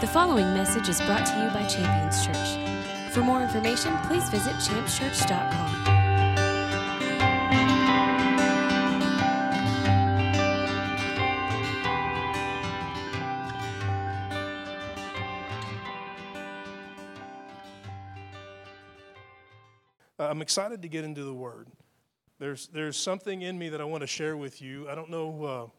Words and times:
The 0.00 0.06
following 0.06 0.54
message 0.54 0.88
is 0.88 1.00
brought 1.00 1.26
to 1.26 1.32
you 1.42 1.50
by 1.50 1.66
Champions 1.66 2.24
Church. 2.24 3.12
For 3.12 3.20
more 3.20 3.42
information, 3.42 3.96
please 4.04 4.30
visit 4.30 4.52
championschurch.com. 4.52 5.86
Uh, 20.16 20.22
I'm 20.22 20.40
excited 20.42 20.80
to 20.82 20.88
get 20.88 21.02
into 21.02 21.24
the 21.24 21.34
Word. 21.34 21.66
There's, 22.38 22.68
there's 22.68 22.96
something 22.96 23.42
in 23.42 23.58
me 23.58 23.68
that 23.70 23.80
I 23.80 23.84
want 23.84 24.02
to 24.02 24.06
share 24.06 24.36
with 24.36 24.62
you. 24.62 24.88
I 24.88 24.94
don't 24.94 25.10
know 25.10 25.44
uh, 25.44 25.77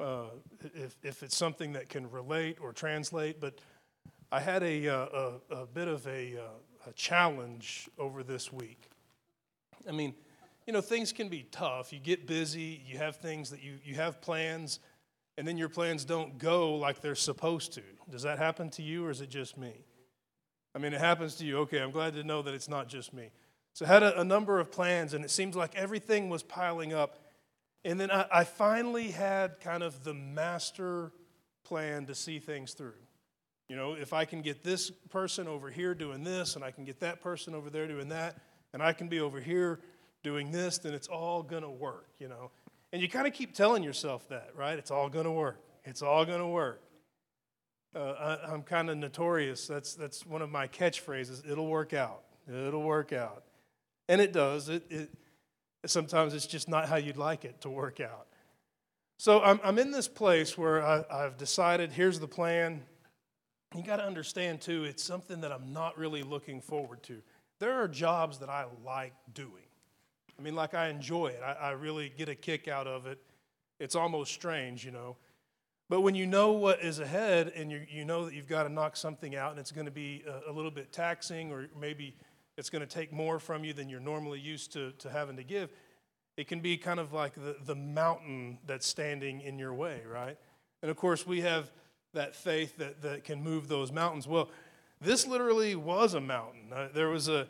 uh, 0.00 0.24
if, 0.74 0.96
if 1.02 1.22
it's 1.22 1.36
something 1.36 1.72
that 1.74 1.88
can 1.88 2.10
relate 2.10 2.58
or 2.60 2.72
translate, 2.72 3.40
but 3.40 3.60
I 4.32 4.40
had 4.40 4.62
a, 4.62 4.88
uh, 4.88 5.06
a, 5.50 5.54
a 5.54 5.66
bit 5.66 5.88
of 5.88 6.06
a, 6.06 6.36
uh, 6.36 6.88
a 6.88 6.92
challenge 6.92 7.88
over 7.98 8.22
this 8.22 8.52
week. 8.52 8.88
I 9.88 9.92
mean, 9.92 10.14
you 10.66 10.72
know, 10.72 10.80
things 10.80 11.12
can 11.12 11.28
be 11.28 11.46
tough. 11.50 11.92
You 11.92 11.98
get 11.98 12.26
busy, 12.26 12.82
you 12.86 12.98
have 12.98 13.16
things 13.16 13.50
that 13.50 13.62
you, 13.62 13.74
you 13.84 13.94
have 13.96 14.20
plans, 14.20 14.78
and 15.36 15.46
then 15.46 15.58
your 15.58 15.68
plans 15.68 16.04
don't 16.04 16.38
go 16.38 16.74
like 16.76 17.00
they're 17.00 17.14
supposed 17.14 17.72
to. 17.74 17.82
Does 18.10 18.22
that 18.22 18.38
happen 18.38 18.70
to 18.70 18.82
you, 18.82 19.06
or 19.06 19.10
is 19.10 19.20
it 19.20 19.30
just 19.30 19.56
me? 19.56 19.84
I 20.74 20.78
mean, 20.78 20.92
it 20.92 21.00
happens 21.00 21.34
to 21.36 21.44
you. 21.44 21.58
Okay, 21.60 21.80
I'm 21.80 21.90
glad 21.90 22.14
to 22.14 22.22
know 22.22 22.42
that 22.42 22.54
it's 22.54 22.68
not 22.68 22.88
just 22.88 23.12
me. 23.12 23.30
So 23.72 23.84
I 23.84 23.88
had 23.88 24.02
a, 24.02 24.20
a 24.20 24.24
number 24.24 24.60
of 24.60 24.70
plans, 24.70 25.14
and 25.14 25.24
it 25.24 25.30
seems 25.30 25.56
like 25.56 25.74
everything 25.74 26.28
was 26.28 26.42
piling 26.42 26.92
up. 26.92 27.18
And 27.84 27.98
then 27.98 28.10
I, 28.10 28.26
I 28.32 28.44
finally 28.44 29.10
had 29.10 29.60
kind 29.60 29.82
of 29.82 30.04
the 30.04 30.14
master 30.14 31.12
plan 31.64 32.06
to 32.06 32.14
see 32.14 32.38
things 32.38 32.72
through. 32.72 32.94
You 33.68 33.76
know, 33.76 33.94
if 33.94 34.12
I 34.12 34.24
can 34.24 34.42
get 34.42 34.64
this 34.64 34.90
person 34.90 35.46
over 35.46 35.70
here 35.70 35.94
doing 35.94 36.24
this, 36.24 36.56
and 36.56 36.64
I 36.64 36.72
can 36.72 36.84
get 36.84 37.00
that 37.00 37.20
person 37.20 37.54
over 37.54 37.70
there 37.70 37.86
doing 37.86 38.08
that, 38.08 38.36
and 38.72 38.82
I 38.82 38.92
can 38.92 39.08
be 39.08 39.20
over 39.20 39.40
here 39.40 39.80
doing 40.22 40.50
this, 40.50 40.78
then 40.78 40.92
it's 40.92 41.08
all 41.08 41.42
going 41.42 41.62
to 41.62 41.70
work, 41.70 42.08
you 42.18 42.28
know. 42.28 42.50
And 42.92 43.00
you 43.00 43.08
kind 43.08 43.26
of 43.26 43.32
keep 43.32 43.54
telling 43.54 43.82
yourself 43.82 44.28
that, 44.28 44.50
right? 44.56 44.76
It's 44.76 44.90
all 44.90 45.08
going 45.08 45.24
to 45.24 45.30
work. 45.30 45.60
It's 45.84 46.02
all 46.02 46.24
going 46.24 46.40
to 46.40 46.46
work. 46.46 46.82
Uh, 47.94 48.38
I, 48.48 48.52
am 48.52 48.62
kind 48.62 48.90
of 48.90 48.96
notorious. 48.98 49.66
That's, 49.66 49.94
that's 49.94 50.26
one 50.26 50.42
of 50.42 50.50
my 50.50 50.68
catchphrases. 50.68 51.48
It'll 51.48 51.66
work 51.66 51.92
out. 51.92 52.22
It'll 52.48 52.82
work 52.82 53.12
out. 53.12 53.44
And 54.08 54.20
it 54.20 54.32
does. 54.32 54.68
It, 54.68 54.84
it, 54.90 55.10
sometimes 55.86 56.34
it's 56.34 56.46
just 56.46 56.68
not 56.68 56.88
how 56.88 56.96
you'd 56.96 57.16
like 57.16 57.44
it 57.44 57.60
to 57.62 57.70
work 57.70 58.00
out. 58.00 58.26
So 59.18 59.40
I'm, 59.40 59.60
I'm 59.62 59.78
in 59.78 59.90
this 59.90 60.08
place 60.08 60.56
where 60.56 60.82
I, 60.82 61.04
I've 61.10 61.36
decided 61.36 61.92
here's 61.92 62.18
the 62.18 62.28
plan. 62.28 62.82
You 63.74 63.82
got 63.82 63.96
to 63.96 64.04
understand, 64.04 64.60
too, 64.60 64.84
it's 64.84 65.02
something 65.02 65.42
that 65.42 65.52
I'm 65.52 65.72
not 65.72 65.96
really 65.98 66.22
looking 66.22 66.60
forward 66.60 67.02
to. 67.04 67.22
There 67.58 67.74
are 67.74 67.86
jobs 67.86 68.38
that 68.38 68.48
I 68.48 68.64
like 68.84 69.12
doing. 69.34 69.64
I 70.38 70.42
mean, 70.42 70.54
like 70.54 70.74
I 70.74 70.88
enjoy 70.88 71.28
it, 71.28 71.42
I, 71.44 71.52
I 71.52 71.70
really 71.72 72.10
get 72.16 72.30
a 72.30 72.34
kick 72.34 72.66
out 72.66 72.86
of 72.86 73.06
it. 73.06 73.18
It's 73.78 73.94
almost 73.94 74.32
strange, 74.32 74.84
you 74.84 74.90
know. 74.90 75.16
But 75.90 76.00
when 76.00 76.14
you 76.14 76.26
know 76.26 76.52
what 76.52 76.82
is 76.82 76.98
ahead 76.98 77.52
and 77.54 77.70
you, 77.70 77.84
you 77.90 78.04
know 78.04 78.24
that 78.24 78.32
you've 78.32 78.46
got 78.46 78.62
to 78.62 78.68
knock 78.68 78.96
something 78.96 79.36
out 79.36 79.50
and 79.50 79.60
it's 79.60 79.72
going 79.72 79.86
to 79.86 79.92
be 79.92 80.22
a, 80.26 80.50
a 80.50 80.52
little 80.52 80.70
bit 80.70 80.92
taxing 80.92 81.52
or 81.52 81.68
maybe 81.78 82.14
it's 82.60 82.70
going 82.70 82.86
to 82.86 82.94
take 82.94 83.10
more 83.10 83.40
from 83.40 83.64
you 83.64 83.72
than 83.72 83.88
you're 83.88 83.98
normally 84.00 84.38
used 84.38 84.72
to, 84.74 84.92
to 84.98 85.10
having 85.10 85.36
to 85.36 85.42
give, 85.42 85.72
it 86.36 86.46
can 86.46 86.60
be 86.60 86.76
kind 86.76 87.00
of 87.00 87.12
like 87.12 87.34
the, 87.34 87.56
the 87.64 87.74
mountain 87.74 88.58
that's 88.66 88.86
standing 88.86 89.40
in 89.40 89.58
your 89.58 89.72
way, 89.72 90.02
right? 90.06 90.36
And 90.82 90.90
of 90.90 90.96
course, 90.96 91.26
we 91.26 91.40
have 91.40 91.70
that 92.12 92.36
faith 92.36 92.76
that, 92.76 93.00
that 93.00 93.24
can 93.24 93.42
move 93.42 93.68
those 93.68 93.90
mountains. 93.90 94.28
Well, 94.28 94.50
this 95.00 95.26
literally 95.26 95.74
was 95.74 96.12
a 96.12 96.20
mountain. 96.20 96.70
Uh, 96.70 96.88
there 96.94 97.08
was 97.08 97.28
a, 97.28 97.48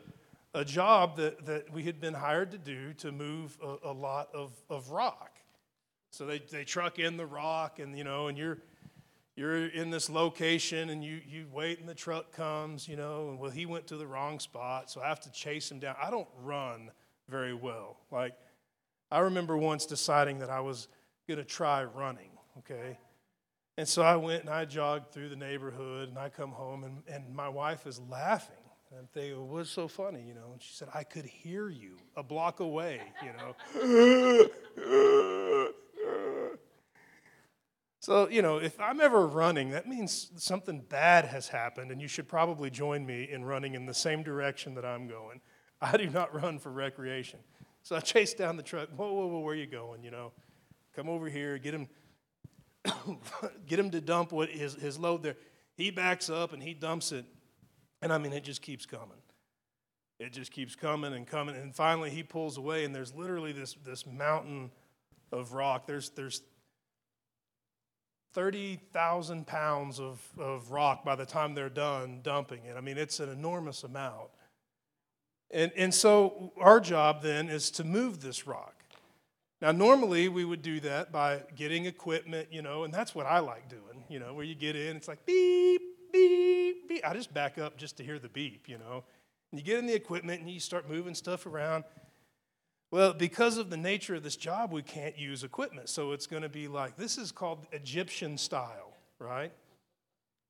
a 0.53 0.63
job 0.63 1.17
that, 1.17 1.45
that 1.45 1.71
we 1.73 1.83
had 1.83 1.99
been 1.99 2.13
hired 2.13 2.51
to 2.51 2.57
do 2.57 2.93
to 2.93 3.11
move 3.11 3.57
a, 3.61 3.89
a 3.89 3.93
lot 3.93 4.29
of, 4.33 4.53
of 4.69 4.91
rock. 4.91 5.31
So 6.11 6.25
they, 6.25 6.39
they 6.39 6.63
truck 6.63 6.99
in 6.99 7.17
the 7.17 7.25
rock, 7.25 7.79
and 7.79 7.97
you 7.97 8.05
know, 8.05 8.27
and 8.27 8.37
you're 8.37 8.59
you're 9.41 9.65
in 9.65 9.89
this 9.89 10.07
location, 10.07 10.91
and 10.91 11.03
you 11.03 11.19
you 11.27 11.47
wait, 11.51 11.79
and 11.79 11.89
the 11.89 11.95
truck 11.95 12.31
comes, 12.31 12.87
you 12.87 12.95
know, 12.95 13.29
and 13.29 13.39
well, 13.39 13.49
he 13.49 13.65
went 13.65 13.87
to 13.87 13.97
the 13.97 14.05
wrong 14.05 14.39
spot, 14.39 14.91
so 14.91 15.01
I 15.01 15.07
have 15.07 15.19
to 15.21 15.31
chase 15.31 15.71
him 15.71 15.79
down. 15.79 15.95
I 15.99 16.11
don't 16.11 16.27
run 16.43 16.91
very 17.27 17.55
well. 17.55 17.97
Like, 18.11 18.33
I 19.11 19.19
remember 19.19 19.57
once 19.57 19.87
deciding 19.87 20.37
that 20.39 20.51
I 20.51 20.59
was 20.59 20.87
gonna 21.27 21.43
try 21.43 21.83
running. 21.83 22.29
Okay. 22.59 22.99
And 23.77 23.87
so 23.87 24.03
I 24.03 24.15
went 24.15 24.41
and 24.41 24.49
I 24.51 24.65
jogged 24.65 25.11
through 25.11 25.29
the 25.29 25.35
neighborhood 25.35 26.09
and 26.09 26.19
I 26.19 26.29
come 26.29 26.51
home 26.51 26.83
and, 26.83 27.01
and 27.07 27.33
my 27.33 27.49
wife 27.49 27.87
is 27.87 27.99
laughing. 28.11 28.53
And 28.91 28.99
I'm 28.99 29.07
thinking, 29.07 29.37
well, 29.37 29.47
what's 29.47 29.71
so 29.71 29.87
funny, 29.87 30.21
you 30.21 30.35
know? 30.35 30.51
And 30.51 30.61
she 30.61 30.73
said, 30.73 30.89
I 30.93 31.03
could 31.03 31.25
hear 31.25 31.69
you 31.69 31.97
a 32.15 32.21
block 32.21 32.59
away, 32.59 33.01
you 33.23 33.31
know. 33.33 33.55
So, 38.01 38.27
you 38.29 38.41
know, 38.41 38.57
if 38.57 38.79
I'm 38.79 38.99
ever 38.99 39.27
running, 39.27 39.69
that 39.69 39.87
means 39.87 40.31
something 40.35 40.79
bad 40.79 41.25
has 41.25 41.47
happened, 41.47 41.91
and 41.91 42.01
you 42.01 42.07
should 42.07 42.27
probably 42.27 42.71
join 42.71 43.05
me 43.05 43.29
in 43.29 43.45
running 43.45 43.75
in 43.75 43.85
the 43.85 43.93
same 43.93 44.23
direction 44.23 44.73
that 44.73 44.83
I'm 44.83 45.07
going. 45.07 45.39
I 45.81 45.97
do 45.97 46.09
not 46.09 46.33
run 46.33 46.57
for 46.57 46.71
recreation. 46.71 47.39
So 47.83 47.95
I 47.95 47.99
chase 47.99 48.33
down 48.33 48.57
the 48.57 48.63
truck. 48.63 48.89
Whoa, 48.95 49.13
whoa, 49.13 49.27
whoa, 49.27 49.39
where 49.41 49.53
are 49.53 49.57
you 49.57 49.67
going? 49.67 50.03
You 50.03 50.09
know, 50.09 50.31
come 50.95 51.09
over 51.09 51.29
here, 51.29 51.59
get 51.59 51.75
him, 51.75 51.87
get 53.67 53.77
him 53.77 53.91
to 53.91 54.01
dump 54.01 54.31
what 54.31 54.49
his, 54.49 54.73
his 54.73 54.97
load 54.97 55.21
there. 55.21 55.35
He 55.75 55.91
backs 55.91 56.27
up 56.27 56.53
and 56.53 56.63
he 56.63 56.73
dumps 56.73 57.11
it. 57.11 57.25
And 58.01 58.11
I 58.11 58.17
mean, 58.17 58.33
it 58.33 58.43
just 58.43 58.63
keeps 58.63 58.87
coming. 58.87 59.21
It 60.19 60.33
just 60.33 60.51
keeps 60.51 60.75
coming 60.75 61.13
and 61.13 61.27
coming. 61.27 61.55
And 61.55 61.75
finally, 61.75 62.09
he 62.09 62.23
pulls 62.23 62.57
away, 62.57 62.83
and 62.83 62.95
there's 62.95 63.13
literally 63.13 63.51
this, 63.51 63.75
this 63.85 64.07
mountain 64.07 64.71
of 65.31 65.53
rock. 65.53 65.85
There's, 65.85 66.09
there's 66.09 66.41
30,000 68.33 69.45
pounds 69.45 69.99
of, 69.99 70.21
of 70.37 70.71
rock 70.71 71.03
by 71.03 71.15
the 71.15 71.25
time 71.25 71.53
they're 71.53 71.69
done 71.69 72.21
dumping 72.23 72.63
it. 72.65 72.77
I 72.77 72.81
mean, 72.81 72.97
it's 72.97 73.19
an 73.19 73.29
enormous 73.29 73.83
amount. 73.83 74.29
And, 75.51 75.71
and 75.75 75.93
so 75.93 76.53
our 76.57 76.79
job 76.79 77.21
then 77.21 77.49
is 77.49 77.71
to 77.71 77.83
move 77.83 78.21
this 78.21 78.47
rock. 78.47 78.75
Now, 79.61 79.71
normally 79.71 80.27
we 80.27 80.43
would 80.43 80.61
do 80.61 80.79
that 80.79 81.11
by 81.11 81.43
getting 81.55 81.85
equipment, 81.85 82.47
you 82.51 82.61
know, 82.61 82.83
and 82.83 82.93
that's 82.93 83.13
what 83.13 83.25
I 83.25 83.39
like 83.39 83.69
doing, 83.69 84.05
you 84.09 84.19
know, 84.19 84.33
where 84.33 84.45
you 84.45 84.55
get 84.55 84.75
in, 84.75 84.95
it's 84.95 85.07
like 85.07 85.23
beep, 85.25 85.81
beep, 86.11 86.87
beep. 86.87 87.05
I 87.05 87.13
just 87.13 87.33
back 87.33 87.57
up 87.59 87.77
just 87.77 87.97
to 87.97 88.03
hear 88.03 88.17
the 88.17 88.29
beep, 88.29 88.67
you 88.67 88.77
know. 88.77 89.03
And 89.51 89.59
you 89.59 89.65
get 89.65 89.77
in 89.77 89.85
the 89.85 89.93
equipment 89.93 90.41
and 90.41 90.49
you 90.49 90.59
start 90.59 90.89
moving 90.89 91.13
stuff 91.13 91.45
around. 91.45 91.83
Well, 92.91 93.13
because 93.13 93.57
of 93.57 93.69
the 93.69 93.77
nature 93.77 94.15
of 94.15 94.23
this 94.23 94.35
job, 94.35 94.73
we 94.73 94.81
can't 94.81 95.17
use 95.17 95.45
equipment. 95.45 95.87
So 95.87 96.11
it's 96.11 96.27
going 96.27 96.43
to 96.43 96.49
be 96.49 96.67
like 96.67 96.97
this 96.97 97.17
is 97.17 97.31
called 97.31 97.65
Egyptian 97.71 98.37
style, 98.37 98.93
right? 99.17 99.53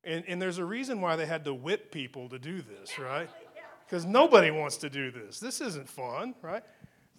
And, 0.04 0.24
and 0.28 0.42
there's 0.42 0.58
a 0.58 0.66
reason 0.66 1.00
why 1.00 1.16
they 1.16 1.28
had 1.28 1.46
to 1.46 1.54
whip 1.54 1.92
people 1.92 2.28
to 2.30 2.40
do 2.40 2.62
this, 2.62 3.00
right? 3.00 3.30
Because 3.88 4.06
nobody 4.06 4.52
wants 4.52 4.78
to 4.78 4.90
do 4.90 5.12
this. 5.12 5.38
This 5.42 5.60
isn't 5.60 5.90
fun, 5.90 6.34
right? 6.42 6.64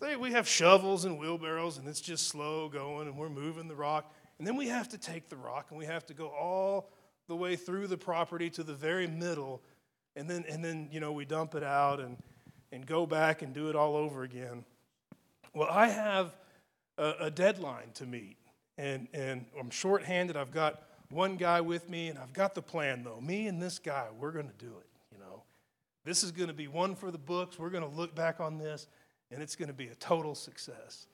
They, 0.01 0.17
we 0.17 0.33
have 0.33 0.49
shovels 0.49 1.05
and 1.05 1.19
wheelbarrows, 1.19 1.77
and 1.77 1.87
it's 1.87 2.01
just 2.01 2.29
slow 2.29 2.71
going, 2.71 3.09
and 3.09 3.19
we're 3.19 3.29
moving 3.29 3.69
the 3.69 3.75
rock. 3.75 4.11
And 4.39 4.47
then 4.47 4.57
we 4.57 4.69
have 4.69 4.89
to 4.89 4.97
take 4.97 5.29
the 5.29 5.37
rock, 5.37 5.67
and 5.69 5.79
we 5.79 5.85
have 5.85 6.07
to 6.07 6.15
go 6.15 6.29
all 6.29 6.89
the 7.29 7.37
way 7.37 7.57
through 7.57 7.89
the 7.89 7.99
property 7.99 8.49
to 8.49 8.63
the 8.63 8.73
very 8.73 9.07
middle, 9.07 9.61
and 10.17 10.31
then, 10.31 10.47
and 10.49 10.65
then 10.65 10.89
you 10.91 10.99
know, 10.99 11.13
we 11.13 11.27
dump 11.27 11.55
it 11.55 11.63
out 11.63 12.01
and, 12.01 12.17
and 12.73 12.87
go 12.87 13.05
back 13.05 13.43
and 13.43 13.53
do 13.53 13.69
it 13.69 13.77
all 13.77 13.95
over 13.95 14.23
again. 14.23 14.65
Well, 15.55 15.69
I 15.71 15.89
have 15.89 16.35
a, 16.97 17.15
a 17.21 17.31
deadline 17.31 17.91
to 17.95 18.07
meet, 18.07 18.37
and, 18.79 19.09
and 19.13 19.45
I'm 19.59 19.71
shorthanded. 19.71 20.37
I've 20.37 20.53
got 20.53 20.83
one 21.11 21.37
guy 21.37 21.61
with 21.61 21.91
me, 21.91 22.09
and 22.09 22.19
I've 22.19 22.33
got 22.33 22.55
the 22.55 22.63
plan, 22.63 23.03
though. 23.05 23.21
Me 23.21 23.47
and 23.47 23.61
this 23.61 23.79
guy, 23.79 24.07
we're 24.19 24.33
going 24.33 24.49
to 24.49 24.65
do 24.65 24.73
it, 24.79 24.87
you 25.13 25.19
know. 25.19 25.43
This 26.05 26.25
is 26.25 26.33
going 26.33 26.49
to 26.49 26.55
be 26.55 26.69
one 26.69 26.95
for 26.95 27.11
the 27.11 27.19
books. 27.19 27.59
We're 27.59 27.71
going 27.71 27.89
to 27.89 27.97
look 27.97 28.15
back 28.15 28.41
on 28.41 28.57
this, 28.57 28.87
and 29.31 29.43
it's 29.43 29.57
going 29.57 29.69
to 29.69 29.75
be 29.75 29.89
a 29.89 29.95
total 29.97 30.35
success. 30.35 31.07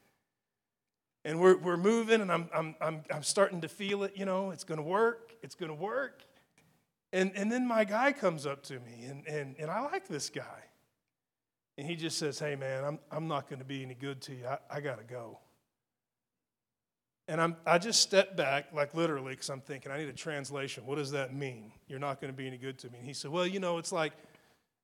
And 1.24 1.40
we're, 1.40 1.56
we're 1.56 1.76
moving, 1.76 2.20
and 2.20 2.30
I'm, 2.30 2.48
I'm, 2.54 2.74
I'm, 2.80 3.02
I'm 3.12 3.22
starting 3.24 3.60
to 3.62 3.68
feel 3.68 4.04
it, 4.04 4.12
you 4.16 4.24
know, 4.24 4.52
it's 4.52 4.64
going 4.64 4.78
to 4.78 4.84
work, 4.84 5.34
it's 5.42 5.56
going 5.56 5.70
to 5.70 5.74
work. 5.74 6.22
And, 7.12 7.32
and 7.34 7.50
then 7.50 7.66
my 7.66 7.84
guy 7.84 8.12
comes 8.12 8.46
up 8.46 8.62
to 8.64 8.74
me, 8.74 9.04
and, 9.04 9.26
and, 9.26 9.56
and 9.58 9.70
I 9.70 9.80
like 9.80 10.06
this 10.06 10.30
guy. 10.30 10.62
And 11.78 11.86
he 11.86 11.94
just 11.94 12.18
says, 12.18 12.40
Hey, 12.40 12.56
man, 12.56 12.84
I'm, 12.84 12.98
I'm 13.10 13.28
not 13.28 13.48
going 13.48 13.60
to 13.60 13.64
be 13.64 13.82
any 13.84 13.94
good 13.94 14.20
to 14.22 14.34
you. 14.34 14.44
I, 14.46 14.58
I 14.68 14.80
got 14.80 14.98
to 14.98 15.04
go. 15.04 15.38
And 17.28 17.40
I'm, 17.40 17.56
I 17.64 17.78
just 17.78 18.00
step 18.00 18.36
back, 18.36 18.72
like 18.72 18.94
literally, 18.94 19.34
because 19.34 19.48
I'm 19.48 19.60
thinking, 19.60 19.92
I 19.92 19.98
need 19.98 20.08
a 20.08 20.14
translation. 20.14 20.84
What 20.86 20.96
does 20.96 21.12
that 21.12 21.34
mean? 21.34 21.70
You're 21.86 22.00
not 22.00 22.20
going 22.20 22.32
to 22.32 22.36
be 22.36 22.46
any 22.46 22.56
good 22.56 22.78
to 22.78 22.90
me. 22.90 22.98
And 22.98 23.06
he 23.06 23.12
said, 23.12 23.30
Well, 23.30 23.46
you 23.46 23.60
know, 23.60 23.78
it's 23.78 23.92
like 23.92 24.12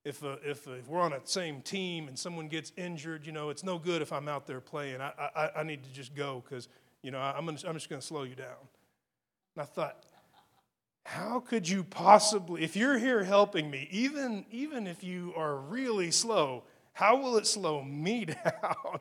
if, 0.05 0.23
uh, 0.23 0.37
if, 0.45 0.69
if 0.69 0.87
we're 0.87 1.01
on 1.01 1.11
the 1.11 1.21
same 1.25 1.63
team 1.63 2.07
and 2.07 2.17
someone 2.17 2.47
gets 2.47 2.71
injured, 2.77 3.27
you 3.27 3.33
know, 3.33 3.51
it's 3.51 3.65
no 3.65 3.77
good 3.77 4.01
if 4.01 4.13
I'm 4.13 4.29
out 4.29 4.47
there 4.47 4.61
playing. 4.61 5.01
I, 5.01 5.13
I, 5.35 5.51
I 5.57 5.63
need 5.65 5.83
to 5.83 5.93
just 5.93 6.15
go 6.15 6.45
because, 6.49 6.69
you 7.03 7.11
know, 7.11 7.19
I'm, 7.19 7.45
gonna, 7.45 7.59
I'm 7.67 7.75
just 7.75 7.89
going 7.89 8.01
to 8.01 8.07
slow 8.07 8.23
you 8.23 8.37
down. 8.37 8.69
And 9.57 9.63
I 9.63 9.65
thought, 9.65 10.05
how 11.07 11.41
could 11.41 11.69
you 11.69 11.83
possibly, 11.83 12.63
if 12.63 12.77
you're 12.77 12.99
here 12.99 13.25
helping 13.25 13.69
me, 13.69 13.89
even, 13.91 14.47
even 14.53 14.87
if 14.87 15.03
you 15.03 15.33
are 15.37 15.57
really 15.57 16.11
slow, 16.13 16.63
how 16.95 17.17
will 17.17 17.37
it 17.37 17.47
slow 17.47 17.83
me 17.83 18.25
down? 18.25 19.01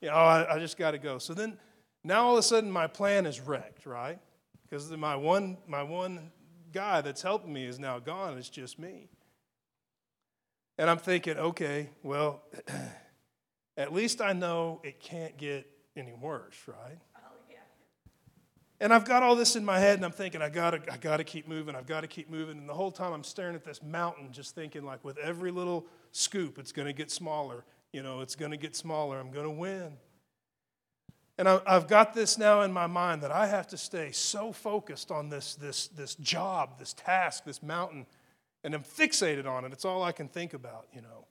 you 0.00 0.08
know, 0.08 0.14
I, 0.14 0.54
I 0.54 0.58
just 0.58 0.78
got 0.78 0.92
to 0.92 0.98
go. 0.98 1.18
So 1.18 1.34
then 1.34 1.58
now 2.04 2.26
all 2.26 2.34
of 2.34 2.38
a 2.38 2.42
sudden 2.42 2.70
my 2.70 2.86
plan 2.86 3.26
is 3.26 3.40
wrecked, 3.40 3.86
right? 3.86 4.18
Because 4.62 4.90
my 4.92 5.16
one, 5.16 5.58
my 5.66 5.82
one 5.82 6.30
guy 6.72 7.00
that's 7.00 7.22
helping 7.22 7.52
me 7.52 7.64
is 7.64 7.78
now 7.78 7.98
gone. 7.98 8.38
It's 8.38 8.48
just 8.48 8.78
me. 8.78 9.08
And 10.78 10.88
I'm 10.88 10.98
thinking, 10.98 11.36
okay, 11.36 11.90
well, 12.02 12.42
at 13.76 13.92
least 13.92 14.20
I 14.20 14.32
know 14.32 14.80
it 14.84 15.00
can't 15.00 15.36
get 15.36 15.66
any 15.96 16.12
worse, 16.12 16.56
right? 16.66 16.98
Oh, 17.16 17.20
and 18.82 18.94
I've 18.94 19.04
got 19.04 19.22
all 19.22 19.36
this 19.36 19.56
in 19.56 19.64
my 19.64 19.78
head, 19.78 19.96
and 19.96 20.04
I'm 20.06 20.12
thinking, 20.12 20.40
I 20.40 20.48
gotta, 20.48 20.80
I 20.90 20.96
gotta 20.96 21.24
keep 21.24 21.46
moving, 21.46 21.76
I've 21.76 21.86
gotta 21.86 22.06
keep 22.06 22.30
moving. 22.30 22.56
And 22.56 22.66
the 22.68 22.72
whole 22.72 22.90
time 22.90 23.12
I'm 23.12 23.24
staring 23.24 23.54
at 23.54 23.62
this 23.62 23.82
mountain, 23.82 24.32
just 24.32 24.54
thinking, 24.54 24.84
like, 24.84 25.04
with 25.04 25.18
every 25.18 25.50
little 25.50 25.84
scoop, 26.12 26.58
it's 26.58 26.72
gonna 26.72 26.92
get 26.92 27.10
smaller. 27.10 27.64
You 27.92 28.02
know, 28.02 28.20
it's 28.20 28.36
gonna 28.36 28.56
get 28.56 28.76
smaller. 28.76 29.18
I'm 29.18 29.30
gonna 29.30 29.50
win. 29.50 29.96
And 31.40 31.48
I, 31.48 31.60
have 31.66 31.88
got 31.88 32.12
this 32.12 32.36
now 32.36 32.60
in 32.62 32.72
my 32.72 32.86
mind 32.86 33.22
that 33.22 33.32
I 33.32 33.46
have 33.46 33.66
to 33.68 33.78
stay 33.78 34.12
so 34.12 34.52
focused 34.52 35.10
on 35.10 35.30
this, 35.30 35.54
this, 35.54 35.86
this 35.86 36.14
job, 36.16 36.78
this 36.78 36.92
task, 36.92 37.44
this 37.44 37.62
mountain, 37.62 38.04
and 38.62 38.74
I'm 38.74 38.82
fixated 38.82 39.46
on 39.46 39.64
it. 39.64 39.72
It's 39.72 39.86
all 39.86 40.02
I 40.02 40.12
can 40.12 40.28
think 40.28 40.52
about, 40.52 40.88
you 40.92 41.00
know. 41.00 41.24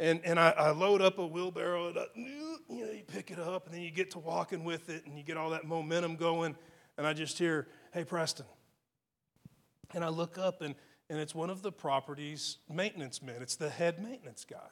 And, 0.00 0.20
and 0.24 0.40
I, 0.40 0.50
I 0.50 0.70
load 0.70 1.00
up 1.00 1.18
a 1.18 1.26
wheelbarrow, 1.26 1.94
you 2.16 2.58
know, 2.68 2.90
you 2.90 3.04
pick 3.06 3.30
it 3.30 3.38
up, 3.38 3.66
and 3.66 3.74
then 3.76 3.82
you 3.82 3.92
get 3.92 4.10
to 4.10 4.18
walking 4.18 4.64
with 4.64 4.90
it, 4.90 5.06
and 5.06 5.16
you 5.16 5.22
get 5.22 5.36
all 5.36 5.50
that 5.50 5.64
momentum 5.64 6.16
going. 6.16 6.56
And 6.98 7.06
I 7.06 7.12
just 7.12 7.38
hear, 7.38 7.68
hey, 7.92 8.02
Preston. 8.02 8.46
And 9.94 10.04
I 10.04 10.08
look 10.08 10.38
up, 10.38 10.60
and, 10.60 10.74
and 11.10 11.18
it's 11.18 11.34
one 11.34 11.50
of 11.50 11.62
the 11.62 11.72
property's 11.72 12.58
maintenance 12.72 13.22
men. 13.22 13.36
It's 13.40 13.56
the 13.56 13.70
head 13.70 14.02
maintenance 14.02 14.44
guy. 14.48 14.70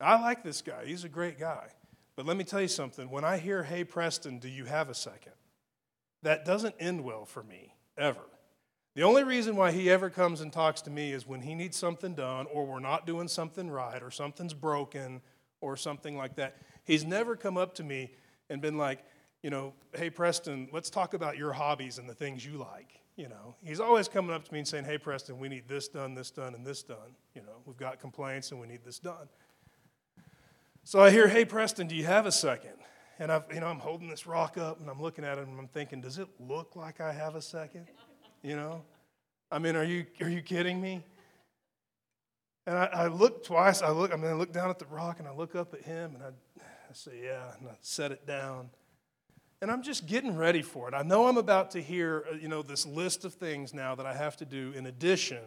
I 0.00 0.20
like 0.20 0.42
this 0.42 0.62
guy, 0.62 0.84
he's 0.86 1.04
a 1.04 1.08
great 1.08 1.38
guy. 1.38 1.68
But 2.16 2.26
let 2.26 2.36
me 2.36 2.44
tell 2.44 2.60
you 2.60 2.68
something 2.68 3.08
when 3.08 3.24
I 3.24 3.38
hear, 3.38 3.62
hey, 3.62 3.84
Preston, 3.84 4.38
do 4.38 4.48
you 4.48 4.66
have 4.66 4.90
a 4.90 4.94
second? 4.94 5.32
That 6.22 6.44
doesn't 6.44 6.74
end 6.78 7.04
well 7.04 7.24
for 7.24 7.42
me, 7.42 7.74
ever. 7.96 8.20
The 8.94 9.02
only 9.02 9.24
reason 9.24 9.56
why 9.56 9.72
he 9.72 9.88
ever 9.90 10.10
comes 10.10 10.42
and 10.42 10.52
talks 10.52 10.82
to 10.82 10.90
me 10.90 11.12
is 11.12 11.26
when 11.26 11.40
he 11.40 11.54
needs 11.54 11.76
something 11.76 12.14
done, 12.14 12.46
or 12.52 12.66
we're 12.66 12.80
not 12.80 13.06
doing 13.06 13.28
something 13.28 13.70
right, 13.70 14.02
or 14.02 14.10
something's 14.10 14.52
broken, 14.52 15.22
or 15.62 15.76
something 15.76 16.16
like 16.16 16.36
that. 16.36 16.56
He's 16.84 17.04
never 17.04 17.34
come 17.34 17.56
up 17.56 17.74
to 17.76 17.82
me 17.82 18.12
and 18.50 18.60
been 18.60 18.76
like, 18.76 18.98
you 19.42 19.48
know, 19.50 19.72
hey, 19.94 20.10
Preston, 20.10 20.68
let's 20.72 20.90
talk 20.90 21.14
about 21.14 21.38
your 21.38 21.52
hobbies 21.52 21.98
and 21.98 22.08
the 22.08 22.14
things 22.14 22.44
you 22.44 22.58
like. 22.58 23.00
You 23.22 23.28
know, 23.28 23.54
he's 23.62 23.78
always 23.78 24.08
coming 24.08 24.34
up 24.34 24.44
to 24.46 24.52
me 24.52 24.58
and 24.58 24.66
saying, 24.66 24.84
hey, 24.84 24.98
Preston, 24.98 25.38
we 25.38 25.48
need 25.48 25.68
this 25.68 25.86
done, 25.86 26.12
this 26.12 26.32
done, 26.32 26.56
and 26.56 26.66
this 26.66 26.82
done. 26.82 27.14
You 27.36 27.42
know, 27.42 27.62
we've 27.66 27.76
got 27.76 28.00
complaints 28.00 28.50
and 28.50 28.60
we 28.60 28.66
need 28.66 28.80
this 28.84 28.98
done. 28.98 29.28
So 30.82 30.98
I 30.98 31.12
hear, 31.12 31.28
hey, 31.28 31.44
Preston, 31.44 31.86
do 31.86 31.94
you 31.94 32.04
have 32.04 32.26
a 32.26 32.32
second? 32.32 32.72
And 33.20 33.30
I've, 33.30 33.44
you 33.54 33.60
know, 33.60 33.68
I'm 33.68 33.78
holding 33.78 34.08
this 34.08 34.26
rock 34.26 34.58
up 34.58 34.80
and 34.80 34.90
I'm 34.90 35.00
looking 35.00 35.24
at 35.24 35.38
it 35.38 35.46
and 35.46 35.56
I'm 35.56 35.68
thinking, 35.68 36.00
does 36.00 36.18
it 36.18 36.26
look 36.40 36.74
like 36.74 37.00
I 37.00 37.12
have 37.12 37.36
a 37.36 37.42
second? 37.42 37.86
You 38.42 38.56
know? 38.56 38.82
I 39.52 39.60
mean, 39.60 39.76
are 39.76 39.84
you, 39.84 40.04
are 40.20 40.28
you 40.28 40.42
kidding 40.42 40.80
me? 40.80 41.04
And 42.66 42.76
I, 42.76 42.86
I 42.86 43.06
look 43.06 43.44
twice. 43.44 43.82
I 43.82 43.92
look, 43.92 44.12
I 44.12 44.16
mean, 44.16 44.32
I 44.32 44.34
look 44.34 44.52
down 44.52 44.68
at 44.68 44.80
the 44.80 44.86
rock 44.86 45.20
and 45.20 45.28
I 45.28 45.32
look 45.32 45.54
up 45.54 45.74
at 45.74 45.82
him 45.82 46.16
and 46.16 46.24
I, 46.24 46.30
I 46.58 46.92
say, 46.92 47.20
yeah, 47.22 47.52
and 47.60 47.68
I 47.68 47.74
set 47.82 48.10
it 48.10 48.26
down. 48.26 48.70
And 49.62 49.70
I'm 49.70 49.82
just 49.84 50.06
getting 50.06 50.36
ready 50.36 50.60
for 50.60 50.88
it. 50.88 50.94
I 50.94 51.02
know 51.02 51.28
I'm 51.28 51.36
about 51.36 51.70
to 51.70 51.80
hear, 51.80 52.24
uh, 52.28 52.34
you 52.34 52.48
know, 52.48 52.62
this 52.62 52.84
list 52.84 53.24
of 53.24 53.34
things 53.34 53.72
now 53.72 53.94
that 53.94 54.04
I 54.04 54.12
have 54.12 54.36
to 54.38 54.44
do 54.44 54.72
in 54.76 54.86
addition 54.86 55.38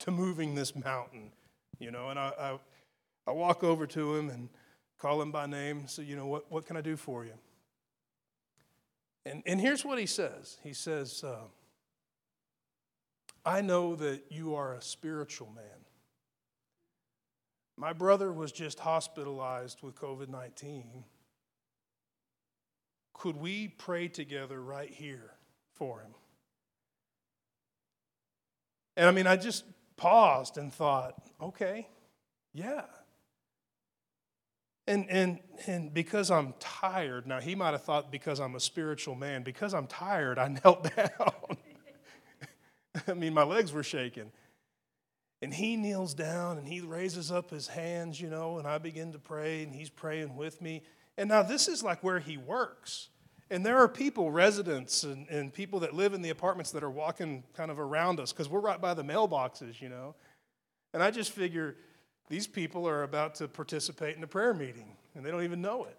to 0.00 0.10
moving 0.10 0.56
this 0.56 0.74
mountain, 0.74 1.30
you 1.78 1.92
know. 1.92 2.08
And 2.08 2.18
I, 2.18 2.32
I, 2.36 2.58
I 3.28 3.32
walk 3.32 3.62
over 3.62 3.86
to 3.86 4.16
him 4.16 4.28
and 4.28 4.48
call 4.98 5.22
him 5.22 5.30
by 5.30 5.46
name. 5.46 5.86
So, 5.86 6.02
you 6.02 6.16
know, 6.16 6.26
what, 6.26 6.50
what 6.50 6.66
can 6.66 6.76
I 6.76 6.80
do 6.80 6.96
for 6.96 7.24
you? 7.24 7.34
And, 9.24 9.44
and 9.46 9.60
here's 9.60 9.84
what 9.84 10.00
he 10.00 10.06
says 10.06 10.58
He 10.64 10.72
says, 10.72 11.22
uh, 11.22 11.44
I 13.44 13.60
know 13.60 13.94
that 13.94 14.24
you 14.30 14.56
are 14.56 14.74
a 14.74 14.82
spiritual 14.82 15.52
man. 15.54 15.64
My 17.76 17.92
brother 17.92 18.32
was 18.32 18.50
just 18.50 18.80
hospitalized 18.80 19.80
with 19.80 19.94
COVID 19.94 20.28
19. 20.28 21.04
Could 23.12 23.36
we 23.36 23.68
pray 23.68 24.08
together 24.08 24.60
right 24.60 24.90
here 24.90 25.32
for 25.74 26.00
him? 26.00 26.14
And 28.96 29.08
I 29.08 29.12
mean, 29.12 29.26
I 29.26 29.36
just 29.36 29.64
paused 29.96 30.58
and 30.58 30.72
thought, 30.72 31.14
okay, 31.40 31.88
yeah. 32.52 32.84
And, 34.86 35.08
and, 35.08 35.38
and 35.66 35.94
because 35.94 36.30
I'm 36.30 36.54
tired, 36.58 37.26
now 37.26 37.40
he 37.40 37.54
might 37.54 37.72
have 37.72 37.84
thought 37.84 38.10
because 38.10 38.40
I'm 38.40 38.56
a 38.56 38.60
spiritual 38.60 39.14
man, 39.14 39.42
because 39.42 39.72
I'm 39.72 39.86
tired, 39.86 40.38
I 40.38 40.48
knelt 40.64 40.94
down. 40.96 41.56
I 43.06 43.14
mean, 43.14 43.34
my 43.34 43.44
legs 43.44 43.72
were 43.72 43.82
shaking. 43.82 44.32
And 45.42 45.54
he 45.54 45.76
kneels 45.76 46.12
down 46.12 46.58
and 46.58 46.66
he 46.66 46.80
raises 46.80 47.32
up 47.32 47.50
his 47.50 47.68
hands, 47.68 48.20
you 48.20 48.28
know, 48.28 48.58
and 48.58 48.66
I 48.66 48.78
begin 48.78 49.12
to 49.12 49.18
pray 49.18 49.62
and 49.62 49.74
he's 49.74 49.88
praying 49.88 50.36
with 50.36 50.60
me. 50.60 50.82
And 51.20 51.28
now 51.28 51.42
this 51.42 51.68
is 51.68 51.82
like 51.82 52.02
where 52.02 52.18
he 52.18 52.38
works. 52.38 53.10
And 53.50 53.64
there 53.64 53.76
are 53.76 53.88
people, 53.88 54.30
residents, 54.30 55.02
and, 55.02 55.28
and 55.28 55.52
people 55.52 55.80
that 55.80 55.92
live 55.92 56.14
in 56.14 56.22
the 56.22 56.30
apartments 56.30 56.70
that 56.70 56.82
are 56.82 56.90
walking 56.90 57.44
kind 57.52 57.70
of 57.70 57.78
around 57.78 58.18
us 58.18 58.32
because 58.32 58.48
we're 58.48 58.60
right 58.60 58.80
by 58.80 58.94
the 58.94 59.04
mailboxes, 59.04 59.82
you 59.82 59.90
know. 59.90 60.14
And 60.94 61.02
I 61.02 61.10
just 61.10 61.32
figure 61.32 61.76
these 62.30 62.46
people 62.46 62.88
are 62.88 63.02
about 63.02 63.34
to 63.34 63.48
participate 63.48 64.16
in 64.16 64.22
a 64.22 64.26
prayer 64.26 64.54
meeting 64.54 64.96
and 65.14 65.22
they 65.22 65.30
don't 65.30 65.42
even 65.42 65.60
know 65.60 65.84
it. 65.84 65.98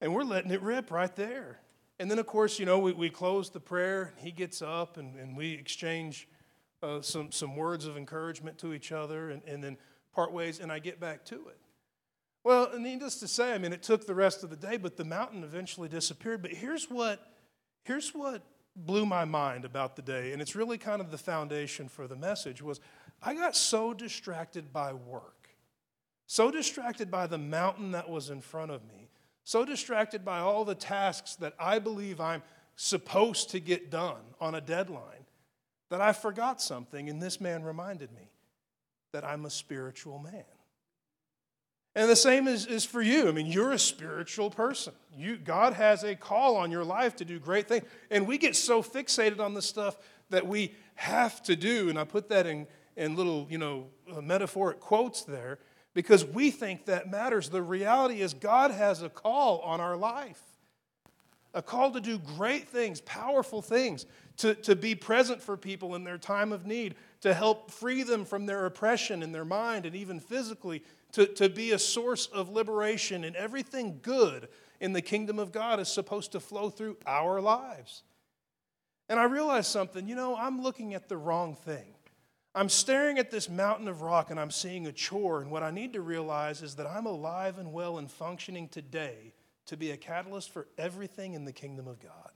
And 0.00 0.12
we're 0.12 0.24
letting 0.24 0.50
it 0.50 0.60
rip 0.60 0.90
right 0.90 1.14
there. 1.14 1.60
And 2.00 2.10
then, 2.10 2.18
of 2.18 2.26
course, 2.26 2.58
you 2.58 2.66
know, 2.66 2.80
we, 2.80 2.90
we 2.92 3.10
close 3.10 3.48
the 3.48 3.60
prayer, 3.60 4.12
and 4.16 4.26
he 4.26 4.32
gets 4.32 4.60
up, 4.60 4.96
and, 4.96 5.14
and 5.14 5.36
we 5.36 5.52
exchange 5.52 6.26
uh, 6.82 7.00
some, 7.00 7.30
some 7.30 7.54
words 7.54 7.86
of 7.86 7.96
encouragement 7.96 8.58
to 8.58 8.72
each 8.72 8.90
other, 8.90 9.30
and, 9.30 9.40
and 9.46 9.62
then 9.62 9.76
part 10.12 10.32
ways, 10.32 10.58
and 10.58 10.72
I 10.72 10.80
get 10.80 10.98
back 10.98 11.24
to 11.26 11.36
it. 11.46 11.61
Well, 12.44 12.76
needless 12.78 13.20
to 13.20 13.28
say, 13.28 13.52
I 13.52 13.58
mean, 13.58 13.72
it 13.72 13.82
took 13.82 14.06
the 14.06 14.14
rest 14.14 14.42
of 14.42 14.50
the 14.50 14.56
day, 14.56 14.76
but 14.76 14.96
the 14.96 15.04
mountain 15.04 15.44
eventually 15.44 15.88
disappeared. 15.88 16.42
But 16.42 16.52
here's 16.52 16.90
what, 16.90 17.24
here's 17.84 18.10
what 18.10 18.42
blew 18.74 19.06
my 19.06 19.24
mind 19.24 19.64
about 19.64 19.96
the 19.96 20.02
day, 20.02 20.32
and 20.32 20.40
it's 20.40 20.56
really 20.56 20.78
kind 20.78 21.00
of 21.00 21.10
the 21.10 21.18
foundation 21.18 21.88
for 21.88 22.06
the 22.06 22.16
message, 22.16 22.62
was 22.62 22.80
I 23.22 23.34
got 23.34 23.54
so 23.54 23.92
distracted 23.92 24.72
by 24.72 24.92
work, 24.92 25.50
so 26.26 26.50
distracted 26.50 27.10
by 27.10 27.26
the 27.26 27.38
mountain 27.38 27.92
that 27.92 28.08
was 28.08 28.30
in 28.30 28.40
front 28.40 28.70
of 28.70 28.82
me, 28.84 29.10
so 29.44 29.64
distracted 29.64 30.24
by 30.24 30.38
all 30.38 30.64
the 30.64 30.74
tasks 30.74 31.36
that 31.36 31.54
I 31.60 31.78
believe 31.78 32.20
I'm 32.20 32.42
supposed 32.76 33.50
to 33.50 33.60
get 33.60 33.90
done 33.90 34.22
on 34.40 34.54
a 34.54 34.60
deadline 34.60 35.26
that 35.90 36.00
I 36.00 36.12
forgot 36.14 36.62
something, 36.62 37.10
and 37.10 37.22
this 37.22 37.40
man 37.40 37.62
reminded 37.62 38.10
me 38.12 38.30
that 39.12 39.24
I'm 39.24 39.44
a 39.44 39.50
spiritual 39.50 40.18
man. 40.18 40.44
And 41.94 42.08
the 42.08 42.16
same 42.16 42.48
is, 42.48 42.66
is 42.66 42.84
for 42.84 43.02
you. 43.02 43.28
I 43.28 43.32
mean, 43.32 43.46
you're 43.46 43.72
a 43.72 43.78
spiritual 43.78 44.50
person. 44.50 44.94
You, 45.16 45.36
God 45.36 45.74
has 45.74 46.04
a 46.04 46.14
call 46.14 46.56
on 46.56 46.70
your 46.70 46.84
life 46.84 47.16
to 47.16 47.24
do 47.24 47.38
great 47.38 47.68
things. 47.68 47.84
And 48.10 48.26
we 48.26 48.38
get 48.38 48.56
so 48.56 48.82
fixated 48.82 49.40
on 49.40 49.52
the 49.52 49.60
stuff 49.60 49.98
that 50.30 50.46
we 50.46 50.74
have 50.94 51.42
to 51.44 51.54
do. 51.54 51.90
And 51.90 51.98
I 51.98 52.04
put 52.04 52.30
that 52.30 52.46
in, 52.46 52.66
in 52.96 53.14
little, 53.14 53.46
you 53.50 53.58
know, 53.58 53.88
uh, 54.10 54.22
metaphoric 54.22 54.80
quotes 54.80 55.22
there 55.24 55.58
because 55.92 56.24
we 56.24 56.50
think 56.50 56.86
that 56.86 57.10
matters. 57.10 57.50
The 57.50 57.60
reality 57.60 58.22
is, 58.22 58.32
God 58.32 58.70
has 58.70 59.02
a 59.02 59.10
call 59.10 59.60
on 59.60 59.80
our 59.80 59.96
life 59.96 60.40
a 61.54 61.62
call 61.62 61.90
to 61.90 62.00
do 62.00 62.18
great 62.18 62.68
things, 62.68 63.00
powerful 63.02 63.60
things, 63.60 64.06
to, 64.38 64.54
to 64.54 64.74
be 64.74 64.94
present 64.94 65.42
for 65.42 65.56
people 65.56 65.94
in 65.94 66.04
their 66.04 66.18
time 66.18 66.52
of 66.52 66.66
need, 66.66 66.94
to 67.20 67.34
help 67.34 67.70
free 67.70 68.02
them 68.02 68.24
from 68.24 68.46
their 68.46 68.64
oppression 68.64 69.22
in 69.22 69.32
their 69.32 69.44
mind 69.44 69.84
and 69.84 69.94
even 69.94 70.18
physically, 70.18 70.82
to, 71.12 71.26
to 71.26 71.48
be 71.48 71.72
a 71.72 71.78
source 71.78 72.26
of 72.26 72.48
liberation. 72.48 73.24
And 73.24 73.36
everything 73.36 74.00
good 74.02 74.48
in 74.80 74.92
the 74.92 75.02
kingdom 75.02 75.38
of 75.38 75.52
God 75.52 75.80
is 75.80 75.88
supposed 75.88 76.32
to 76.32 76.40
flow 76.40 76.70
through 76.70 76.96
our 77.06 77.40
lives. 77.40 78.02
And 79.08 79.20
I 79.20 79.24
realized 79.24 79.68
something 79.68 80.08
you 80.08 80.14
know, 80.14 80.36
I'm 80.36 80.62
looking 80.62 80.94
at 80.94 81.08
the 81.08 81.16
wrong 81.16 81.54
thing. 81.54 81.94
I'm 82.54 82.68
staring 82.68 83.18
at 83.18 83.30
this 83.30 83.48
mountain 83.48 83.88
of 83.88 84.02
rock 84.02 84.30
and 84.30 84.38
I'm 84.38 84.50
seeing 84.50 84.86
a 84.86 84.92
chore. 84.92 85.40
And 85.40 85.50
what 85.50 85.62
I 85.62 85.70
need 85.70 85.94
to 85.94 86.02
realize 86.02 86.62
is 86.62 86.74
that 86.76 86.86
I'm 86.86 87.06
alive 87.06 87.58
and 87.58 87.72
well 87.72 87.98
and 87.98 88.10
functioning 88.10 88.68
today 88.68 89.32
to 89.66 89.76
be 89.76 89.90
a 89.90 89.96
catalyst 89.96 90.50
for 90.50 90.66
everything 90.76 91.34
in 91.34 91.44
the 91.44 91.52
kingdom 91.52 91.88
of 91.88 92.00
God. 92.00 92.30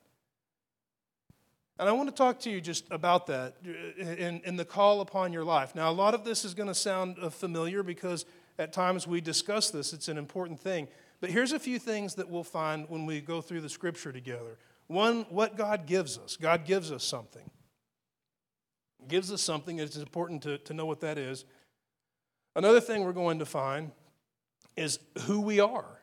And 1.78 1.88
I 1.88 1.92
want 1.92 2.08
to 2.08 2.14
talk 2.14 2.40
to 2.40 2.50
you 2.50 2.62
just 2.62 2.86
about 2.90 3.26
that 3.26 3.56
in, 3.98 4.40
in 4.44 4.56
the 4.56 4.64
call 4.64 5.02
upon 5.02 5.34
your 5.34 5.44
life. 5.44 5.74
Now, 5.74 5.90
a 5.90 5.92
lot 5.92 6.14
of 6.14 6.24
this 6.24 6.44
is 6.44 6.54
going 6.54 6.68
to 6.68 6.74
sound 6.74 7.18
familiar 7.34 7.82
because 7.82 8.24
at 8.58 8.72
times 8.72 9.06
we 9.06 9.20
discuss 9.20 9.70
this, 9.70 9.92
it's 9.92 10.08
an 10.08 10.18
important 10.18 10.60
thing. 10.60 10.88
But 11.20 11.30
here's 11.30 11.52
a 11.52 11.58
few 11.58 11.78
things 11.78 12.14
that 12.16 12.28
we'll 12.28 12.44
find 12.44 12.88
when 12.88 13.06
we 13.06 13.20
go 13.20 13.40
through 13.40 13.62
the 13.62 13.68
scripture 13.68 14.12
together. 14.12 14.58
One, 14.86 15.22
what 15.30 15.56
God 15.56 15.86
gives 15.86 16.18
us. 16.18 16.36
God 16.36 16.64
gives 16.64 16.92
us 16.92 17.04
something. 17.04 17.50
gives 19.08 19.32
us 19.32 19.42
something. 19.42 19.78
It's 19.78 19.96
important 19.96 20.42
to, 20.42 20.58
to 20.58 20.74
know 20.74 20.86
what 20.86 21.00
that 21.00 21.18
is. 21.18 21.44
Another 22.54 22.80
thing 22.80 23.04
we're 23.04 23.12
going 23.12 23.38
to 23.38 23.46
find 23.46 23.92
is 24.76 24.98
who 25.22 25.40
we 25.40 25.60
are. 25.60 26.02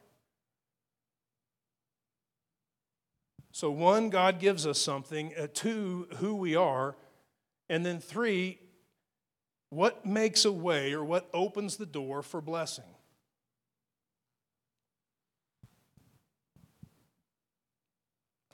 So, 3.52 3.70
one, 3.70 4.10
God 4.10 4.40
gives 4.40 4.66
us 4.66 4.80
something. 4.80 5.32
Uh, 5.40 5.48
two, 5.54 6.08
who 6.18 6.36
we 6.36 6.56
are. 6.56 6.96
And 7.70 7.86
then 7.86 8.00
three, 8.00 8.60
what 9.74 10.06
makes 10.06 10.46
a 10.46 10.52
way 10.52 10.94
or 10.94 11.04
what 11.04 11.30
opens 11.34 11.78
the 11.78 11.86
door 11.86 12.22
for 12.22 12.42
blessing? 12.42 12.84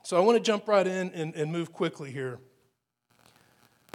So 0.04 0.18
I 0.18 0.22
want 0.22 0.38
to 0.38 0.44
jump 0.44 0.68
right 0.68 0.88
in 0.88 1.12
and, 1.12 1.36
and 1.36 1.52
move 1.52 1.72
quickly 1.72 2.12
here. 2.12 2.40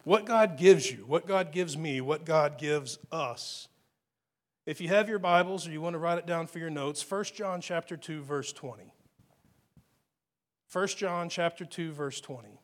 What 0.04 0.26
God 0.26 0.56
gives 0.56 0.90
you, 0.90 0.98
what 1.06 1.26
God 1.26 1.50
gives 1.50 1.76
me, 1.76 2.00
what 2.00 2.24
God 2.24 2.58
gives 2.58 2.98
us. 3.10 3.68
If 4.66 4.80
you 4.80 4.88
have 4.88 5.08
your 5.08 5.18
Bibles 5.18 5.66
or 5.66 5.72
you 5.72 5.80
want 5.80 5.94
to 5.94 5.98
write 5.98 6.18
it 6.18 6.26
down 6.26 6.46
for 6.46 6.58
your 6.58 6.70
notes, 6.70 7.04
1 7.10 7.24
John 7.34 7.60
chapter 7.60 7.96
2 7.96 8.22
verse 8.22 8.52
20. 8.52 8.92
1 10.72 10.88
John 10.88 11.28
chapter 11.28 11.64
2 11.64 11.92
verse 11.92 12.20
20. 12.20 12.60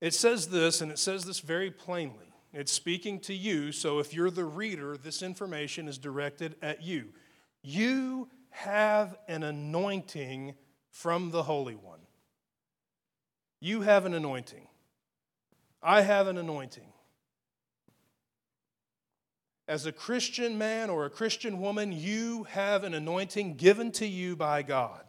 It 0.00 0.14
says 0.14 0.48
this 0.48 0.80
and 0.80 0.90
it 0.90 0.98
says 0.98 1.24
this 1.24 1.40
very 1.40 1.70
plainly. 1.70 2.33
It's 2.54 2.70
speaking 2.72 3.18
to 3.20 3.34
you, 3.34 3.72
so 3.72 3.98
if 3.98 4.14
you're 4.14 4.30
the 4.30 4.44
reader, 4.44 4.96
this 4.96 5.22
information 5.22 5.88
is 5.88 5.98
directed 5.98 6.54
at 6.62 6.84
you. 6.84 7.08
You 7.62 8.28
have 8.50 9.16
an 9.26 9.42
anointing 9.42 10.54
from 10.88 11.32
the 11.32 11.42
Holy 11.42 11.74
One. 11.74 11.98
You 13.60 13.80
have 13.80 14.04
an 14.04 14.14
anointing. 14.14 14.68
I 15.82 16.02
have 16.02 16.28
an 16.28 16.38
anointing. 16.38 16.92
As 19.66 19.86
a 19.86 19.92
Christian 19.92 20.56
man 20.56 20.90
or 20.90 21.06
a 21.06 21.10
Christian 21.10 21.60
woman, 21.60 21.90
you 21.90 22.44
have 22.44 22.84
an 22.84 22.94
anointing 22.94 23.56
given 23.56 23.90
to 23.92 24.06
you 24.06 24.36
by 24.36 24.62
God. 24.62 25.02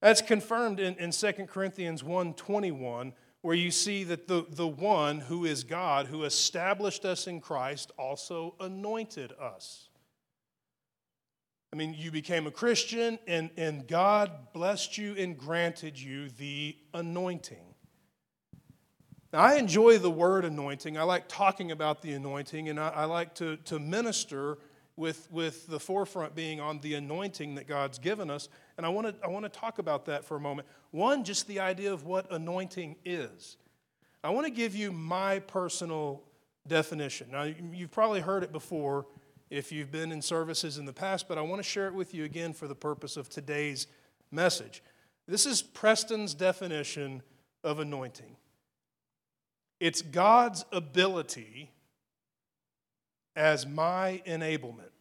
That's 0.00 0.22
confirmed 0.22 0.80
in, 0.80 0.94
in 0.96 1.10
2 1.10 1.32
Corinthians 1.46 2.02
1.21, 2.02 3.12
where 3.44 3.54
you 3.54 3.70
see 3.70 4.04
that 4.04 4.26
the, 4.26 4.46
the 4.48 4.66
one 4.66 5.20
who 5.20 5.44
is 5.44 5.64
God, 5.64 6.06
who 6.06 6.24
established 6.24 7.04
us 7.04 7.26
in 7.26 7.42
Christ, 7.42 7.92
also 7.98 8.54
anointed 8.58 9.34
us. 9.38 9.90
I 11.70 11.76
mean, 11.76 11.92
you 11.92 12.10
became 12.10 12.46
a 12.46 12.50
Christian, 12.50 13.18
and, 13.26 13.50
and 13.58 13.86
God 13.86 14.30
blessed 14.54 14.96
you 14.96 15.14
and 15.16 15.36
granted 15.36 16.00
you 16.00 16.30
the 16.30 16.74
anointing. 16.94 17.74
Now, 19.30 19.40
I 19.40 19.56
enjoy 19.56 19.98
the 19.98 20.08
word 20.08 20.46
anointing. 20.46 20.96
I 20.96 21.02
like 21.02 21.24
talking 21.28 21.70
about 21.70 22.00
the 22.00 22.14
anointing, 22.14 22.70
and 22.70 22.80
I, 22.80 22.88
I 22.88 23.04
like 23.04 23.34
to, 23.34 23.58
to 23.58 23.78
minister 23.78 24.56
with, 24.96 25.30
with 25.30 25.66
the 25.66 25.78
forefront 25.78 26.34
being 26.34 26.60
on 26.62 26.80
the 26.80 26.94
anointing 26.94 27.56
that 27.56 27.66
God's 27.66 27.98
given 27.98 28.30
us. 28.30 28.48
And 28.76 28.84
I 28.84 28.88
want 28.88 29.06
to 29.06 29.14
I 29.24 29.28
want 29.28 29.44
to 29.44 29.48
talk 29.48 29.78
about 29.78 30.06
that 30.06 30.24
for 30.24 30.36
a 30.36 30.40
moment. 30.40 30.66
One, 30.90 31.24
just 31.24 31.46
the 31.46 31.60
idea 31.60 31.92
of 31.92 32.04
what 32.04 32.30
anointing 32.32 32.96
is. 33.04 33.56
I 34.22 34.30
want 34.30 34.46
to 34.46 34.52
give 34.52 34.74
you 34.74 34.90
my 34.90 35.40
personal 35.40 36.22
definition. 36.66 37.28
Now, 37.30 37.42
you've 37.42 37.90
probably 37.90 38.20
heard 38.20 38.42
it 38.42 38.52
before 38.52 39.06
if 39.50 39.70
you've 39.70 39.92
been 39.92 40.10
in 40.10 40.22
services 40.22 40.78
in 40.78 40.86
the 40.86 40.92
past, 40.92 41.28
but 41.28 41.36
I 41.36 41.42
want 41.42 41.62
to 41.62 41.68
share 41.68 41.86
it 41.86 41.94
with 41.94 42.14
you 42.14 42.24
again 42.24 42.54
for 42.54 42.66
the 42.66 42.74
purpose 42.74 43.18
of 43.18 43.28
today's 43.28 43.86
message. 44.30 44.82
This 45.28 45.44
is 45.44 45.60
Preston's 45.60 46.32
definition 46.32 47.22
of 47.62 47.78
anointing 47.78 48.36
it's 49.84 50.00
God's 50.00 50.64
ability 50.72 51.70
as 53.36 53.66
my 53.66 54.22
enablement. 54.26 54.93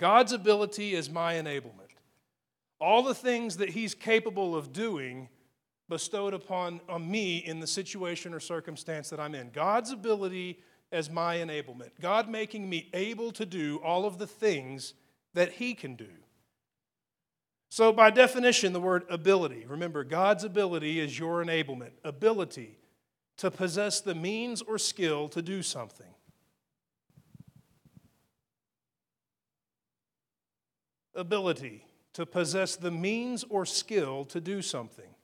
God's 0.00 0.32
ability 0.32 0.94
is 0.94 1.10
my 1.10 1.34
enablement. 1.34 1.92
All 2.80 3.02
the 3.02 3.14
things 3.14 3.58
that 3.58 3.68
He's 3.68 3.94
capable 3.94 4.56
of 4.56 4.72
doing 4.72 5.28
bestowed 5.90 6.32
upon 6.32 6.80
on 6.88 7.10
me 7.10 7.36
in 7.36 7.60
the 7.60 7.66
situation 7.66 8.32
or 8.32 8.40
circumstance 8.40 9.10
that 9.10 9.20
I'm 9.20 9.34
in. 9.34 9.50
God's 9.50 9.90
ability 9.90 10.58
as 10.90 11.10
my 11.10 11.36
enablement. 11.36 11.90
God 12.00 12.30
making 12.30 12.66
me 12.66 12.88
able 12.94 13.30
to 13.32 13.44
do 13.44 13.78
all 13.84 14.06
of 14.06 14.16
the 14.16 14.26
things 14.26 14.94
that 15.34 15.52
He 15.52 15.74
can 15.74 15.96
do. 15.96 16.08
So, 17.68 17.92
by 17.92 18.08
definition, 18.08 18.72
the 18.72 18.80
word 18.80 19.04
ability, 19.10 19.66
remember, 19.68 20.02
God's 20.02 20.44
ability 20.44 20.98
is 20.98 21.18
your 21.18 21.44
enablement, 21.44 21.92
ability 22.04 22.78
to 23.36 23.50
possess 23.50 24.00
the 24.00 24.14
means 24.14 24.62
or 24.62 24.78
skill 24.78 25.28
to 25.28 25.42
do 25.42 25.62
something. 25.62 26.14
Ability 31.14 31.84
to 32.12 32.26
possess 32.26 32.76
the 32.76 32.90
means 32.90 33.44
or 33.48 33.64
skill 33.64 34.24
to 34.26 34.40
do 34.40 34.62
something. 34.62 35.14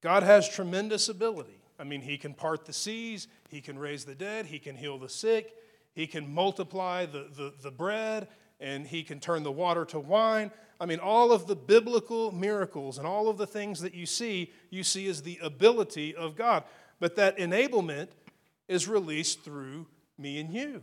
God 0.00 0.22
has 0.22 0.48
tremendous 0.48 1.08
ability. 1.08 1.60
I 1.78 1.84
mean, 1.84 2.00
He 2.00 2.18
can 2.18 2.34
part 2.34 2.66
the 2.66 2.72
seas, 2.72 3.26
He 3.48 3.60
can 3.60 3.78
raise 3.78 4.04
the 4.04 4.14
dead, 4.14 4.46
He 4.46 4.58
can 4.58 4.76
heal 4.76 4.98
the 4.98 5.08
sick, 5.08 5.54
He 5.94 6.06
can 6.06 6.32
multiply 6.32 7.06
the, 7.06 7.26
the, 7.34 7.52
the 7.62 7.70
bread, 7.70 8.28
and 8.60 8.86
He 8.86 9.02
can 9.02 9.18
turn 9.20 9.42
the 9.42 9.52
water 9.52 9.84
to 9.86 9.98
wine. 9.98 10.50
I 10.80 10.86
mean, 10.86 10.98
all 10.98 11.32
of 11.32 11.46
the 11.46 11.56
biblical 11.56 12.32
miracles 12.32 12.98
and 12.98 13.06
all 13.06 13.28
of 13.28 13.38
the 13.38 13.46
things 13.46 13.80
that 13.80 13.94
you 13.94 14.06
see, 14.06 14.52
you 14.70 14.82
see 14.82 15.08
as 15.08 15.22
the 15.22 15.38
ability 15.42 16.14
of 16.14 16.36
God. 16.36 16.64
But 17.00 17.16
that 17.16 17.38
enablement 17.38 18.08
is 18.68 18.88
released 18.88 19.42
through 19.42 19.86
me 20.18 20.38
and 20.38 20.52
you. 20.52 20.82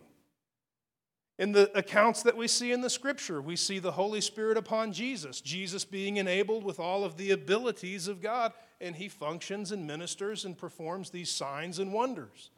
In 1.42 1.54
the 1.54 1.76
accounts 1.76 2.22
that 2.22 2.38
we 2.38 2.48
see 2.48 2.72
in 2.72 2.82
the 2.82 2.90
scripture, 2.90 3.42
we 3.42 3.56
see 3.56 3.80
the 3.80 3.94
Holy 3.94 4.22
Spirit 4.22 4.58
upon 4.58 4.94
Jesus, 4.94 5.42
Jesus 5.42 5.84
being 5.84 6.18
enabled 6.18 6.64
with 6.64 6.80
all 6.80 7.04
of 7.04 7.18
the 7.18 7.32
abilities 7.32 8.08
of 8.08 8.22
God, 8.22 8.54
and 8.80 8.96
he 8.96 9.10
functions 9.10 9.72
and 9.72 9.88
ministers 9.88 10.46
and 10.46 10.56
performs 10.56 11.10
these 11.10 11.32
signs 11.32 11.80
and 11.80 11.92
wonders. 11.92 12.52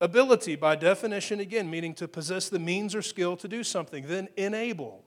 Ability, 0.00 0.54
by 0.54 0.76
definition, 0.76 1.40
again, 1.40 1.68
meaning 1.68 1.92
to 1.94 2.06
possess 2.06 2.48
the 2.48 2.60
means 2.60 2.94
or 2.94 3.02
skill 3.02 3.36
to 3.38 3.48
do 3.48 3.64
something. 3.64 4.06
Then 4.06 4.28
enable, 4.36 5.02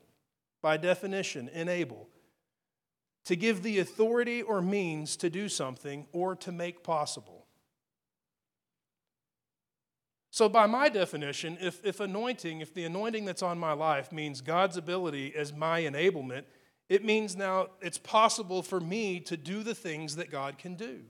by 0.61 0.75
definition, 0.75 1.47
enable. 1.47 2.09
To 3.23 3.37
give 3.37 3.63
the 3.63 3.79
authority 3.79 4.41
or 4.41 4.61
means 4.61 5.15
to 5.15 5.29
do 5.29 5.47
something 5.47 6.07
or 6.11 6.35
to 6.35 6.51
make 6.51 6.83
possible. 6.83 7.32
So, 10.33 10.49
by 10.49 10.65
my 10.65 10.89
definition, 10.89 11.59
if, 11.61 11.85
if 11.85 11.99
anointing, 11.99 12.61
if 12.61 12.73
the 12.73 12.85
anointing 12.85 13.23
that's 13.25 13.43
on 13.43 13.59
my 13.59 13.73
life 13.73 14.11
means 14.11 14.41
God's 14.41 14.77
ability 14.77 15.31
as 15.35 15.53
my 15.53 15.81
enablement, 15.81 16.45
it 16.89 17.05
means 17.05 17.35
now 17.35 17.67
it's 17.81 17.99
possible 17.99 18.63
for 18.63 18.79
me 18.79 19.19
to 19.19 19.37
do 19.37 19.61
the 19.61 19.75
things 19.75 20.15
that 20.15 20.31
God 20.31 20.57
can 20.57 20.73
do. 20.73 21.01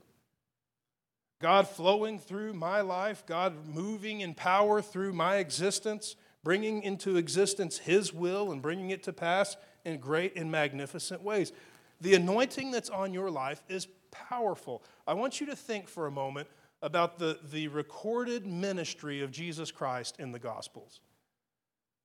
God 1.40 1.66
flowing 1.66 2.18
through 2.18 2.52
my 2.52 2.82
life, 2.82 3.24
God 3.24 3.66
moving 3.66 4.20
in 4.20 4.34
power 4.34 4.82
through 4.82 5.14
my 5.14 5.36
existence, 5.36 6.16
bringing 6.42 6.82
into 6.82 7.16
existence 7.16 7.78
His 7.78 8.12
will 8.12 8.52
and 8.52 8.60
bringing 8.60 8.90
it 8.90 9.02
to 9.04 9.12
pass 9.14 9.56
in 9.86 10.00
great 10.00 10.36
and 10.36 10.52
magnificent 10.52 11.22
ways. 11.22 11.50
The 12.02 12.12
anointing 12.12 12.72
that's 12.72 12.90
on 12.90 13.14
your 13.14 13.30
life 13.30 13.64
is 13.70 13.88
powerful. 14.10 14.82
I 15.06 15.14
want 15.14 15.40
you 15.40 15.46
to 15.46 15.56
think 15.56 15.88
for 15.88 16.06
a 16.06 16.10
moment 16.10 16.46
about 16.84 17.18
the, 17.18 17.38
the 17.50 17.66
recorded 17.68 18.46
ministry 18.46 19.22
of 19.22 19.30
Jesus 19.30 19.70
Christ 19.70 20.16
in 20.18 20.32
the 20.32 20.38
Gospels. 20.38 21.00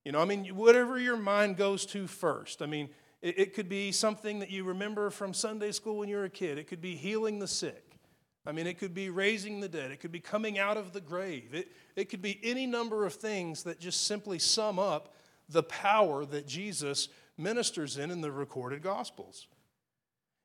You 0.05 0.13
know, 0.13 0.21
I 0.21 0.25
mean, 0.25 0.45
whatever 0.55 0.97
your 0.97 1.17
mind 1.17 1.57
goes 1.57 1.85
to 1.87 2.07
first. 2.07 2.61
I 2.61 2.65
mean, 2.65 2.89
it, 3.21 3.37
it 3.37 3.53
could 3.53 3.67
be 3.67 3.91
something 3.91 4.39
that 4.39 4.49
you 4.49 4.63
remember 4.63 5.09
from 5.09 5.33
Sunday 5.33 5.73
school 5.73 5.97
when 5.97 6.07
you 6.07 6.15
were 6.15 6.23
a 6.23 6.29
kid, 6.29 6.57
it 6.57 6.67
could 6.67 6.79
be 6.79 6.95
healing 6.95 7.39
the 7.39 7.47
sick. 7.47 7.97
I 8.45 8.53
mean, 8.53 8.67
it 8.67 8.79
could 8.79 8.93
be 8.93 9.09
raising 9.09 9.59
the 9.59 9.67
dead. 9.67 9.91
It 9.91 9.99
could 9.99 10.13
be 10.13 10.21
coming 10.21 10.57
out 10.57 10.77
of 10.77 10.93
the 10.93 11.01
grave. 11.01 11.53
It, 11.53 11.73
it 11.97 12.05
could 12.05 12.21
be 12.21 12.39
any 12.41 12.65
number 12.65 13.05
of 13.05 13.13
things 13.13 13.63
that 13.63 13.81
just 13.81 14.07
simply 14.07 14.39
sum 14.39 14.79
up 14.79 15.13
the 15.49 15.63
power 15.63 16.23
that 16.23 16.47
Jesus 16.47 17.09
ministers 17.37 17.97
in 17.97 18.11
in 18.11 18.21
the 18.21 18.31
recorded 18.31 18.81
Gospels. 18.81 19.47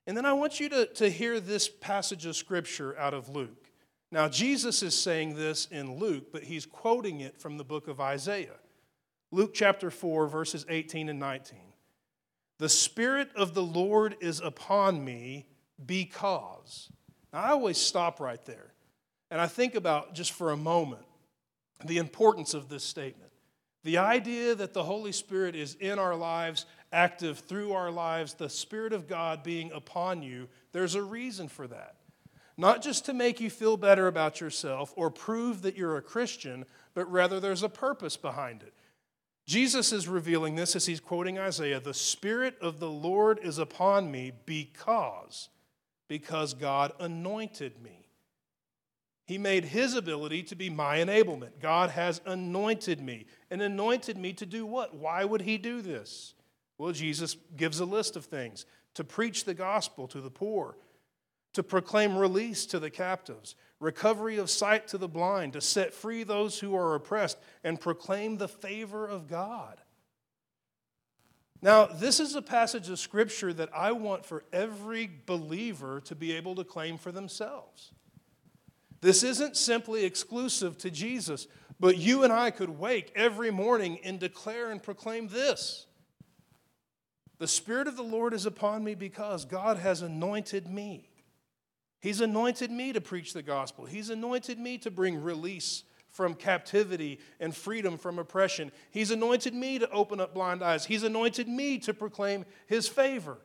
And 0.09 0.17
then 0.17 0.27
I 0.27 0.33
want 0.33 0.59
you 0.59 0.69
to, 0.71 0.87
to 0.87 1.09
hear 1.09 1.39
this 1.39 1.69
passage 1.69 2.27
of 2.27 2.35
Scripture 2.35 2.99
out 2.99 3.15
of 3.15 3.29
Luke. 3.29 3.64
Now, 4.15 4.29
Jesus 4.29 4.85
is 4.85 4.97
saying 4.97 5.35
this 5.35 5.67
in 5.73 5.99
Luke, 5.99 6.27
but 6.31 6.45
he's 6.45 6.67
quoting 6.67 7.19
it 7.19 7.41
from 7.41 7.59
the 7.59 7.65
book 7.65 7.89
of 7.89 7.99
Isaiah. 7.99 8.61
Luke 9.33 9.51
chapter 9.53 9.91
4, 9.91 10.29
verses 10.29 10.65
18 10.69 11.09
and 11.09 11.19
19. 11.19 11.59
The 12.61 12.69
Spirit 12.69 13.31
of 13.35 13.55
the 13.55 13.63
Lord 13.65 14.15
is 14.21 14.39
upon 14.39 15.05
me 15.05 15.49
because. 15.85 16.93
Now, 17.33 17.41
I 17.41 17.49
always 17.49 17.77
stop 17.77 18.21
right 18.21 18.43
there. 18.45 18.73
And 19.33 19.41
I 19.41 19.49
think 19.49 19.75
about 19.75 20.15
just 20.15 20.31
for 20.31 20.53
a 20.53 20.57
moment 20.57 21.03
the 21.85 21.99
importance 21.99 22.55
of 22.55 22.69
this 22.69 22.85
statement. 22.85 23.33
The 23.83 23.99
idea 23.99 24.55
that 24.55 24.75
the 24.75 24.85
Holy 24.85 25.11
Spirit 25.11 25.57
is 25.57 25.75
in 25.81 25.99
our 25.99 26.15
lives 26.15 26.67
active 26.93 27.41
through 27.41 27.73
our 27.73 27.91
lives, 27.91 28.35
the 28.35 28.49
Spirit 28.49 28.93
of 28.93 29.09
God 29.09 29.43
being 29.43 29.73
upon 29.73 30.23
you, 30.23 30.49
there's 30.71 30.95
a 30.95 31.03
reason 31.03 31.49
for 31.49 31.67
that. 31.67 31.97
Not 32.57 32.83
just 32.83 33.05
to 33.07 33.13
make 33.13 33.41
you 33.41 33.51
feel 33.51 33.77
better 33.77 34.07
about 34.07 34.41
yourself 34.41 34.93
or 34.97 35.11
prove 35.11 35.63
that 35.63 35.77
you're 35.77 35.97
a 35.97 36.03
Christian, 36.03 36.65
but 36.95 37.11
rather 37.11 37.41
there's 37.41 37.63
a 37.63 37.69
purpose 37.69 38.17
behind 38.17 38.63
it. 38.63 38.75
Jesus 39.47 39.93
is 39.93 40.09
revealing 40.09 40.55
this 40.55 40.75
as 40.75 40.87
he's 40.87 41.01
quoting 41.01 41.39
Isaiah 41.39 41.81
The 41.81 41.93
Spirit 41.93 42.57
of 42.61 42.81
the 42.81 42.91
Lord 42.91 43.41
is 43.43 43.59
upon 43.59 44.11
me 44.11 44.33
because, 44.47 45.51
because 46.09 46.55
God 46.55 46.93
anointed 46.99 47.83
me. 47.83 48.05
He 49.27 49.39
made 49.39 49.65
his 49.65 49.95
ability 49.95 50.43
to 50.45 50.55
be 50.55 50.69
my 50.69 50.99
enablement. 50.99 51.61
God 51.61 51.91
has 51.91 52.21
anointed 52.27 53.01
me. 53.01 53.27
And 53.51 53.63
anointed 53.63 54.19
me 54.19 54.35
to 54.35 54.47
do 54.47 54.67
what? 54.67 54.95
Why 54.95 55.25
would 55.25 55.43
he 55.43 55.57
do 55.57 55.81
this? 55.81 56.35
Well, 56.77 56.93
Jesus 56.93 57.37
gives 57.57 57.81
a 57.81 57.85
list 57.87 58.17
of 58.17 58.27
things 58.27 58.67
to 58.95 59.05
preach 59.05 59.45
the 59.45 59.55
gospel 59.55 60.07
to 60.09 60.21
the 60.21 60.31
poor, 60.31 60.77
to 61.55 61.63
proclaim 61.63 62.17
release 62.17 62.67
to 62.67 62.79
the 62.79 62.91
captives, 62.91 63.55
recovery 63.81 64.37
of 64.37 64.51
sight 64.51 64.89
to 64.89 64.99
the 64.99 65.09
blind, 65.09 65.55
to 65.55 65.61
set 65.61 65.95
free 65.95 66.23
those 66.23 66.59
who 66.59 66.77
are 66.77 66.95
oppressed, 66.95 67.39
and 67.63 67.81
proclaim 67.81 68.37
the 68.37 68.49
favor 68.49 69.07
of 69.07 69.29
God. 69.29 69.81
Now, 71.63 71.87
this 71.87 72.21
is 72.21 72.35
a 72.35 72.43
passage 72.43 72.91
of 72.91 72.99
scripture 72.99 73.53
that 73.55 73.71
I 73.75 73.93
want 73.93 74.27
for 74.27 74.45
every 74.53 75.11
believer 75.25 76.01
to 76.03 76.15
be 76.15 76.33
able 76.33 76.57
to 76.57 76.65
claim 76.65 76.99
for 76.99 77.11
themselves. 77.11 77.93
This 79.01 79.23
isn't 79.23 79.57
simply 79.57 80.05
exclusive 80.05 80.77
to 80.79 80.91
Jesus, 80.91 81.47
but 81.81 81.97
you 81.97 82.25
and 82.25 82.33
I 82.33 82.51
could 82.51 82.69
wake 82.69 83.13
every 83.15 83.51
morning 83.51 83.99
and 84.05 84.19
declare 84.19 84.71
and 84.71 84.83
proclaim 84.83 85.29
this 85.29 85.87
The 87.39 87.49
Spirit 87.49 87.87
of 87.87 87.97
the 87.97 88.03
Lord 88.03 88.35
is 88.35 88.45
upon 88.45 88.83
me 88.83 88.95
because 88.95 89.45
God 89.45 89.79
has 89.79 90.03
anointed 90.03 90.69
me. 90.69 91.14
He's 92.05 92.21
anointed 92.21 92.71
me 92.71 92.93
to 92.93 93.01
preach 93.01 93.33
the 93.33 93.43
gospel, 93.43 93.87
He's 93.87 94.11
anointed 94.11 94.59
me 94.59 94.77
to 94.77 94.91
bring 94.91 95.23
release 95.23 95.85
from 96.11 96.35
captivity 96.35 97.19
and 97.41 97.57
freedom 97.57 97.97
from 97.97 98.19
oppression. 98.19 98.71
He's 98.91 99.11
anointed 99.11 99.55
me 99.55 99.79
to 99.79 99.91
open 99.91 100.21
up 100.21 100.35
blind 100.35 100.63
eyes, 100.63 100.85
He's 100.85 101.03
anointed 101.03 101.49
me 101.49 101.79
to 101.79 101.95
proclaim 101.95 102.45
His 102.67 102.89
favor. 102.89 103.39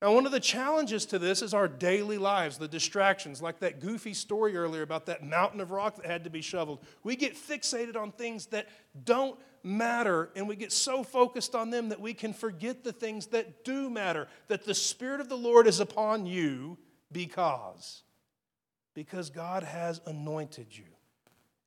Now, 0.00 0.14
one 0.14 0.26
of 0.26 0.32
the 0.32 0.38
challenges 0.38 1.04
to 1.06 1.18
this 1.18 1.42
is 1.42 1.52
our 1.52 1.66
daily 1.66 2.18
lives, 2.18 2.56
the 2.56 2.68
distractions, 2.68 3.42
like 3.42 3.58
that 3.58 3.80
goofy 3.80 4.14
story 4.14 4.56
earlier 4.56 4.82
about 4.82 5.06
that 5.06 5.24
mountain 5.24 5.60
of 5.60 5.72
rock 5.72 5.96
that 5.96 6.06
had 6.06 6.22
to 6.24 6.30
be 6.30 6.42
shoveled. 6.42 6.78
We 7.02 7.16
get 7.16 7.34
fixated 7.34 7.96
on 7.96 8.12
things 8.12 8.46
that 8.46 8.68
don't 9.04 9.36
matter, 9.64 10.30
and 10.36 10.46
we 10.46 10.54
get 10.54 10.70
so 10.70 11.02
focused 11.02 11.56
on 11.56 11.70
them 11.70 11.88
that 11.88 12.00
we 12.00 12.14
can 12.14 12.32
forget 12.32 12.84
the 12.84 12.92
things 12.92 13.26
that 13.26 13.64
do 13.64 13.90
matter. 13.90 14.28
That 14.46 14.64
the 14.64 14.72
Spirit 14.72 15.20
of 15.20 15.28
the 15.28 15.36
Lord 15.36 15.66
is 15.66 15.80
upon 15.80 16.26
you 16.26 16.78
because, 17.12 18.02
because 18.94 19.30
God 19.30 19.62
has 19.62 20.00
anointed 20.06 20.76
you 20.76 20.84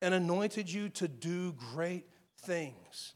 and 0.02 0.14
anointed 0.14 0.72
you 0.72 0.90
to 0.90 1.08
do 1.08 1.54
great 1.54 2.06
things. 2.42 3.14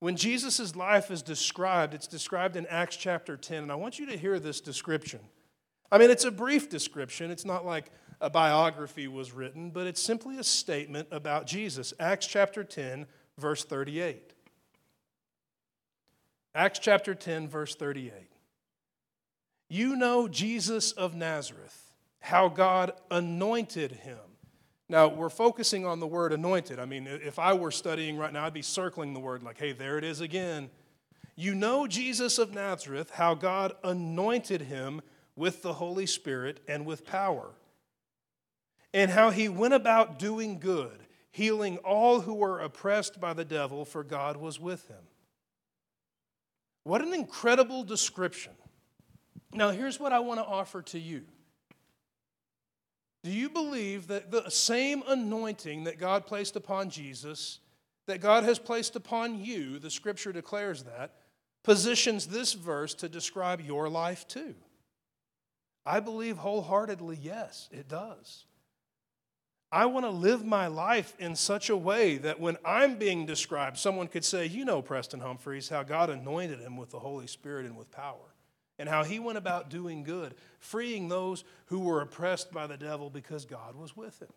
When 0.00 0.16
Jesus' 0.16 0.74
life 0.74 1.10
is 1.10 1.22
described, 1.22 1.94
it's 1.94 2.08
described 2.08 2.56
in 2.56 2.66
Acts 2.66 2.96
chapter 2.96 3.36
10, 3.36 3.62
and 3.62 3.70
I 3.70 3.76
want 3.76 4.00
you 4.00 4.06
to 4.06 4.16
hear 4.18 4.40
this 4.40 4.60
description. 4.60 5.20
I 5.92 5.98
mean, 5.98 6.10
it's 6.10 6.24
a 6.24 6.32
brief 6.32 6.68
description. 6.68 7.30
It's 7.30 7.44
not 7.44 7.64
like 7.64 7.92
a 8.20 8.28
biography 8.28 9.06
was 9.06 9.30
written, 9.32 9.70
but 9.70 9.86
it's 9.86 10.02
simply 10.02 10.38
a 10.38 10.44
statement 10.44 11.06
about 11.12 11.46
Jesus. 11.46 11.94
Acts 12.00 12.26
chapter 12.26 12.64
10, 12.64 13.06
verse 13.38 13.64
38. 13.64 14.32
Acts 16.54 16.80
chapter 16.80 17.14
10, 17.14 17.48
verse 17.48 17.76
38. 17.76 18.31
You 19.72 19.96
know 19.96 20.28
Jesus 20.28 20.92
of 20.92 21.14
Nazareth, 21.14 21.92
how 22.20 22.48
God 22.48 22.92
anointed 23.10 23.92
him 23.92 24.18
now, 24.92 25.08
we're 25.08 25.30
focusing 25.30 25.86
on 25.86 26.00
the 26.00 26.06
word 26.06 26.34
anointed. 26.34 26.78
I 26.78 26.84
mean, 26.84 27.06
if 27.06 27.38
I 27.38 27.54
were 27.54 27.70
studying 27.70 28.18
right 28.18 28.30
now, 28.30 28.44
I'd 28.44 28.52
be 28.52 28.60
circling 28.60 29.14
the 29.14 29.20
word 29.20 29.42
like, 29.42 29.56
hey, 29.56 29.72
there 29.72 29.96
it 29.96 30.04
is 30.04 30.20
again. 30.20 30.68
You 31.34 31.54
know 31.54 31.86
Jesus 31.86 32.38
of 32.38 32.52
Nazareth, 32.52 33.08
how 33.08 33.34
God 33.34 33.72
anointed 33.82 34.60
him 34.60 35.00
with 35.34 35.62
the 35.62 35.72
Holy 35.72 36.04
Spirit 36.04 36.60
and 36.68 36.84
with 36.84 37.06
power, 37.06 37.52
and 38.92 39.10
how 39.10 39.30
he 39.30 39.48
went 39.48 39.72
about 39.72 40.18
doing 40.18 40.58
good, 40.58 41.06
healing 41.30 41.78
all 41.78 42.20
who 42.20 42.34
were 42.34 42.60
oppressed 42.60 43.18
by 43.18 43.32
the 43.32 43.46
devil, 43.46 43.86
for 43.86 44.04
God 44.04 44.36
was 44.36 44.60
with 44.60 44.88
him. 44.88 45.08
What 46.84 47.00
an 47.00 47.14
incredible 47.14 47.82
description. 47.82 48.52
Now, 49.52 49.70
here's 49.70 50.00
what 50.00 50.12
I 50.12 50.20
want 50.20 50.40
to 50.40 50.46
offer 50.46 50.82
to 50.82 50.98
you. 50.98 51.22
Do 53.22 53.30
you 53.30 53.48
believe 53.48 54.08
that 54.08 54.30
the 54.30 54.50
same 54.50 55.02
anointing 55.06 55.84
that 55.84 55.98
God 55.98 56.26
placed 56.26 56.56
upon 56.56 56.90
Jesus, 56.90 57.60
that 58.06 58.20
God 58.20 58.44
has 58.44 58.58
placed 58.58 58.96
upon 58.96 59.44
you, 59.44 59.78
the 59.78 59.90
scripture 59.90 60.32
declares 60.32 60.84
that, 60.84 61.14
positions 61.62 62.26
this 62.26 62.54
verse 62.54 62.94
to 62.94 63.08
describe 63.08 63.60
your 63.60 63.88
life 63.88 64.26
too? 64.26 64.54
I 65.84 66.00
believe 66.00 66.38
wholeheartedly, 66.38 67.18
yes, 67.20 67.68
it 67.70 67.88
does. 67.88 68.46
I 69.70 69.86
want 69.86 70.04
to 70.04 70.10
live 70.10 70.44
my 70.44 70.66
life 70.66 71.14
in 71.18 71.34
such 71.34 71.70
a 71.70 71.76
way 71.76 72.18
that 72.18 72.40
when 72.40 72.58
I'm 72.64 72.96
being 72.96 73.24
described, 73.24 73.78
someone 73.78 74.06
could 74.08 74.24
say, 74.24 74.46
You 74.46 74.64
know, 74.64 74.82
Preston 74.82 75.20
Humphreys, 75.20 75.68
how 75.68 75.82
God 75.82 76.10
anointed 76.10 76.60
him 76.60 76.76
with 76.76 76.90
the 76.90 76.98
Holy 76.98 77.26
Spirit 77.26 77.66
and 77.66 77.76
with 77.76 77.90
power 77.90 78.31
and 78.78 78.88
how 78.88 79.04
he 79.04 79.18
went 79.18 79.38
about 79.38 79.70
doing 79.70 80.02
good, 80.02 80.34
freeing 80.58 81.08
those 81.08 81.44
who 81.66 81.80
were 81.80 82.00
oppressed 82.00 82.52
by 82.52 82.66
the 82.66 82.76
devil 82.76 83.10
because 83.10 83.44
God 83.44 83.76
was 83.76 83.96
with 83.96 84.20
him. 84.20 84.32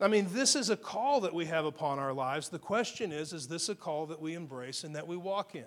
I 0.00 0.08
mean, 0.08 0.26
this 0.30 0.56
is 0.56 0.68
a 0.68 0.76
call 0.76 1.20
that 1.20 1.32
we 1.32 1.46
have 1.46 1.64
upon 1.64 2.00
our 2.00 2.12
lives. 2.12 2.48
The 2.48 2.58
question 2.58 3.12
is 3.12 3.32
is 3.32 3.46
this 3.46 3.68
a 3.68 3.74
call 3.74 4.06
that 4.06 4.20
we 4.20 4.34
embrace 4.34 4.82
and 4.82 4.96
that 4.96 5.06
we 5.06 5.16
walk 5.16 5.54
in? 5.54 5.64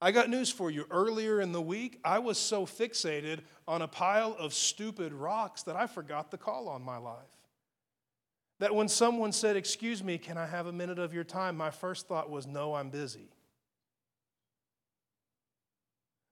I 0.00 0.12
got 0.12 0.30
news 0.30 0.50
for 0.50 0.70
you. 0.70 0.86
Earlier 0.90 1.42
in 1.42 1.52
the 1.52 1.60
week, 1.60 2.00
I 2.02 2.20
was 2.20 2.38
so 2.38 2.64
fixated 2.64 3.40
on 3.68 3.82
a 3.82 3.88
pile 3.88 4.34
of 4.38 4.54
stupid 4.54 5.12
rocks 5.12 5.62
that 5.64 5.76
I 5.76 5.86
forgot 5.86 6.30
the 6.30 6.38
call 6.38 6.68
on 6.68 6.82
my 6.82 6.96
life. 6.96 7.18
That 8.60 8.74
when 8.74 8.88
someone 8.88 9.32
said, 9.32 9.56
Excuse 9.56 10.02
me, 10.02 10.16
can 10.16 10.38
I 10.38 10.46
have 10.46 10.66
a 10.66 10.72
minute 10.72 10.98
of 10.98 11.12
your 11.12 11.24
time? 11.24 11.56
My 11.56 11.70
first 11.70 12.08
thought 12.08 12.30
was, 12.30 12.46
No, 12.46 12.74
I'm 12.74 12.88
busy. 12.88 13.28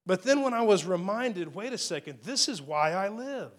But 0.08 0.22
then 0.22 0.40
when 0.40 0.54
I 0.54 0.62
was 0.62 0.86
reminded, 0.86 1.54
wait 1.54 1.74
a 1.74 1.78
second, 1.78 2.20
this 2.22 2.48
is 2.48 2.62
why 2.62 2.92
I 2.92 3.10
live. 3.10 3.52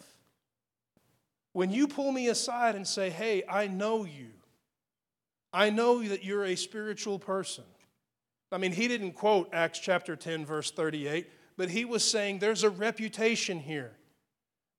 When 1.53 1.69
you 1.69 1.88
pull 1.88 2.12
me 2.12 2.27
aside 2.27 2.73
and 2.73 2.88
say, 2.88 3.12
hey, 3.12 3.43
I 3.47 3.67
know 3.67 4.03
you, 4.03 4.31
I 5.53 5.69
know 5.69 6.01
that 6.01 6.23
you're 6.23 6.45
a 6.45 6.55
spiritual 6.55 7.19
person. 7.19 7.65
I 8.51 8.57
mean, 8.57 8.71
he 8.71 8.88
didn't 8.88 9.12
quote 9.12 9.49
Acts 9.53 9.77
chapter 9.77 10.15
10, 10.15 10.43
verse 10.43 10.71
38, 10.71 11.29
but 11.55 11.69
he 11.69 11.85
was 11.85 12.03
saying 12.03 12.39
there's 12.39 12.63
a 12.63 12.71
reputation 12.71 13.59
here 13.59 13.91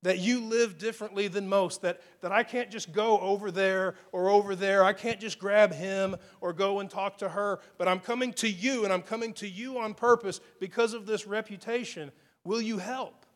that 0.02 0.18
you 0.18 0.40
live 0.40 0.78
differently 0.78 1.28
than 1.28 1.48
most, 1.48 1.82
that, 1.82 2.00
that 2.22 2.32
I 2.32 2.42
can't 2.42 2.70
just 2.70 2.92
go 2.92 3.18
over 3.20 3.50
there 3.50 3.96
or 4.12 4.30
over 4.30 4.56
there. 4.56 4.82
I 4.82 4.92
can't 4.92 5.20
just 5.20 5.38
grab 5.38 5.72
him 5.72 6.16
or 6.40 6.52
go 6.52 6.80
and 6.80 6.88
talk 6.88 7.18
to 7.18 7.28
her, 7.28 7.60
but 7.76 7.86
I'm 7.86 8.00
coming 8.00 8.32
to 8.34 8.48
you 8.48 8.84
and 8.84 8.92
I'm 8.92 9.02
coming 9.02 9.34
to 9.34 9.48
you 9.48 9.78
on 9.78 9.94
purpose 9.94 10.40
because 10.58 10.94
of 10.94 11.06
this 11.06 11.26
reputation. 11.26 12.12
Will 12.44 12.62
you 12.62 12.78
help? 12.78 13.26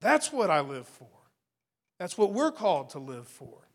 That's 0.00 0.32
what 0.32 0.50
I 0.50 0.60
live 0.60 0.88
for. 0.88 1.08
That's 1.98 2.16
what 2.16 2.32
we're 2.32 2.52
called 2.52 2.90
to 2.90 2.98
live 2.98 3.28
for. 3.28 3.68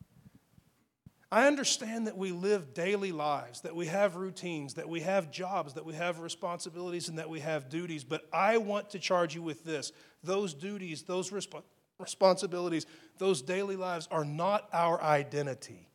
I 1.31 1.47
understand 1.47 2.07
that 2.07 2.17
we 2.17 2.31
live 2.31 2.73
daily 2.73 3.11
lives, 3.11 3.61
that 3.61 3.75
we 3.75 3.87
have 3.87 4.15
routines, 4.15 4.75
that 4.75 4.87
we 4.87 5.01
have 5.01 5.29
jobs, 5.29 5.73
that 5.73 5.85
we 5.85 5.93
have 5.93 6.19
responsibilities, 6.19 7.09
and 7.09 7.19
that 7.19 7.29
we 7.29 7.41
have 7.41 7.67
duties, 7.67 8.05
but 8.05 8.25
I 8.31 8.57
want 8.57 8.91
to 8.91 8.99
charge 8.99 9.35
you 9.35 9.41
with 9.41 9.63
this 9.63 9.91
those 10.23 10.53
duties, 10.53 11.03
those 11.03 11.29
resp- 11.29 11.63
responsibilities, 11.99 12.85
those 13.17 13.41
daily 13.41 13.75
lives 13.75 14.07
are 14.09 14.25
not 14.25 14.69
our 14.73 15.01
identity. 15.01 15.89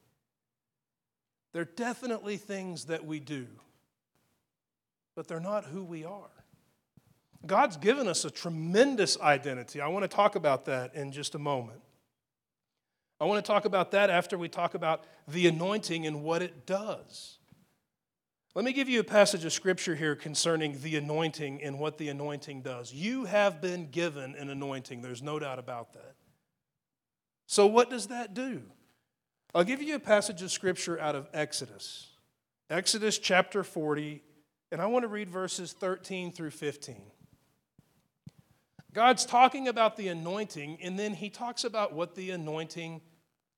They're 1.52 1.64
definitely 1.64 2.36
things 2.36 2.86
that 2.86 3.04
we 3.04 3.20
do, 3.20 3.46
but 5.14 5.28
they're 5.28 5.40
not 5.40 5.64
who 5.64 5.82
we 5.82 6.04
are. 6.04 6.30
God's 7.44 7.76
given 7.76 8.06
us 8.06 8.24
a 8.24 8.30
tremendous 8.30 9.18
identity. 9.20 9.80
I 9.80 9.88
want 9.88 10.04
to 10.04 10.08
talk 10.08 10.36
about 10.36 10.66
that 10.66 10.94
in 10.94 11.10
just 11.10 11.34
a 11.34 11.38
moment. 11.38 11.80
I 13.22 13.24
want 13.24 13.44
to 13.44 13.48
talk 13.48 13.66
about 13.66 13.92
that 13.92 14.10
after 14.10 14.36
we 14.36 14.48
talk 14.48 14.74
about 14.74 15.04
the 15.28 15.46
anointing 15.46 16.08
and 16.08 16.24
what 16.24 16.42
it 16.42 16.66
does. 16.66 17.38
Let 18.56 18.64
me 18.64 18.72
give 18.72 18.88
you 18.88 18.98
a 18.98 19.04
passage 19.04 19.44
of 19.44 19.52
scripture 19.52 19.94
here 19.94 20.16
concerning 20.16 20.82
the 20.82 20.96
anointing 20.96 21.62
and 21.62 21.78
what 21.78 21.98
the 21.98 22.08
anointing 22.08 22.62
does. 22.62 22.92
You 22.92 23.26
have 23.26 23.60
been 23.60 23.90
given 23.92 24.34
an 24.34 24.50
anointing, 24.50 25.02
there's 25.02 25.22
no 25.22 25.38
doubt 25.38 25.60
about 25.60 25.92
that. 25.92 26.16
So, 27.46 27.68
what 27.68 27.90
does 27.90 28.08
that 28.08 28.34
do? 28.34 28.62
I'll 29.54 29.62
give 29.62 29.80
you 29.80 29.94
a 29.94 30.00
passage 30.00 30.42
of 30.42 30.50
scripture 30.50 30.98
out 30.98 31.14
of 31.14 31.28
Exodus. 31.32 32.08
Exodus 32.70 33.18
chapter 33.18 33.62
40, 33.62 34.20
and 34.72 34.82
I 34.82 34.86
want 34.86 35.04
to 35.04 35.08
read 35.08 35.30
verses 35.30 35.72
13 35.72 36.32
through 36.32 36.50
15. 36.50 36.96
God's 38.92 39.24
talking 39.24 39.68
about 39.68 39.96
the 39.96 40.08
anointing, 40.08 40.78
and 40.82 40.98
then 40.98 41.14
he 41.14 41.30
talks 41.30 41.62
about 41.62 41.92
what 41.92 42.16
the 42.16 42.30
anointing 42.30 43.00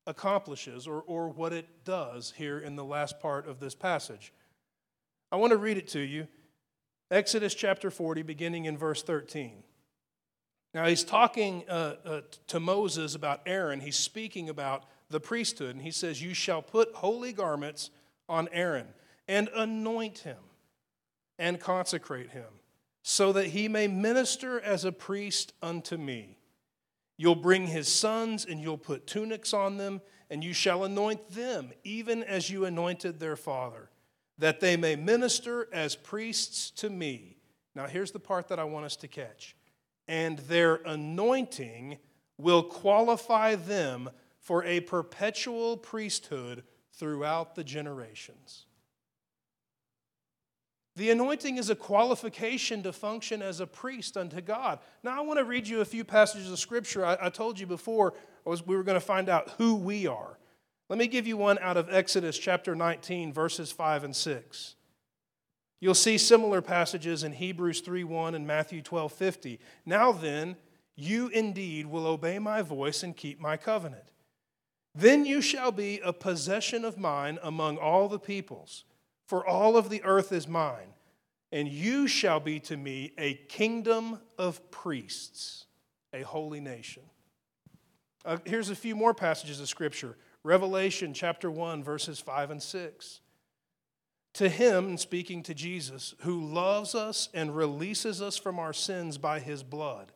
accomplishes 0.07 0.87
or, 0.87 1.03
or 1.07 1.29
what 1.29 1.53
it 1.53 1.85
does 1.85 2.35
here 2.37 2.59
in 2.59 2.77
the 2.77 2.85
last 2.85 3.21
part 3.21 3.49
of 3.49 3.61
this 3.61 3.75
passage. 3.75 4.33
I 5.33 5.37
want 5.37 5.53
to 5.53 5.57
read 5.57 5.79
it 5.79 5.89
to 5.89 6.01
you. 6.01 6.29
Exodus 7.11 7.55
chapter 7.55 7.91
40, 7.91 8.23
beginning 8.23 8.65
in 8.65 8.77
verse 8.77 9.03
13. 9.03 9.63
Now, 10.73 10.87
he's 10.87 11.05
talking 11.05 11.65
uh, 11.69 11.95
uh, 12.05 12.21
to 12.49 12.61
Moses 12.61 13.15
about 13.15 13.43
Aaron. 13.47 13.81
He's 13.81 13.97
speaking 13.97 14.49
about 14.49 14.85
the 15.09 15.21
priesthood, 15.21 15.77
and 15.77 15.83
he 15.83 15.93
says, 15.93 16.21
You 16.21 16.35
shall 16.35 16.63
put 16.63 16.93
holy 16.95 17.33
garments 17.33 17.91
on 18.29 18.49
Aaron 18.53 18.89
and 19.29 19.49
anoint 19.55 20.19
him 20.19 20.39
and 21.39 21.61
consecrate 21.61 22.31
him, 22.31 22.61
so 23.03 23.33
that 23.33 23.49
he 23.49 23.69
may 23.69 23.87
minister 23.87 24.61
as 24.61 24.85
a 24.85 24.93
priest 24.93 25.53
unto 25.63 25.97
me. 25.97 26.39
You'll 27.17 27.37
bring 27.37 27.67
his 27.67 27.89
sons, 27.89 28.45
and 28.45 28.61
you'll 28.61 28.79
put 28.79 29.07
tunics 29.07 29.53
on 29.53 29.77
them, 29.77 30.01
and 30.31 30.43
you 30.43 30.53
shall 30.53 30.85
anoint 30.85 31.31
them, 31.31 31.73
even 31.85 32.23
as 32.23 32.51
you 32.51 32.65
anointed 32.65 33.21
their 33.21 33.37
father, 33.37 33.91
that 34.39 34.61
they 34.61 34.77
may 34.77 34.97
minister 34.97 35.69
as 35.73 35.95
priests 35.95 36.71
to 36.73 36.91
me. 36.91 37.37
Now, 37.75 37.87
here's 37.87 38.11
the 38.11 38.21
part 38.21 38.49
that 38.49 38.59
I 38.59 38.65
want 38.65 38.87
us 38.87 38.97
to 38.97 39.09
catch. 39.09 39.57
And 40.09 40.39
their 40.41 40.77
anointing 40.87 41.99
will 42.37 42.63
qualify 42.63 43.55
them 43.55 44.11
for 44.41 44.65
a 44.65 44.81
perpetual 44.81 45.77
priesthood 45.77 46.65
throughout 46.93 47.55
the 47.55 47.65
generations. 47.65 48.67
The 50.97 51.11
anointing 51.11 51.57
is 51.57 51.71
a 51.71 51.75
qualification 51.75 52.83
to 52.85 52.93
function 52.93 53.43
as 53.43 53.59
a 53.59 53.67
priest 53.67 54.17
unto 54.17 54.41
God. 54.41 54.79
Now, 55.03 55.19
I 55.19 55.23
want 55.23 55.41
to 55.41 55.45
read 55.45 55.67
you 55.67 55.81
a 55.81 55.85
few 55.85 56.05
passages 56.05 56.51
of 56.51 56.59
Scripture. 56.59 57.05
I, 57.05 57.17
I 57.21 57.29
told 57.31 57.59
you 57.59 57.67
before 57.67 58.15
was 58.45 58.65
we 58.65 58.77
were 58.77 58.85
going 58.85 59.01
to 59.01 59.05
find 59.05 59.29
out 59.29 59.51
who 59.59 59.75
we 59.75 60.07
are. 60.07 60.39
Let 60.89 60.99
me 60.99 61.09
give 61.09 61.27
you 61.27 61.37
one 61.37 61.59
out 61.61 61.77
of 61.77 61.93
Exodus 61.93 62.39
chapter 62.39 62.77
19, 62.77 63.33
verses 63.33 63.73
5 63.73 64.05
and 64.05 64.15
6. 64.15 64.77
You'll 65.81 65.95
see 65.95 66.17
similar 66.17 66.63
passages 66.63 67.25
in 67.25 67.33
Hebrews 67.33 67.83
3:1 67.83 68.35
and 68.35 68.47
Matthew 68.47 68.81
12:50. 68.81 69.59
Now 69.85 70.13
then, 70.13 70.57
you 70.95 71.29
indeed 71.29 71.87
will 71.87 72.07
obey 72.07 72.39
my 72.39 72.63
voice 72.63 73.03
and 73.03 73.17
keep 73.17 73.41
my 73.41 73.57
covenant. 73.57 74.13
Then 74.95 75.27
you 75.27 75.43
shall 75.43 75.73
be 75.73 75.99
a 76.01 76.13
possession 76.13 76.85
of 76.85 76.97
mine 76.97 77.39
among 77.43 77.79
all 77.79 78.09
the 78.09 78.21
peoples 78.21 78.85
for 79.27 79.47
all 79.47 79.77
of 79.77 79.91
the 79.91 80.03
earth 80.05 80.33
is 80.33 80.47
mine, 80.47 80.95
and 81.53 81.69
you 81.69 82.07
shall 82.07 82.41
be 82.41 82.61
to 82.61 82.77
me 82.77 83.13
a 83.19 83.35
kingdom 83.35 84.21
of 84.39 84.71
priests, 84.71 85.67
a 86.13 86.23
holy 86.23 86.61
nation. 86.61 87.03
Uh, 88.25 88.39
here's 88.45 88.71
a 88.71 88.77
few 88.77 88.97
more 88.97 89.15
passages 89.15 89.61
of 89.61 89.69
Scripture 89.69 90.17
Revelation 90.43 91.15
chapter 91.15 91.51
1, 91.51 91.83
verses 91.83 92.21
5 92.21 92.51
and 92.51 92.63
6. 92.63 93.21
To 94.35 94.49
him, 94.49 94.99
speaking 94.99 95.43
to 95.45 95.55
Jesus, 95.55 96.15
who 96.21 96.45
loves 96.45 96.95
us 96.95 97.29
and 97.33 97.55
releases 97.55 98.21
us 98.21 98.37
from 98.37 98.59
our 98.59 98.73
sins 98.73 99.17
by 99.17 99.39
his 99.39 99.63
blood, 99.63 100.13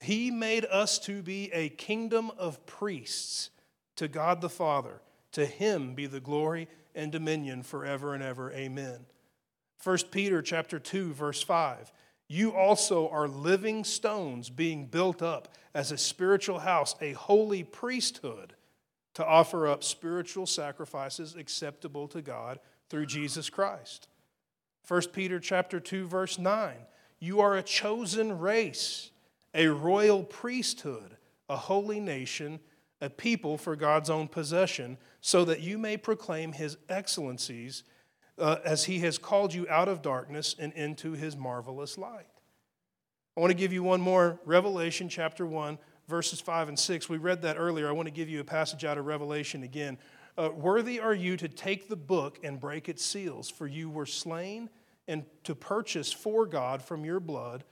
he 0.00 0.30
made 0.30 0.64
us 0.66 0.98
to 1.00 1.22
be 1.22 1.50
a 1.52 1.70
kingdom 1.70 2.30
of 2.38 2.64
priests 2.66 3.50
to 3.96 4.06
God 4.06 4.40
the 4.40 4.48
Father. 4.48 5.00
To 5.32 5.44
him 5.44 5.94
be 5.94 6.06
the 6.06 6.20
glory 6.20 6.68
and 6.98 7.12
dominion 7.12 7.62
forever 7.62 8.12
and 8.12 8.22
ever. 8.22 8.52
Amen. 8.52 9.06
1 9.84 9.98
Peter 10.10 10.42
chapter 10.42 10.78
2 10.80 11.14
verse 11.14 11.40
5. 11.40 11.92
You 12.26 12.54
also 12.54 13.08
are 13.08 13.28
living 13.28 13.84
stones 13.84 14.50
being 14.50 14.86
built 14.86 15.22
up 15.22 15.54
as 15.72 15.92
a 15.92 15.96
spiritual 15.96 16.58
house, 16.58 16.96
a 17.00 17.12
holy 17.12 17.62
priesthood 17.62 18.54
to 19.14 19.24
offer 19.24 19.66
up 19.66 19.82
spiritual 19.82 20.44
sacrifices 20.44 21.36
acceptable 21.36 22.08
to 22.08 22.20
God 22.20 22.58
through 22.90 23.06
Jesus 23.06 23.48
Christ. 23.48 24.08
1 24.88 25.02
Peter 25.12 25.38
chapter 25.38 25.78
2 25.78 26.06
verse 26.06 26.38
9. 26.38 26.74
You 27.20 27.40
are 27.40 27.56
a 27.56 27.62
chosen 27.62 28.38
race, 28.38 29.10
a 29.54 29.68
royal 29.68 30.24
priesthood, 30.24 31.16
a 31.48 31.56
holy 31.56 32.00
nation, 32.00 32.58
a 33.00 33.08
people 33.10 33.56
for 33.56 33.76
God's 33.76 34.10
own 34.10 34.28
possession, 34.28 34.98
so 35.20 35.44
that 35.44 35.60
you 35.60 35.78
may 35.78 35.96
proclaim 35.96 36.52
his 36.52 36.76
excellencies 36.88 37.84
uh, 38.38 38.56
as 38.64 38.84
he 38.84 39.00
has 39.00 39.18
called 39.18 39.52
you 39.54 39.66
out 39.68 39.88
of 39.88 40.02
darkness 40.02 40.54
and 40.58 40.72
into 40.74 41.12
his 41.12 41.36
marvelous 41.36 41.98
light. 41.98 42.26
I 43.36 43.40
want 43.40 43.50
to 43.50 43.56
give 43.56 43.72
you 43.72 43.82
one 43.82 44.00
more 44.00 44.40
Revelation 44.44 45.08
chapter 45.08 45.46
1, 45.46 45.78
verses 46.08 46.40
5 46.40 46.68
and 46.68 46.78
6. 46.78 47.08
We 47.08 47.18
read 47.18 47.42
that 47.42 47.56
earlier. 47.56 47.88
I 47.88 47.92
want 47.92 48.06
to 48.06 48.12
give 48.12 48.28
you 48.28 48.40
a 48.40 48.44
passage 48.44 48.84
out 48.84 48.98
of 48.98 49.06
Revelation 49.06 49.62
again. 49.62 49.98
Uh, 50.36 50.50
Worthy 50.50 51.00
are 51.00 51.14
you 51.14 51.36
to 51.36 51.48
take 51.48 51.88
the 51.88 51.96
book 51.96 52.38
and 52.42 52.60
break 52.60 52.88
its 52.88 53.04
seals, 53.04 53.48
for 53.48 53.66
you 53.66 53.90
were 53.90 54.06
slain 54.06 54.70
and 55.06 55.24
to 55.44 55.54
purchase 55.54 56.12
for 56.12 56.46
God 56.46 56.82
from 56.82 57.04
your 57.04 57.20
blood 57.20 57.64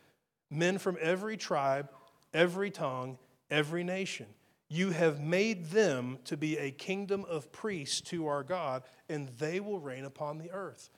men 0.51 0.79
from 0.79 0.97
every 1.01 1.37
tribe, 1.37 1.91
every 2.33 2.71
tongue, 2.71 3.19
every 3.51 3.85
nation. 3.85 4.27
You 4.69 4.91
have 4.91 5.21
made 5.21 5.67
them 5.67 6.19
to 6.25 6.37
be 6.37 6.59
a 6.59 6.71
kingdom 6.71 7.25
of 7.29 7.53
priests 7.53 8.01
to 8.03 8.27
our 8.27 8.43
God, 8.43 8.83
and 9.09 9.29
they 9.39 9.61
will 9.61 9.79
reign 9.79 10.05
upon 10.05 10.39
the 10.39 10.51
earth. 10.51 10.91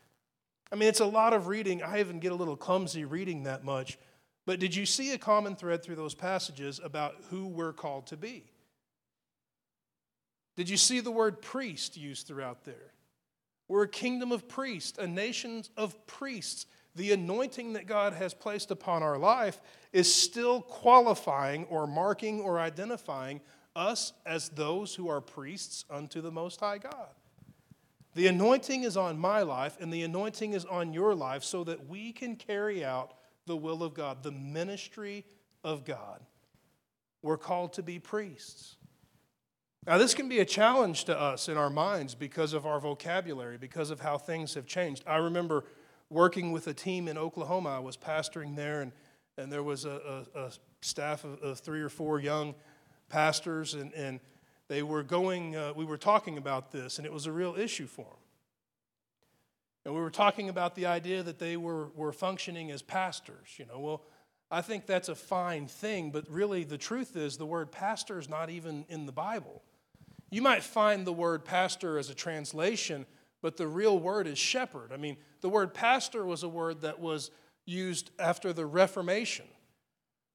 I 0.72 0.76
mean, 0.76 0.88
it's 0.88 1.00
a 1.00 1.06
lot 1.06 1.32
of 1.32 1.46
reading. 1.46 1.82
I 1.82 2.00
even 2.00 2.18
get 2.18 2.32
a 2.32 2.34
little 2.34 2.56
clumsy 2.56 3.04
reading 3.04 3.44
that 3.44 3.64
much. 3.64 3.98
But 4.46 4.60
did 4.60 4.74
you 4.74 4.86
see 4.86 5.12
a 5.12 5.18
common 5.18 5.56
thread 5.56 5.82
through 5.82 5.96
those 5.96 6.14
passages 6.14 6.80
about 6.82 7.16
who 7.28 7.46
we're 7.46 7.74
called 7.74 8.06
to 8.08 8.16
be? 8.16 8.44
Did 10.56 10.68
you 10.68 10.76
see 10.76 11.00
the 11.00 11.10
word 11.10 11.42
priest 11.42 11.96
used 11.96 12.26
throughout 12.26 12.64
there? 12.64 12.92
We're 13.68 13.82
a 13.82 13.88
kingdom 13.88 14.32
of 14.32 14.48
priests, 14.48 14.98
a 14.98 15.06
nation 15.06 15.64
of 15.76 16.06
priests. 16.06 16.66
The 16.96 17.12
anointing 17.12 17.74
that 17.74 17.86
God 17.86 18.14
has 18.14 18.32
placed 18.32 18.70
upon 18.70 19.02
our 19.02 19.18
life 19.18 19.60
is 19.92 20.12
still 20.12 20.62
qualifying 20.62 21.64
or 21.66 21.86
marking 21.86 22.40
or 22.40 22.58
identifying 22.58 23.40
us 23.78 24.12
as 24.26 24.48
those 24.50 24.94
who 24.96 25.08
are 25.08 25.20
priests 25.20 25.84
unto 25.88 26.20
the 26.20 26.32
Most 26.32 26.60
High 26.60 26.78
God. 26.78 27.08
The 28.14 28.26
anointing 28.26 28.82
is 28.82 28.96
on 28.96 29.18
my 29.18 29.42
life, 29.42 29.76
and 29.80 29.92
the 29.92 30.02
anointing 30.02 30.52
is 30.52 30.64
on 30.64 30.92
your 30.92 31.14
life 31.14 31.44
so 31.44 31.62
that 31.64 31.86
we 31.86 32.12
can 32.12 32.34
carry 32.36 32.84
out 32.84 33.14
the 33.46 33.56
will 33.56 33.82
of 33.82 33.94
God, 33.94 34.22
the 34.22 34.32
ministry 34.32 35.24
of 35.62 35.84
God. 35.84 36.20
We're 37.22 37.38
called 37.38 37.74
to 37.74 37.82
be 37.82 37.98
priests. 37.98 38.76
Now, 39.86 39.98
this 39.98 40.14
can 40.14 40.28
be 40.28 40.40
a 40.40 40.44
challenge 40.44 41.04
to 41.04 41.18
us 41.18 41.48
in 41.48 41.56
our 41.56 41.70
minds 41.70 42.14
because 42.14 42.52
of 42.52 42.66
our 42.66 42.80
vocabulary, 42.80 43.56
because 43.56 43.90
of 43.90 44.00
how 44.00 44.18
things 44.18 44.54
have 44.54 44.66
changed. 44.66 45.04
I 45.06 45.16
remember 45.16 45.64
working 46.10 46.52
with 46.52 46.66
a 46.66 46.74
team 46.74 47.08
in 47.08 47.16
Oklahoma. 47.16 47.70
I 47.70 47.78
was 47.78 47.96
pastoring 47.96 48.56
there, 48.56 48.82
and, 48.82 48.92
and 49.36 49.50
there 49.50 49.62
was 49.62 49.84
a, 49.84 50.26
a, 50.34 50.40
a 50.40 50.52
staff 50.80 51.24
of, 51.24 51.40
of, 51.42 51.60
three 51.60 51.80
or 51.80 51.88
four 51.88 52.20
young 52.20 52.54
pastors, 53.08 53.74
and, 53.74 53.92
and 53.94 54.20
they 54.68 54.82
were 54.82 55.02
going, 55.02 55.56
uh, 55.56 55.72
we 55.74 55.84
were 55.84 55.96
talking 55.96 56.38
about 56.38 56.70
this, 56.70 56.98
and 56.98 57.06
it 57.06 57.12
was 57.12 57.26
a 57.26 57.32
real 57.32 57.54
issue 57.56 57.86
for 57.86 58.04
them. 58.04 58.14
And 59.84 59.94
we 59.94 60.00
were 60.00 60.10
talking 60.10 60.48
about 60.48 60.74
the 60.74 60.86
idea 60.86 61.22
that 61.22 61.38
they 61.38 61.56
were, 61.56 61.88
were 61.96 62.12
functioning 62.12 62.70
as 62.70 62.82
pastors. 62.82 63.54
You 63.56 63.64
know, 63.66 63.78
well, 63.78 64.02
I 64.50 64.60
think 64.60 64.86
that's 64.86 65.08
a 65.08 65.14
fine 65.14 65.66
thing, 65.66 66.10
but 66.10 66.30
really 66.30 66.64
the 66.64 66.78
truth 66.78 67.16
is 67.16 67.36
the 67.36 67.46
word 67.46 67.72
pastor 67.72 68.18
is 68.18 68.28
not 68.28 68.50
even 68.50 68.84
in 68.88 69.06
the 69.06 69.12
Bible. 69.12 69.62
You 70.30 70.42
might 70.42 70.62
find 70.62 71.06
the 71.06 71.12
word 71.12 71.44
pastor 71.44 71.98
as 71.98 72.10
a 72.10 72.14
translation, 72.14 73.06
but 73.40 73.56
the 73.56 73.66
real 73.66 73.98
word 73.98 74.26
is 74.26 74.38
shepherd. 74.38 74.90
I 74.92 74.98
mean, 74.98 75.16
the 75.40 75.48
word 75.48 75.72
pastor 75.72 76.26
was 76.26 76.42
a 76.42 76.48
word 76.48 76.82
that 76.82 77.00
was 77.00 77.30
used 77.64 78.10
after 78.18 78.52
the 78.52 78.66
Reformation 78.66 79.46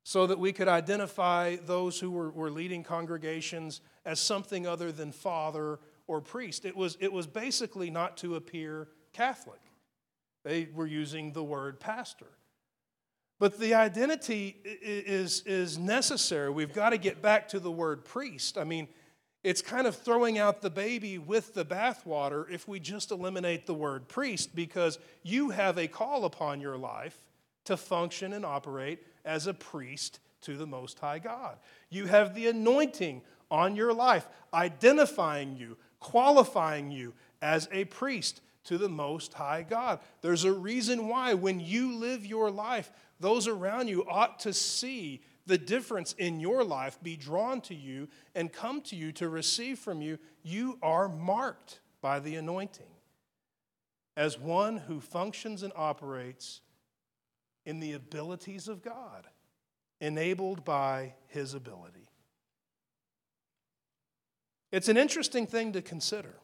so 0.03 0.27
that 0.27 0.37
we 0.37 0.51
could 0.51 0.67
identify 0.67 1.55
those 1.55 1.99
who 1.99 2.11
were, 2.11 2.29
were 2.29 2.51
leading 2.51 2.83
congregations 2.83 3.81
as 4.05 4.19
something 4.19 4.67
other 4.67 4.91
than 4.91 5.11
father 5.11 5.79
or 6.07 6.19
priest. 6.19 6.65
It 6.65 6.75
was, 6.75 6.97
it 6.99 7.11
was 7.11 7.25
basically 7.25 7.89
not 7.89 8.17
to 8.17 8.35
appear 8.35 8.89
Catholic. 9.13 9.61
They 10.43 10.67
were 10.73 10.87
using 10.87 11.31
the 11.31 11.43
word 11.43 11.79
pastor. 11.79 12.27
But 13.39 13.59
the 13.59 13.73
identity 13.73 14.57
is, 14.63 15.41
is 15.45 15.77
necessary. 15.77 16.49
We've 16.49 16.73
got 16.73 16.89
to 16.89 16.97
get 16.97 17.21
back 17.21 17.47
to 17.49 17.59
the 17.59 17.71
word 17.71 18.03
priest. 18.05 18.57
I 18.57 18.65
mean, 18.65 18.87
it's 19.43 19.61
kind 19.61 19.87
of 19.87 19.95
throwing 19.95 20.37
out 20.37 20.61
the 20.61 20.69
baby 20.69 21.17
with 21.17 21.53
the 21.53 21.65
bathwater 21.65 22.49
if 22.49 22.67
we 22.67 22.79
just 22.79 23.11
eliminate 23.11 23.65
the 23.65 23.73
word 23.73 24.07
priest 24.07 24.55
because 24.55 24.99
you 25.23 25.49
have 25.49 25.77
a 25.77 25.87
call 25.87 26.25
upon 26.25 26.61
your 26.61 26.77
life 26.77 27.17
to 27.65 27.75
function 27.75 28.33
and 28.33 28.45
operate 28.45 28.99
as 29.25 29.47
a 29.47 29.53
priest 29.53 30.19
to 30.41 30.57
the 30.57 30.67
Most 30.67 30.99
High 30.99 31.19
God. 31.19 31.57
You 31.89 32.05
have 32.05 32.35
the 32.35 32.47
anointing 32.47 33.21
on 33.49 33.75
your 33.75 33.93
life, 33.93 34.27
identifying 34.53 35.55
you, 35.55 35.77
qualifying 35.99 36.91
you 36.91 37.13
as 37.41 37.67
a 37.71 37.85
priest 37.85 38.41
to 38.65 38.77
the 38.77 38.89
Most 38.89 39.33
High 39.33 39.63
God. 39.63 39.99
There's 40.21 40.43
a 40.43 40.53
reason 40.53 41.07
why 41.07 41.33
when 41.33 41.59
you 41.59 41.95
live 41.95 42.25
your 42.25 42.49
life, 42.49 42.91
those 43.19 43.47
around 43.47 43.87
you 43.87 44.05
ought 44.07 44.39
to 44.39 44.53
see 44.53 45.21
the 45.45 45.57
difference 45.57 46.13
in 46.13 46.39
your 46.39 46.63
life, 46.63 46.97
be 47.03 47.17
drawn 47.17 47.59
to 47.61 47.75
you, 47.75 48.07
and 48.33 48.51
come 48.51 48.81
to 48.81 48.95
you 48.95 49.11
to 49.13 49.27
receive 49.27 49.77
from 49.77 50.01
you. 50.01 50.17
You 50.41 50.77
are 50.81 51.09
marked 51.09 51.81
by 52.01 52.19
the 52.19 52.35
anointing 52.35 52.85
as 54.15 54.39
one 54.39 54.77
who 54.77 54.99
functions 54.99 55.63
and 55.63 55.73
operates 55.75 56.61
in 57.65 57.79
the 57.79 57.93
abilities 57.93 58.67
of 58.67 58.81
God, 58.81 59.27
enabled 60.01 60.65
by 60.65 61.13
his 61.27 61.53
ability. 61.53 62.09
It's 64.71 64.89
an 64.89 64.97
interesting 64.97 65.45
thing 65.45 65.73
to 65.73 65.81
consider. 65.81 66.35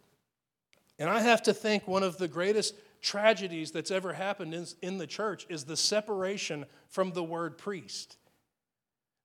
And 1.00 1.10
I 1.10 1.22
have 1.22 1.42
to 1.44 1.54
think 1.54 1.88
one 1.88 2.04
of 2.04 2.18
the 2.18 2.28
greatest 2.28 2.76
tragedies 3.02 3.72
that's 3.72 3.92
ever 3.92 4.14
happened 4.14 4.76
in, 4.82 4.98
the 4.98 5.08
church 5.08 5.46
is 5.50 5.64
the 5.64 5.78
separation 5.78 6.66
from 6.90 7.12
the 7.12 7.24
word 7.24 7.58
priest. 7.58 8.18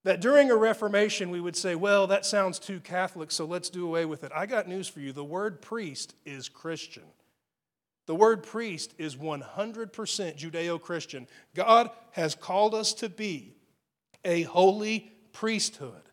That 0.05 0.21
during 0.21 0.51
a 0.51 0.57
Reformation, 0.57 1.31
we 1.31 1.41
would 1.41 1.57
say, 1.57 1.75
well, 1.75 2.07
that 2.07 2.25
sounds 2.25 2.59
too 2.59 2.79
Catholic, 2.79 3.31
so 3.31 3.45
let's 3.45 3.71
do 3.71 3.87
away 3.87 4.05
with 4.05 4.23
it. 4.23 4.33
I 4.35 4.47
got 4.47 4.69
news 4.69 4.87
for 4.87 5.01
you. 5.01 5.13
The 5.13 5.25
word 5.25 5.61
priest 5.61 6.15
is 6.25 6.49
Christian. 6.49 7.05
The 8.07 8.15
word 8.15 8.43
priest 8.43 8.95
is 8.99 9.17
100% 9.17 9.93
Judeo 10.37 10.81
Christian. 10.81 11.27
God 11.55 11.91
has 12.13 12.35
called 12.35 12.75
us 12.75 12.93
to 12.95 13.09
be 13.09 13.55
a 14.25 14.43
holy 14.43 15.13
priesthood, 15.33 16.11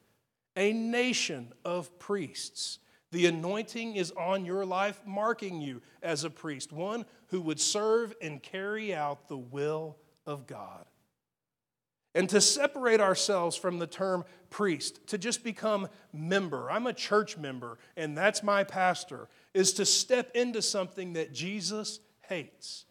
a 0.56 0.72
nation 0.74 1.54
of 1.66 1.98
priests. 2.00 2.80
The 3.12 3.26
anointing 3.26 3.96
is 3.96 4.12
on 4.12 4.46
your 4.46 4.66
life, 4.66 5.02
marking 5.06 5.62
you 5.62 5.82
as 6.02 6.24
a 6.24 6.30
priest, 6.30 6.72
one 6.72 7.06
who 7.28 7.42
would 7.42 7.60
serve 7.60 8.14
and 8.22 8.42
carry 8.42 8.94
out 8.94 9.28
the 9.28 9.38
will 9.38 9.98
of 10.26 10.48
God. 10.48 10.86
And 12.14 12.30
to 12.30 12.42
separate 12.42 13.00
ourselves 13.00 13.56
from 13.56 13.80
the 13.80 13.88
term 13.88 14.26
priest, 14.50 15.08
to 15.08 15.18
just 15.18 15.44
become 15.44 15.88
member, 16.12 16.70
I'm 16.70 16.88
a 16.88 16.94
church 16.94 17.38
member 17.38 17.78
and 17.96 18.18
that's 18.18 18.44
my 18.44 18.64
pastor, 18.64 19.30
is 19.54 19.74
to 19.74 19.86
step 19.86 20.32
into 20.36 20.62
something 20.62 21.14
that 21.14 21.34
Jesus 21.34 22.00
hates. 22.28 22.86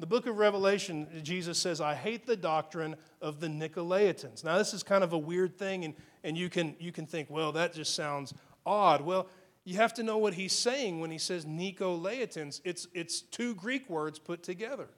The 0.00 0.06
book 0.06 0.26
of 0.26 0.36
Revelation, 0.36 1.06
Jesus 1.22 1.58
says, 1.58 1.80
I 1.80 1.94
hate 1.94 2.26
the 2.26 2.36
doctrine 2.36 2.96
of 3.20 3.40
the 3.40 3.46
Nicolaitans. 3.46 4.44
Now, 4.44 4.58
this 4.58 4.74
is 4.74 4.82
kind 4.82 5.04
of 5.04 5.12
a 5.12 5.18
weird 5.18 5.56
thing, 5.56 5.84
and, 5.84 5.94
and 6.24 6.36
you, 6.36 6.50
can, 6.50 6.74
you 6.80 6.92
can 6.92 7.06
think, 7.06 7.30
well, 7.30 7.52
that 7.52 7.72
just 7.72 7.94
sounds 7.94 8.34
odd. 8.66 9.02
Well, 9.02 9.28
you 9.64 9.76
have 9.76 9.94
to 9.94 10.02
know 10.02 10.18
what 10.18 10.34
he's 10.34 10.52
saying 10.52 11.00
when 11.00 11.10
he 11.10 11.18
says 11.18 11.46
Nicolaitans. 11.46 12.60
It's, 12.64 12.86
it's 12.92 13.22
two 13.22 13.54
Greek 13.54 13.88
words 13.88 14.18
put 14.18 14.42
together. 14.42 14.88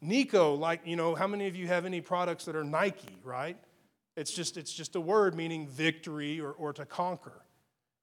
Nico, 0.00 0.54
like, 0.54 0.82
you 0.84 0.96
know, 0.96 1.14
how 1.14 1.26
many 1.26 1.46
of 1.46 1.56
you 1.56 1.66
have 1.68 1.86
any 1.86 2.00
products 2.00 2.44
that 2.44 2.54
are 2.56 2.64
Nike, 2.64 3.16
right? 3.24 3.56
It's 4.16 4.32
just, 4.32 4.56
it's 4.56 4.72
just 4.72 4.96
a 4.96 5.00
word 5.00 5.34
meaning 5.34 5.68
victory 5.68 6.40
or, 6.40 6.52
or 6.52 6.72
to 6.74 6.84
conquer. 6.84 7.44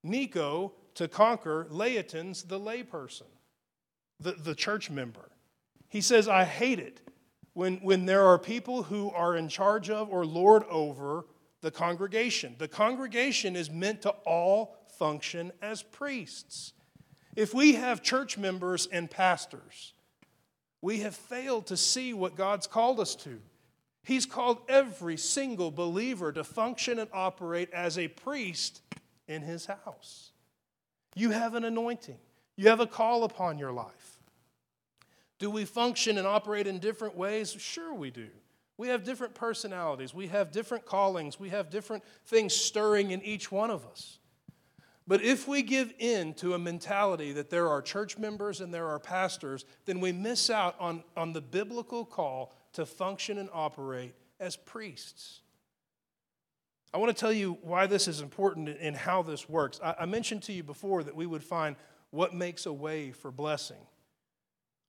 Nico, 0.01 0.73
to 0.95 1.08
conquer, 1.08 1.67
laitans, 1.69 2.47
the 2.47 2.60
layperson, 2.60 3.27
the, 4.19 4.32
the 4.34 4.56
church 4.56 4.89
member. 4.89 5.32
He 5.89 6.01
says, 6.01 6.27
I 6.27 6.43
hate 6.43 6.79
it 6.79 7.01
when, 7.53 7.77
when 7.77 8.06
there 8.06 8.25
are 8.25 8.39
people 8.39 8.84
who 8.84 9.10
are 9.12 9.36
in 9.36 9.47
charge 9.47 9.89
of 9.89 10.10
or 10.10 10.25
lord 10.25 10.63
over 10.69 11.25
the 11.62 11.71
congregation. 11.71 12.56
The 12.58 12.67
congregation 12.67 13.56
is 13.56 13.69
meant 13.69 14.01
to 14.03 14.10
all 14.25 14.75
function 14.97 15.51
as 15.62 15.82
priests. 15.82 16.73
If 17.36 17.53
we 17.53 17.73
have 17.73 18.03
church 18.03 18.38
members 18.38 18.88
and 18.88 19.10
pastors, 19.10 19.93
we 20.82 20.99
have 20.99 21.15
failed 21.15 21.67
to 21.67 21.77
see 21.77 22.13
what 22.13 22.36
God's 22.36 22.67
called 22.67 22.99
us 22.99 23.15
to. 23.15 23.39
He's 24.03 24.25
called 24.25 24.60
every 24.67 25.15
single 25.15 25.71
believer 25.71 26.34
to 26.34 26.43
function 26.43 26.99
and 26.99 27.10
operate 27.13 27.71
as 27.71 27.97
a 27.97 28.10
priest 28.10 28.82
in 29.27 29.41
his 29.41 29.65
house. 29.65 30.33
You 31.15 31.32
have 31.32 31.56
an 31.56 31.63
anointing, 31.63 32.17
you 32.56 32.69
have 32.69 32.80
a 32.80 32.88
call 32.88 33.23
upon 33.23 33.58
your 33.58 33.71
life. 33.71 34.19
Do 35.39 35.49
we 35.49 35.65
function 35.65 36.17
and 36.17 36.26
operate 36.26 36.67
in 36.67 36.80
different 36.80 37.17
ways? 37.17 37.52
Sure, 37.52 37.93
we 37.93 38.12
do. 38.12 38.30
We 38.78 38.88
have 38.88 39.04
different 39.04 39.36
personalities, 39.36 40.13
we 40.13 40.28
have 40.28 40.52
different 40.52 40.86
callings, 40.86 41.39
we 41.39 41.49
have 41.49 41.69
different 41.69 42.04
things 42.26 42.54
stirring 42.54 43.12
in 43.12 43.21
each 43.21 43.52
one 43.52 43.69
of 43.69 43.86
us. 43.86 44.17
But 45.06 45.21
if 45.21 45.47
we 45.47 45.62
give 45.62 45.93
in 45.99 46.34
to 46.36 46.54
a 46.54 46.60
mentality 46.60 47.34
that 47.34 47.49
there 47.49 47.67
are 47.67 47.82
church 47.82 48.17
members 48.17 48.62
and 48.62 48.73
there 48.73 48.88
are 48.88 48.99
pastors, 48.99 49.65
then 49.86 49.99
we 49.99 50.12
miss 50.12 50.49
out 50.49 50.76
on, 50.80 51.04
on 51.17 51.34
the 51.34 51.41
biblical 51.41 52.06
call 52.06 52.56
to 52.73 52.86
function 52.86 53.38
and 53.38 53.49
operate 53.54 54.15
as 54.39 54.56
priests. 54.56 55.41
I 56.93 56.97
want 56.97 57.15
to 57.15 57.19
tell 57.19 57.34
you 57.34 57.58
why 57.62 57.88
this 57.88 58.08
is 58.08 58.21
important 58.21 58.69
and 58.69 58.95
how 58.95 59.23
this 59.23 59.49
works. 59.49 59.79
I, 59.84 60.06
mentioned 60.06 60.43
to 60.43 60.53
you 60.53 60.63
before 60.63 61.03
that 61.03 61.15
we 61.15 61.25
would 61.25 61.43
find 61.43 61.75
what 62.12 62.34
makes 62.34 62.67
a 62.67 62.73
way 62.73 63.12
for 63.12 63.32
blessing. 63.32 63.82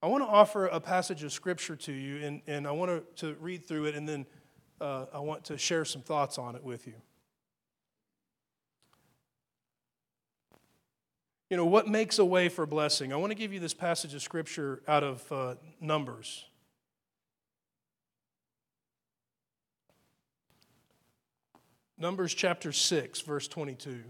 I 0.03 0.09
want 0.09 0.23
to 0.23 0.29
offer 0.29 0.67
a 0.67 0.81
passage 0.81 1.25
of 1.25 1.33
scripture 1.33 1.77
to 1.77 1.93
you, 1.93 2.25
and, 2.27 2.43
and 2.47 2.67
I 2.67 2.73
want 2.73 3.17
to, 3.17 3.27
to 3.27 3.37
read 3.41 3.67
through 3.67 3.87
it, 3.87 3.95
and 3.95 4.07
then 4.07 4.27
uh, 4.81 5.07
I 5.15 5.21
want 5.21 5.45
to 5.45 5.57
share 5.57 5.87
some 5.87 6.03
thoughts 6.03 6.37
on 6.37 6.57
it 6.57 6.63
with 6.63 6.87
you. 6.87 6.95
you 11.55 11.57
know, 11.57 11.67
what 11.67 11.87
makes 11.87 12.19
a 12.19 12.25
way 12.25 12.49
for 12.49 12.67
blessing? 12.67 13.13
I 13.13 13.17
want 13.17 13.31
to 13.31 13.37
give 13.37 13.53
you 13.53 13.61
this 13.61 13.75
passage 13.75 14.13
of 14.13 14.23
scripture 14.23 14.83
out 14.89 15.05
of 15.05 15.31
uh, 15.31 15.55
Numbers. 15.81 16.47
Numbers 21.97 22.35
chapter 22.35 22.73
6, 22.73 23.21
verse 23.21 23.47
22. 23.47 24.03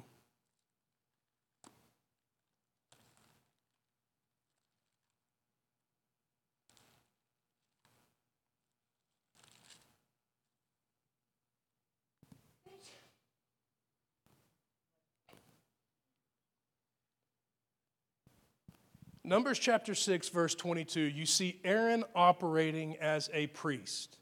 Numbers 19.27 19.59
chapter 19.59 19.95
6, 19.95 20.29
verse 20.29 20.55
22, 20.55 21.01
you 21.01 21.25
see 21.25 21.59
Aaron 21.65 22.05
operating 22.15 22.97
as 22.97 23.31
a 23.33 23.47
priest. 23.49 24.19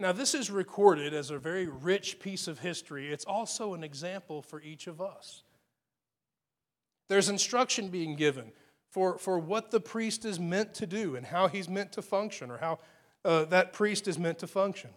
Now, 0.00 0.12
this 0.12 0.34
is 0.34 0.50
recorded 0.50 1.12
as 1.12 1.30
a 1.30 1.38
very 1.38 1.66
rich 1.66 2.20
piece 2.20 2.48
of 2.48 2.60
history. 2.60 3.12
It's 3.12 3.26
also 3.26 3.74
an 3.74 3.84
example 3.84 4.40
for 4.40 4.62
each 4.62 4.86
of 4.86 4.98
us. 4.98 5.42
There's 7.10 7.28
instruction 7.28 7.88
being 7.88 8.16
given 8.16 8.52
for, 8.88 9.18
for 9.18 9.38
what 9.38 9.70
the 9.70 9.78
priest 9.78 10.24
is 10.24 10.40
meant 10.40 10.72
to 10.76 10.86
do 10.86 11.16
and 11.16 11.26
how 11.26 11.48
he's 11.48 11.68
meant 11.68 11.92
to 11.92 12.02
function 12.02 12.50
or 12.50 12.56
how 12.56 12.78
uh, 13.26 13.44
that 13.46 13.74
priest 13.74 14.08
is 14.08 14.18
meant 14.18 14.38
to 14.38 14.46
function. 14.46 14.88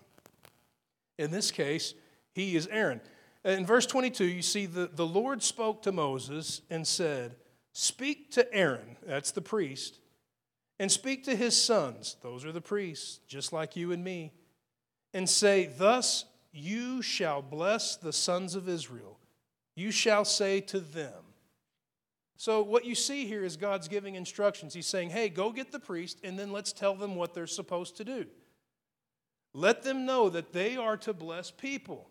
In 1.18 1.32
this 1.32 1.52
case, 1.52 1.96
he 2.32 2.56
is 2.56 2.68
Aaron. 2.68 3.02
In 3.44 3.66
verse 3.66 3.86
22, 3.86 4.24
you 4.24 4.42
see 4.42 4.68
the, 4.68 4.90
the 4.94 5.06
Lord 5.06 5.44
spoke 5.44 5.82
to 5.82 5.92
Moses 5.92 6.62
and 6.70 6.88
said, 6.88 7.36
Speak 7.74 8.32
to 8.32 8.54
Aaron, 8.56 8.96
that's 9.06 9.32
the 9.32 9.42
priest, 9.42 10.00
and 10.80 10.90
speak 10.90 11.26
to 11.26 11.36
his 11.36 11.62
sons, 11.62 12.16
those 12.22 12.46
are 12.46 12.54
the 12.54 12.62
priests, 12.62 13.20
just 13.28 13.52
like 13.52 13.76
you 13.76 13.92
and 13.92 14.02
me, 14.02 14.32
and 15.14 15.30
say, 15.30 15.70
Thus 15.78 16.26
you 16.52 17.02
shall 17.02 17.42
bless 17.42 17.96
the 17.96 18.14
sons 18.14 18.56
of 18.56 18.70
Israel. 18.70 19.20
You 19.76 19.92
shall 19.92 20.26
say 20.26 20.62
to 20.62 20.80
them. 20.80 21.14
So, 22.36 22.62
what 22.62 22.86
you 22.86 22.96
see 22.96 23.26
here 23.26 23.44
is 23.44 23.56
God's 23.58 23.88
giving 23.88 24.16
instructions. 24.16 24.74
He's 24.74 24.88
saying, 24.88 25.12
Hey, 25.12 25.30
go 25.30 25.52
get 25.52 25.72
the 25.72 25.80
priest, 25.80 26.20
and 26.24 26.38
then 26.38 26.52
let's 26.52 26.74
tell 26.74 26.96
them 26.96 27.16
what 27.16 27.34
they're 27.34 27.48
supposed 27.48 27.98
to 27.98 28.06
do. 28.06 28.26
Let 29.54 29.84
them 29.84 30.06
know 30.06 30.30
that 30.30 30.52
they 30.52 30.76
are 30.78 30.98
to 30.98 31.14
bless 31.14 31.52
people. 31.52 32.10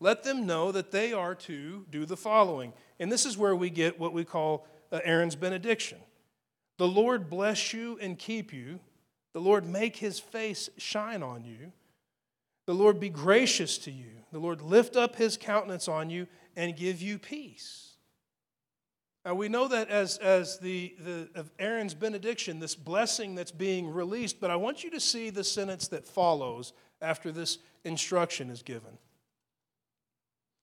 Let 0.00 0.22
them 0.22 0.46
know 0.46 0.72
that 0.72 0.90
they 0.90 1.12
are 1.12 1.34
to 1.34 1.86
do 1.90 2.04
the 2.04 2.16
following. 2.16 2.72
And 2.98 3.12
this 3.12 3.26
is 3.26 3.38
where 3.38 3.54
we 3.54 3.70
get 3.70 3.98
what 3.98 4.12
we 4.12 4.24
call 4.24 4.66
uh, 4.90 5.00
Aaron's 5.04 5.36
benediction. 5.36 5.98
The 6.78 6.88
Lord 6.88 7.30
bless 7.30 7.72
you 7.72 7.98
and 8.00 8.18
keep 8.18 8.52
you. 8.52 8.80
The 9.32 9.40
Lord 9.40 9.66
make 9.66 9.96
his 9.96 10.18
face 10.18 10.68
shine 10.78 11.22
on 11.22 11.44
you. 11.44 11.72
The 12.66 12.74
Lord 12.74 12.98
be 12.98 13.10
gracious 13.10 13.78
to 13.78 13.90
you. 13.90 14.10
The 14.32 14.38
Lord 14.38 14.62
lift 14.62 14.96
up 14.96 15.16
his 15.16 15.36
countenance 15.36 15.86
on 15.86 16.10
you 16.10 16.26
and 16.56 16.76
give 16.76 17.02
you 17.02 17.18
peace. 17.18 17.94
Now 19.24 19.34
we 19.34 19.48
know 19.48 19.68
that 19.68 19.88
as, 19.88 20.18
as 20.18 20.58
the, 20.58 20.94
the 20.98 21.28
of 21.34 21.50
Aaron's 21.58 21.94
benediction, 21.94 22.60
this 22.60 22.74
blessing 22.74 23.34
that's 23.34 23.50
being 23.50 23.88
released, 23.88 24.40
but 24.40 24.50
I 24.50 24.56
want 24.56 24.84
you 24.84 24.90
to 24.90 25.00
see 25.00 25.30
the 25.30 25.44
sentence 25.44 25.88
that 25.88 26.06
follows 26.06 26.72
after 27.00 27.32
this 27.32 27.58
instruction 27.84 28.50
is 28.50 28.62
given. 28.62 28.98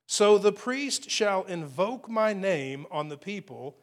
So 0.07 0.37
the 0.37 0.51
priest 0.51 1.09
shall 1.09 1.43
invoke 1.43 2.09
my 2.09 2.33
name 2.33 2.85
on 2.91 3.09
the 3.09 3.17
people, 3.17 3.77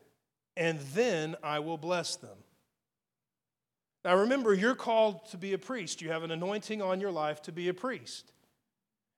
and 0.56 0.78
then 0.94 1.36
I 1.42 1.58
will 1.60 1.78
bless 1.78 2.16
them. 2.16 2.36
Now 4.04 4.16
remember, 4.16 4.54
you're 4.54 4.74
called 4.74 5.28
to 5.30 5.36
be 5.36 5.52
a 5.52 5.58
priest. 5.58 6.00
You 6.00 6.10
have 6.10 6.22
an 6.22 6.30
anointing 6.30 6.80
on 6.80 7.00
your 7.00 7.10
life 7.10 7.42
to 7.42 7.52
be 7.52 7.68
a 7.68 7.74
priest. 7.74 8.32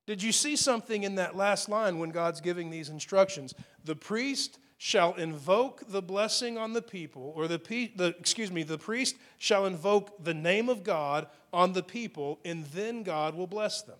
Did 0.06 0.22
you 0.22 0.32
see 0.32 0.56
something 0.56 1.02
in 1.02 1.16
that 1.16 1.36
last 1.36 1.68
line 1.68 1.98
when 1.98 2.10
God's 2.10 2.40
giving 2.40 2.70
these 2.70 2.88
instructions? 2.88 3.54
The 3.84 3.94
priest 3.94 4.58
shall 4.78 5.14
invoke 5.14 5.82
the 5.88 6.00
blessing 6.00 6.56
on 6.56 6.72
the 6.72 6.82
people, 6.82 7.34
or 7.36 7.46
the, 7.46 7.58
the 7.94 8.14
excuse 8.18 8.50
me, 8.50 8.62
the 8.62 8.78
priest 8.78 9.16
shall 9.36 9.66
invoke 9.66 10.24
the 10.24 10.32
name 10.32 10.70
of 10.70 10.82
God 10.82 11.26
on 11.52 11.74
the 11.74 11.82
people, 11.82 12.40
and 12.46 12.64
then 12.66 13.02
God 13.02 13.34
will 13.34 13.46
bless 13.46 13.82
them. 13.82 13.98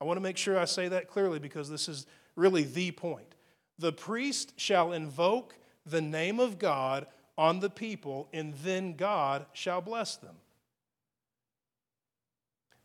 I 0.00 0.04
want 0.04 0.18
to 0.18 0.22
make 0.22 0.36
sure 0.36 0.58
I 0.58 0.66
say 0.66 0.88
that 0.88 1.08
clearly 1.08 1.38
because 1.38 1.70
this 1.70 1.88
is 1.88 2.06
really 2.36 2.62
the 2.62 2.90
point. 2.90 3.34
The 3.78 3.92
priest 3.92 4.52
shall 4.60 4.92
invoke 4.92 5.56
the 5.86 6.02
name 6.02 6.38
of 6.40 6.58
God 6.58 7.06
on 7.38 7.60
the 7.60 7.70
people, 7.70 8.28
and 8.32 8.52
then 8.64 8.94
God 8.94 9.46
shall 9.52 9.80
bless 9.80 10.16
them. 10.16 10.34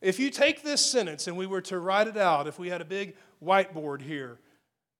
If 0.00 0.20
you 0.20 0.30
take 0.30 0.62
this 0.62 0.84
sentence 0.84 1.26
and 1.26 1.36
we 1.36 1.46
were 1.46 1.62
to 1.62 1.78
write 1.78 2.06
it 2.06 2.16
out, 2.16 2.46
if 2.46 2.58
we 2.58 2.68
had 2.68 2.80
a 2.80 2.84
big 2.84 3.16
whiteboard 3.42 4.00
here, 4.00 4.38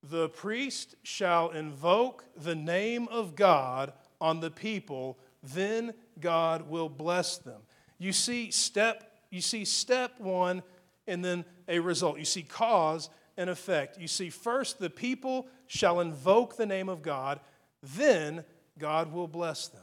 the 0.03 0.29
priest 0.29 0.97
shall 1.05 1.51
invoke 1.51 2.25
the 2.37 2.55
name 2.55 3.07
of 3.09 3.37
God 3.37 3.93
on 4.21 4.41
the 4.41 4.51
people, 4.51 5.19
then 5.43 5.95
God 6.21 6.69
will 6.69 6.89
bless 6.89 7.39
them. 7.39 7.61
You 7.99 8.13
see 8.13 8.51
step 8.51 9.11
you 9.31 9.41
see 9.41 9.65
step 9.65 10.21
1 10.21 10.63
and 11.09 11.25
then 11.25 11.45
a 11.69 11.81
result. 11.81 12.19
You 12.19 12.25
see 12.25 12.43
cause 12.43 13.11
and 13.37 13.51
effect. 13.51 13.99
You 13.99 14.07
see 14.07 14.31
first 14.31 14.79
the 14.79 14.91
people 14.91 15.49
shall 15.67 16.01
invoke 16.01 16.57
the 16.57 16.67
name 16.67 16.89
of 16.89 17.03
God, 17.03 17.41
then 17.83 18.45
God 18.79 19.13
will 19.13 19.29
bless 19.29 19.69
them. 19.69 19.83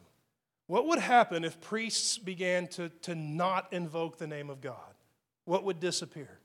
What 0.68 0.88
would 0.88 1.00
happen 1.00 1.44
if 1.44 1.60
priests 1.60 2.18
began 2.18 2.68
to, 2.70 2.90
to 3.02 3.16
not 3.16 3.72
invoke 3.74 4.18
the 4.18 4.28
name 4.28 4.50
of 4.50 4.62
God? 4.62 4.76
What 5.46 5.64
would 5.66 5.80
disappear? 5.80 6.40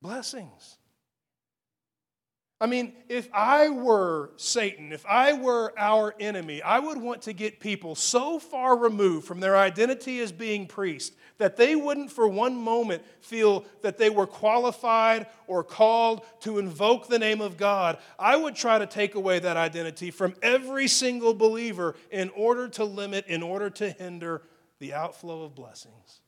Blessings. 0.00 0.78
I 2.62 2.66
mean, 2.66 2.92
if 3.08 3.28
I 3.34 3.70
were 3.70 4.30
Satan, 4.36 4.92
if 4.92 5.04
I 5.04 5.32
were 5.32 5.74
our 5.76 6.14
enemy, 6.20 6.62
I 6.62 6.78
would 6.78 6.96
want 6.96 7.22
to 7.22 7.32
get 7.32 7.58
people 7.58 7.96
so 7.96 8.38
far 8.38 8.78
removed 8.78 9.26
from 9.26 9.40
their 9.40 9.56
identity 9.56 10.20
as 10.20 10.30
being 10.30 10.68
priests 10.68 11.16
that 11.38 11.56
they 11.56 11.74
wouldn't 11.74 12.12
for 12.12 12.28
one 12.28 12.54
moment 12.54 13.02
feel 13.20 13.64
that 13.80 13.98
they 13.98 14.10
were 14.10 14.28
qualified 14.28 15.26
or 15.48 15.64
called 15.64 16.24
to 16.42 16.60
invoke 16.60 17.08
the 17.08 17.18
name 17.18 17.40
of 17.40 17.56
God. 17.56 17.98
I 18.16 18.36
would 18.36 18.54
try 18.54 18.78
to 18.78 18.86
take 18.86 19.16
away 19.16 19.40
that 19.40 19.56
identity 19.56 20.12
from 20.12 20.36
every 20.40 20.86
single 20.86 21.34
believer 21.34 21.96
in 22.12 22.30
order 22.30 22.68
to 22.68 22.84
limit, 22.84 23.26
in 23.26 23.42
order 23.42 23.70
to 23.70 23.90
hinder 23.90 24.40
the 24.78 24.94
outflow 24.94 25.42
of 25.42 25.56
blessings. 25.56 26.20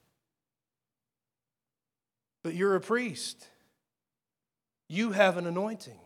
But 2.42 2.54
you're 2.54 2.74
a 2.74 2.80
priest, 2.80 3.46
you 4.88 5.12
have 5.12 5.36
an 5.36 5.46
anointing. 5.46 6.00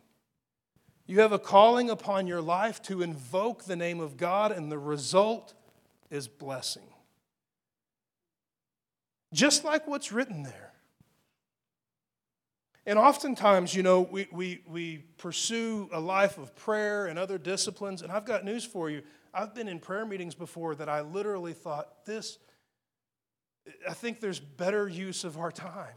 You 1.09 1.21
have 1.21 1.33
a 1.33 1.39
calling 1.39 1.89
upon 1.89 2.27
your 2.27 2.43
life 2.43 2.83
to 2.83 3.01
invoke 3.01 3.65
the 3.65 3.77
name 3.77 3.99
of 3.99 4.19
God, 4.19 4.53
and 4.53 4.71
the 4.71 4.79
result 4.79 5.55
is 6.11 6.29
blessing. 6.29 6.87
Just 9.33 9.65
like 9.65 9.87
what's 9.87 10.13
written 10.13 10.43
there. 10.43 10.73
And 12.85 12.99
oftentimes, 12.99 13.75
you 13.75 13.83
know, 13.83 14.03
we, 14.03 14.29
we, 14.31 14.63
we 14.67 14.99
pursue 15.17 15.89
a 15.93 16.01
life 16.01 16.37
of 16.37 16.55
prayer 16.55 17.07
and 17.07 17.19
other 17.19 17.39
disciplines, 17.39 18.03
and 18.03 18.13
I've 18.13 18.27
got 18.27 18.45
news 18.45 18.65
for 18.65 18.91
you. 18.91 19.03
I've 19.33 19.55
been 19.55 19.69
in 19.69 19.79
prayer 19.79 20.05
meetings 20.05 20.35
before 20.35 20.75
that 20.75 20.91
I 20.91 21.01
literally 21.01 21.55
thought, 21.55 22.05
this, 22.05 22.39
I 23.89 23.95
think 23.95 24.21
there's 24.21 24.41
better 24.41 24.87
use 24.89 25.25
of 25.25 25.39
our 25.39 25.53
time. 25.53 25.97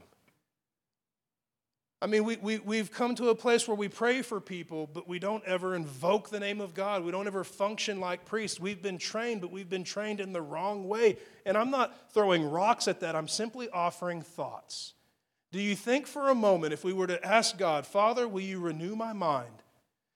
I 2.03 2.07
mean, 2.07 2.23
we, 2.23 2.37
we, 2.37 2.57
we've 2.57 2.91
come 2.91 3.13
to 3.15 3.29
a 3.29 3.35
place 3.35 3.67
where 3.67 3.77
we 3.77 3.87
pray 3.87 4.23
for 4.23 4.41
people, 4.41 4.89
but 4.91 5.07
we 5.07 5.19
don't 5.19 5.43
ever 5.45 5.75
invoke 5.75 6.29
the 6.29 6.39
name 6.39 6.59
of 6.59 6.73
God. 6.73 7.03
We 7.03 7.11
don't 7.11 7.27
ever 7.27 7.43
function 7.43 7.99
like 7.99 8.25
priests. 8.25 8.59
We've 8.59 8.81
been 8.81 8.97
trained, 8.97 9.41
but 9.41 9.51
we've 9.51 9.69
been 9.69 9.83
trained 9.83 10.19
in 10.19 10.33
the 10.33 10.41
wrong 10.41 10.87
way. 10.87 11.17
And 11.45 11.55
I'm 11.55 11.69
not 11.69 12.11
throwing 12.11 12.43
rocks 12.43 12.87
at 12.87 13.01
that, 13.01 13.15
I'm 13.15 13.27
simply 13.27 13.69
offering 13.69 14.23
thoughts. 14.23 14.93
Do 15.51 15.59
you 15.59 15.75
think 15.75 16.07
for 16.07 16.29
a 16.29 16.35
moment, 16.35 16.73
if 16.73 16.83
we 16.83 16.93
were 16.93 17.07
to 17.07 17.23
ask 17.23 17.57
God, 17.57 17.85
Father, 17.85 18.27
will 18.27 18.41
you 18.41 18.59
renew 18.59 18.95
my 18.95 19.13
mind 19.13 19.61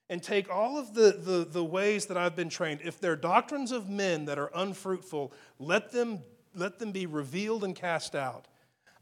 and 0.10 0.24
take 0.24 0.50
all 0.50 0.80
of 0.80 0.93
the, 0.93 1.12
the, 1.12 1.45
the 1.45 1.63
ways 1.63 2.08
that 2.08 2.17
I've 2.17 2.36
been 2.36 2.50
trained? 2.50 2.80
If 2.84 3.00
they're 3.00 3.17
doctrines 3.17 3.71
of 3.71 3.89
men 3.89 4.26
that 4.26 4.39
are 4.39 4.50
unfruitful, 4.56 5.34
let 5.60 5.91
them, 5.91 6.19
let 6.56 6.80
them 6.80 6.91
be 6.91 7.06
revealed 7.06 7.63
and 7.63 7.76
cast 7.76 8.15
out. 8.15 8.48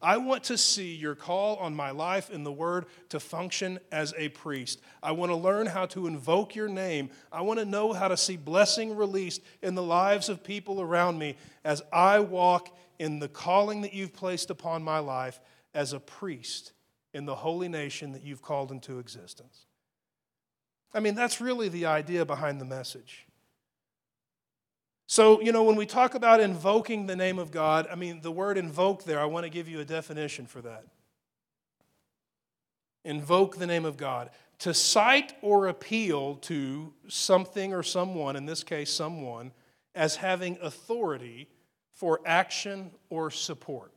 I 0.04 0.18
want 0.18 0.44
to 0.46 0.58
see 0.58 0.94
your 0.94 1.16
call 1.16 1.56
on 1.56 1.74
my 1.74 1.92
life 1.92 2.30
in 2.30 2.44
the 2.44 2.52
Word 2.52 2.88
to 3.10 3.22
function 3.22 3.80
as 3.90 4.14
a 4.18 4.28
priest. 4.30 4.82
I 5.02 5.14
want 5.14 5.32
to 5.32 5.36
learn 5.38 5.66
how 5.66 5.86
to 5.88 6.08
invoke 6.08 6.56
your 6.56 6.68
name. 6.68 7.10
I 7.32 7.42
want 7.42 7.60
to 7.60 7.66
know 7.66 7.94
how 7.94 8.10
to 8.10 8.18
see 8.18 8.36
blessing 8.36 8.98
released 8.98 9.42
in 9.62 9.76
the 9.76 9.82
lives 9.82 10.28
of 10.28 10.44
people 10.44 10.82
around 10.82 11.18
me 11.18 11.38
as 11.64 11.82
I 11.94 12.20
walk 12.20 12.76
in 13.00 13.20
the 13.20 13.30
calling 13.30 13.82
that 13.82 13.94
you've 13.94 14.14
placed 14.14 14.50
upon 14.50 14.84
my 14.84 15.00
life 15.00 15.40
as 15.74 15.94
a 15.94 16.00
priest 16.02 16.74
in 17.14 17.26
the 17.26 17.36
holy 17.36 17.70
nation 17.70 18.12
that 18.12 18.24
you've 18.24 18.42
called 18.42 18.72
into 18.72 19.00
existence. 19.00 19.66
I 20.94 21.00
mean, 21.00 21.16
that's 21.16 21.40
really 21.40 21.70
the 21.70 21.86
idea 21.86 22.26
behind 22.26 22.60
the 22.60 22.66
message. 22.66 23.26
So, 25.06 25.42
you 25.42 25.52
know, 25.52 25.64
when 25.64 25.76
we 25.76 25.86
talk 25.86 26.16
about 26.16 26.40
invoking 26.40 27.06
the 27.06 27.16
name 27.16 27.38
of 27.38 27.52
God, 27.52 27.88
I 27.92 27.96
mean, 27.96 28.22
the 28.22 28.32
word 28.32 28.58
invoke 28.58 29.04
there, 29.04 29.20
I 29.20 29.26
want 29.26 29.46
to 29.46 29.50
give 29.50 29.68
you 29.68 29.80
a 29.80 29.86
definition 29.86 30.46
for 30.46 30.62
that. 30.62 30.86
Invoke 33.04 33.58
the 33.58 33.68
name 33.68 33.86
of 33.86 33.98
God. 33.98 34.30
To 34.60 34.74
cite 34.74 35.34
or 35.42 35.68
appeal 35.68 36.36
to 36.36 36.94
something 37.10 37.74
or 37.74 37.84
someone, 37.84 38.36
in 38.38 38.46
this 38.46 38.64
case, 38.64 38.92
someone, 38.92 39.52
as 39.94 40.16
having 40.16 40.58
authority 40.62 41.50
for 41.92 42.22
action 42.26 42.92
or 43.10 43.30
support. 43.30 43.92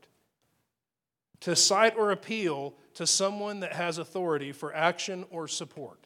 To 1.41 1.55
cite 1.55 1.97
or 1.97 2.11
appeal 2.11 2.75
to 2.95 3.07
someone 3.07 3.61
that 3.61 3.75
has 3.75 3.99
authority 3.99 4.53
for 4.53 4.75
action 4.75 5.25
or 5.31 5.47
support. 5.47 6.01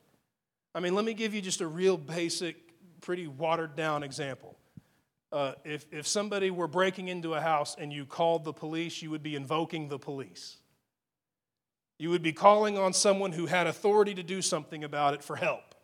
I 0.74 0.80
mean, 0.80 0.94
let 0.94 1.04
me 1.04 1.14
give 1.14 1.34
you 1.34 1.40
just 1.40 1.62
a 1.62 1.66
real 1.66 1.96
basic, 1.96 2.56
pretty 3.00 3.26
watered 3.26 3.76
down 3.76 4.02
example. 4.02 4.56
Uh, 5.32 5.52
if, 5.64 5.86
if 5.92 6.06
somebody 6.06 6.50
were 6.50 6.66
breaking 6.66 7.08
into 7.08 7.34
a 7.34 7.40
house 7.40 7.76
and 7.78 7.92
you 7.92 8.04
called 8.04 8.44
the 8.44 8.52
police, 8.52 9.00
you 9.00 9.10
would 9.10 9.22
be 9.22 9.36
invoking 9.36 9.88
the 9.88 9.98
police. 9.98 10.56
You 11.98 12.10
would 12.10 12.22
be 12.22 12.32
calling 12.32 12.78
on 12.78 12.92
someone 12.92 13.32
who 13.32 13.46
had 13.46 13.66
authority 13.66 14.14
to 14.14 14.22
do 14.22 14.42
something 14.42 14.82
about 14.82 15.14
it 15.14 15.22
for 15.22 15.36
help. 15.36 15.74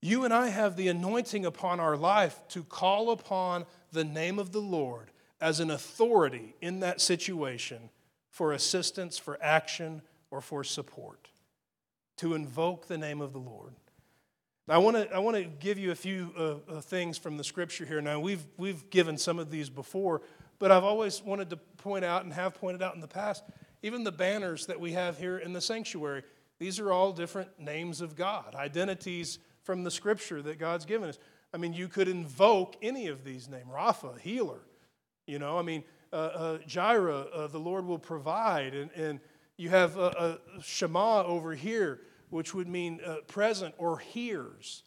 You 0.00 0.24
and 0.24 0.34
I 0.34 0.48
have 0.48 0.76
the 0.76 0.88
anointing 0.88 1.46
upon 1.46 1.80
our 1.80 1.96
life 1.96 2.38
to 2.48 2.62
call 2.62 3.10
upon 3.10 3.64
the 3.90 4.04
name 4.04 4.38
of 4.38 4.52
the 4.52 4.60
Lord 4.60 5.10
as 5.40 5.60
an 5.60 5.70
authority 5.70 6.54
in 6.60 6.80
that 6.80 7.00
situation 7.00 7.88
for 8.28 8.52
assistance, 8.52 9.16
for 9.16 9.38
action, 9.40 10.02
or 10.30 10.40
for 10.40 10.64
support. 10.64 11.28
To 12.18 12.34
invoke 12.34 12.86
the 12.86 12.98
name 12.98 13.20
of 13.20 13.32
the 13.32 13.38
Lord. 13.38 13.72
I 14.66 14.78
want 14.78 14.96
to 14.96 15.14
I 15.14 15.18
want 15.18 15.36
to 15.36 15.44
give 15.44 15.78
you 15.78 15.90
a 15.90 15.94
few 15.94 16.32
uh, 16.38 16.76
uh, 16.76 16.80
things 16.80 17.18
from 17.18 17.36
the 17.36 17.44
scripture 17.44 17.84
here. 17.84 18.00
Now, 18.00 18.18
we've 18.18 18.46
we've 18.56 18.88
given 18.88 19.18
some 19.18 19.38
of 19.38 19.50
these 19.50 19.68
before, 19.68 20.22
but 20.58 20.72
I've 20.72 20.84
always 20.84 21.22
wanted 21.22 21.50
to 21.50 21.56
point 21.56 22.02
out 22.02 22.24
and 22.24 22.32
have 22.32 22.54
pointed 22.54 22.82
out 22.82 22.94
in 22.94 23.02
the 23.02 23.08
past, 23.08 23.44
even 23.82 24.04
the 24.04 24.12
banners 24.12 24.64
that 24.66 24.80
we 24.80 24.92
have 24.92 25.18
here 25.18 25.36
in 25.36 25.52
the 25.52 25.60
sanctuary. 25.60 26.22
These 26.58 26.80
are 26.80 26.90
all 26.90 27.12
different 27.12 27.50
names 27.60 28.00
of 28.00 28.16
God, 28.16 28.54
identities 28.54 29.38
from 29.64 29.84
the 29.84 29.90
scripture 29.90 30.40
that 30.40 30.58
God's 30.58 30.86
given 30.86 31.10
us. 31.10 31.18
I 31.52 31.58
mean, 31.58 31.74
you 31.74 31.86
could 31.86 32.08
invoke 32.08 32.76
any 32.80 33.08
of 33.08 33.22
these 33.22 33.50
names: 33.50 33.66
Rapha, 33.70 34.18
healer. 34.18 34.60
You 35.26 35.38
know, 35.38 35.58
I 35.58 35.62
mean, 35.62 35.84
uh, 36.10 36.16
uh 36.16 36.58
Jireh, 36.66 37.26
uh, 37.34 37.46
the 37.48 37.60
Lord 37.60 37.84
will 37.84 37.98
provide, 37.98 38.72
and 38.72 38.90
and 38.92 39.20
you 39.58 39.68
have 39.68 39.98
uh, 39.98 40.38
Shema 40.62 41.22
over 41.24 41.54
here 41.54 42.00
which 42.34 42.52
would 42.52 42.66
mean 42.66 43.00
uh, 43.06 43.18
present 43.28 43.72
or 43.78 44.00
hears, 44.00 44.82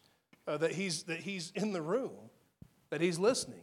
uh, 0.46 0.58
that, 0.58 0.72
he's, 0.72 1.04
that 1.04 1.20
he's 1.20 1.50
in 1.54 1.72
the 1.72 1.80
room, 1.80 2.28
that 2.90 3.00
he's 3.00 3.18
listening. 3.18 3.62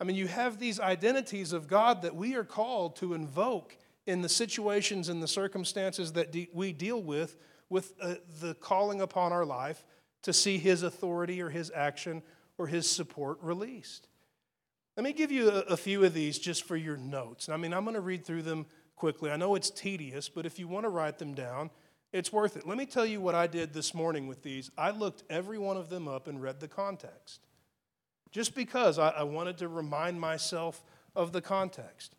I 0.00 0.04
mean, 0.04 0.14
you 0.14 0.28
have 0.28 0.60
these 0.60 0.78
identities 0.78 1.52
of 1.52 1.66
God 1.66 2.02
that 2.02 2.14
we 2.14 2.36
are 2.36 2.44
called 2.44 2.94
to 2.96 3.14
invoke 3.14 3.76
in 4.06 4.22
the 4.22 4.28
situations 4.28 5.08
and 5.08 5.20
the 5.20 5.26
circumstances 5.26 6.12
that 6.12 6.30
de- 6.30 6.50
we 6.52 6.72
deal 6.72 7.02
with, 7.02 7.36
with 7.68 7.94
uh, 8.00 8.14
the 8.40 8.54
calling 8.54 9.00
upon 9.00 9.32
our 9.32 9.44
life 9.44 9.84
to 10.22 10.32
see 10.32 10.58
his 10.58 10.84
authority 10.84 11.42
or 11.42 11.50
his 11.50 11.72
action 11.74 12.22
or 12.58 12.68
his 12.68 12.88
support 12.88 13.38
released. 13.42 14.06
Let 14.96 15.02
me 15.02 15.12
give 15.12 15.32
you 15.32 15.50
a, 15.50 15.60
a 15.62 15.76
few 15.76 16.04
of 16.04 16.14
these 16.14 16.38
just 16.38 16.62
for 16.62 16.76
your 16.76 16.96
notes. 16.96 17.48
I 17.48 17.56
mean, 17.56 17.74
I'm 17.74 17.82
going 17.82 17.94
to 17.94 18.00
read 18.00 18.24
through 18.24 18.42
them 18.42 18.66
quickly. 18.94 19.32
I 19.32 19.36
know 19.36 19.56
it's 19.56 19.70
tedious, 19.70 20.28
but 20.28 20.46
if 20.46 20.60
you 20.60 20.68
want 20.68 20.84
to 20.84 20.90
write 20.90 21.18
them 21.18 21.34
down, 21.34 21.70
it's 22.12 22.32
worth 22.32 22.56
it. 22.56 22.66
Let 22.66 22.76
me 22.76 22.86
tell 22.86 23.06
you 23.06 23.20
what 23.20 23.34
I 23.34 23.46
did 23.46 23.72
this 23.72 23.94
morning 23.94 24.26
with 24.26 24.42
these. 24.42 24.70
I 24.76 24.90
looked 24.90 25.22
every 25.30 25.58
one 25.58 25.76
of 25.76 25.88
them 25.90 26.08
up 26.08 26.26
and 26.26 26.42
read 26.42 26.60
the 26.60 26.68
context. 26.68 27.40
just 28.32 28.54
because 28.54 28.98
I, 28.98 29.08
I 29.10 29.22
wanted 29.24 29.58
to 29.58 29.68
remind 29.68 30.20
myself 30.20 30.84
of 31.16 31.32
the 31.32 31.40
context. 31.40 32.14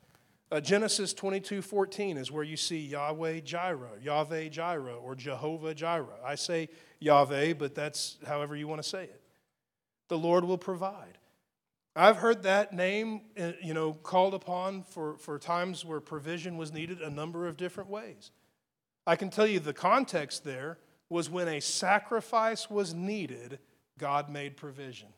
Uh, 0.51 0.59
Genesis 0.59 1.13
22 1.13 1.61
14 1.61 2.17
is 2.17 2.29
where 2.31 2.43
you 2.43 2.57
see 2.57 2.79
Yahweh 2.79 3.39
Jireh, 3.39 3.97
Yahweh 4.01 4.49
Jireh, 4.49 4.95
or 4.95 5.15
Jehovah 5.15 5.73
Jireh. 5.73 6.19
I 6.25 6.35
say 6.35 6.67
Yahweh, 6.99 7.53
but 7.53 7.73
that's 7.73 8.17
however 8.27 8.55
you 8.55 8.67
want 8.67 8.83
to 8.83 8.87
say 8.87 9.03
it. 9.05 9.21
The 10.09 10.17
Lord 10.17 10.43
will 10.43 10.57
provide. 10.57 11.17
I've 11.95 12.17
heard 12.17 12.43
that 12.43 12.73
name 12.73 13.21
uh, 13.39 13.51
you 13.61 13.73
know, 13.73 13.93
called 13.93 14.33
upon 14.33 14.83
for, 14.83 15.17
for 15.17 15.37
times 15.39 15.83
where 15.85 15.99
provision 15.99 16.57
was 16.57 16.71
needed 16.71 17.01
a 17.01 17.09
number 17.09 17.47
of 17.47 17.55
different 17.57 17.89
ways. 17.89 18.31
I 19.05 19.15
can 19.15 19.29
tell 19.29 19.47
you 19.47 19.59
the 19.59 19.73
context 19.73 20.43
there 20.43 20.77
was 21.09 21.29
when 21.29 21.47
a 21.47 21.59
sacrifice 21.59 22.69
was 22.69 22.93
needed, 22.93 23.59
God 23.97 24.29
made 24.29 24.57
provision. 24.57 25.09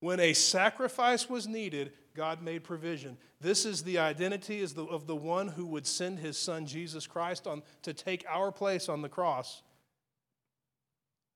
When 0.00 0.20
a 0.20 0.32
sacrifice 0.32 1.28
was 1.28 1.46
needed, 1.46 1.92
God 2.14 2.42
made 2.42 2.64
provision. 2.64 3.16
This 3.40 3.66
is 3.66 3.82
the 3.82 3.98
identity 3.98 4.62
of 4.62 5.06
the 5.06 5.16
one 5.16 5.48
who 5.48 5.66
would 5.66 5.86
send 5.86 6.18
his 6.18 6.38
son 6.38 6.66
Jesus 6.66 7.06
Christ 7.06 7.46
on, 7.46 7.62
to 7.82 7.92
take 7.92 8.24
our 8.28 8.50
place 8.50 8.88
on 8.88 9.02
the 9.02 9.08
cross. 9.08 9.62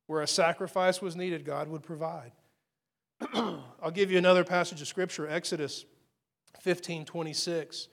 Where 0.07 0.22
a 0.22 0.26
sacrifice 0.26 1.01
was 1.01 1.16
needed, 1.16 1.44
God 1.44 1.68
would 1.68 1.82
provide. 1.82 2.32
I'll 3.34 3.90
give 3.92 4.11
you 4.11 4.18
another 4.18 4.44
passage 4.44 4.80
of 4.80 4.88
scripture, 4.88 5.28
Exodus 5.28 5.84
15 6.61 7.05
26. 7.05 7.88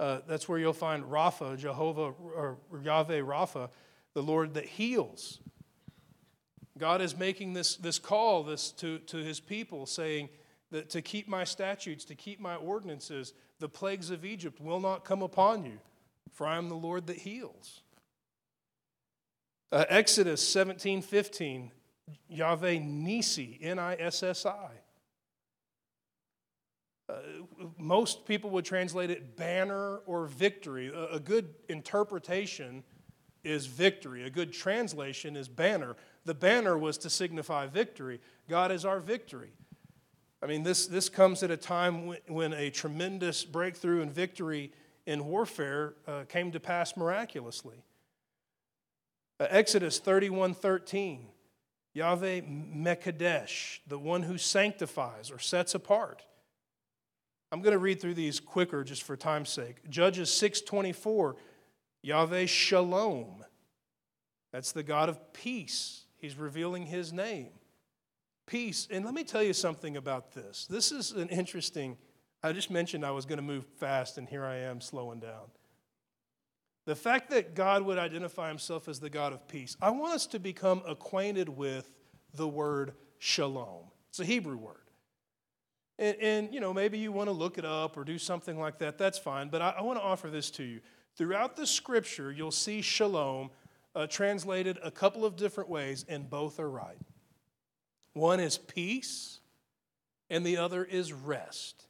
Uh, 0.00 0.20
that's 0.28 0.48
where 0.48 0.58
you'll 0.58 0.72
find 0.72 1.04
Rapha, 1.04 1.58
Jehovah, 1.58 2.12
or 2.22 2.58
Yahweh 2.82 3.20
Rapha, 3.20 3.68
the 4.14 4.22
Lord 4.22 4.54
that 4.54 4.64
heals. 4.64 5.40
God 6.78 7.02
is 7.02 7.16
making 7.16 7.52
this, 7.52 7.76
this 7.76 7.98
call 7.98 8.44
this 8.44 8.70
to, 8.72 8.98
to 9.00 9.16
his 9.16 9.40
people, 9.40 9.86
saying 9.86 10.28
that 10.70 10.90
to 10.90 11.02
keep 11.02 11.28
my 11.28 11.44
statutes, 11.44 12.04
to 12.06 12.14
keep 12.14 12.40
my 12.40 12.54
ordinances, 12.54 13.34
the 13.58 13.68
plagues 13.68 14.10
of 14.10 14.24
Egypt 14.24 14.60
will 14.60 14.80
not 14.80 15.04
come 15.04 15.22
upon 15.22 15.64
you, 15.64 15.80
for 16.32 16.46
I 16.46 16.56
am 16.56 16.68
the 16.68 16.76
Lord 16.76 17.08
that 17.08 17.16
heals. 17.16 17.80
Uh, 19.72 19.84
Exodus 19.88 20.46
17 20.46 21.02
15, 21.02 21.72
Yahweh 22.28 22.76
Nissi, 22.76 23.58
N 23.60 23.78
I 23.78 23.94
S 23.96 24.22
S 24.22 24.46
I. 24.46 24.70
Most 27.78 28.26
people 28.26 28.50
would 28.50 28.64
translate 28.64 29.10
it 29.10 29.36
banner 29.36 29.98
or 30.06 30.26
victory. 30.26 30.88
A, 30.88 31.14
a 31.16 31.20
good 31.20 31.54
interpretation 31.68 32.84
is 33.44 33.66
victory, 33.66 34.24
a 34.24 34.30
good 34.30 34.52
translation 34.52 35.36
is 35.36 35.48
banner. 35.48 35.96
The 36.24 36.34
banner 36.34 36.76
was 36.76 36.98
to 36.98 37.10
signify 37.10 37.66
victory. 37.66 38.20
God 38.48 38.70
is 38.70 38.84
our 38.84 39.00
victory. 39.00 39.52
I 40.42 40.46
mean, 40.46 40.62
this, 40.62 40.86
this 40.86 41.08
comes 41.08 41.42
at 41.42 41.50
a 41.50 41.56
time 41.56 42.06
when, 42.06 42.18
when 42.26 42.52
a 42.52 42.70
tremendous 42.70 43.44
breakthrough 43.44 44.02
and 44.02 44.12
victory 44.12 44.72
in 45.06 45.26
warfare 45.26 45.94
uh, 46.06 46.24
came 46.28 46.52
to 46.52 46.60
pass 46.60 46.96
miraculously. 46.96 47.82
Uh, 49.40 49.46
Exodus 49.50 49.98
31 49.98 50.54
13, 50.54 51.26
Yahweh 51.94 52.42
Mekadesh, 52.42 53.78
the 53.86 53.98
one 53.98 54.22
who 54.22 54.36
sanctifies 54.36 55.30
or 55.30 55.38
sets 55.38 55.74
apart. 55.74 56.24
I'm 57.50 57.62
going 57.62 57.72
to 57.72 57.78
read 57.78 58.00
through 58.00 58.14
these 58.14 58.40
quicker 58.40 58.84
just 58.84 59.02
for 59.02 59.16
time's 59.16 59.48
sake. 59.48 59.88
Judges 59.88 60.30
6:24, 60.30 61.36
Yahweh 62.02 62.46
Shalom. 62.46 63.44
That's 64.52 64.72
the 64.72 64.82
God 64.82 65.08
of 65.08 65.32
peace. 65.32 66.04
He's 66.16 66.36
revealing 66.36 66.86
his 66.86 67.12
name. 67.12 67.50
Peace. 68.46 68.88
And 68.90 69.04
let 69.04 69.14
me 69.14 69.24
tell 69.24 69.42
you 69.42 69.52
something 69.52 69.96
about 69.96 70.32
this. 70.32 70.66
This 70.68 70.90
is 70.90 71.12
an 71.12 71.28
interesting, 71.28 71.96
I 72.42 72.52
just 72.52 72.70
mentioned 72.70 73.04
I 73.04 73.10
was 73.10 73.26
going 73.26 73.36
to 73.38 73.42
move 73.42 73.66
fast, 73.78 74.18
and 74.18 74.28
here 74.28 74.44
I 74.44 74.56
am 74.56 74.80
slowing 74.80 75.20
down. 75.20 75.50
The 76.86 76.96
fact 76.96 77.30
that 77.30 77.54
God 77.54 77.82
would 77.82 77.98
identify 77.98 78.48
himself 78.48 78.88
as 78.88 78.98
the 78.98 79.10
God 79.10 79.34
of 79.34 79.46
peace, 79.46 79.76
I 79.82 79.90
want 79.90 80.14
us 80.14 80.26
to 80.28 80.38
become 80.38 80.82
acquainted 80.86 81.50
with 81.50 81.92
the 82.32 82.48
word 82.48 82.94
shalom. 83.18 83.84
It's 84.08 84.20
a 84.20 84.24
Hebrew 84.24 84.56
word. 84.56 84.87
And, 85.98 86.16
and, 86.20 86.54
you 86.54 86.60
know, 86.60 86.72
maybe 86.72 86.98
you 86.98 87.10
want 87.10 87.28
to 87.28 87.32
look 87.32 87.58
it 87.58 87.64
up 87.64 87.96
or 87.96 88.04
do 88.04 88.18
something 88.18 88.58
like 88.58 88.78
that. 88.78 88.98
That's 88.98 89.18
fine. 89.18 89.48
But 89.48 89.62
I, 89.62 89.74
I 89.78 89.82
want 89.82 89.98
to 89.98 90.02
offer 90.02 90.30
this 90.30 90.50
to 90.52 90.62
you. 90.62 90.80
Throughout 91.16 91.56
the 91.56 91.66
scripture, 91.66 92.30
you'll 92.30 92.52
see 92.52 92.80
shalom 92.80 93.50
uh, 93.96 94.06
translated 94.06 94.78
a 94.82 94.92
couple 94.92 95.24
of 95.24 95.34
different 95.34 95.68
ways, 95.68 96.04
and 96.08 96.30
both 96.30 96.60
are 96.60 96.70
right. 96.70 96.98
One 98.12 98.38
is 98.38 98.56
peace, 98.56 99.40
and 100.30 100.46
the 100.46 100.58
other 100.58 100.84
is 100.84 101.12
rest. 101.12 101.86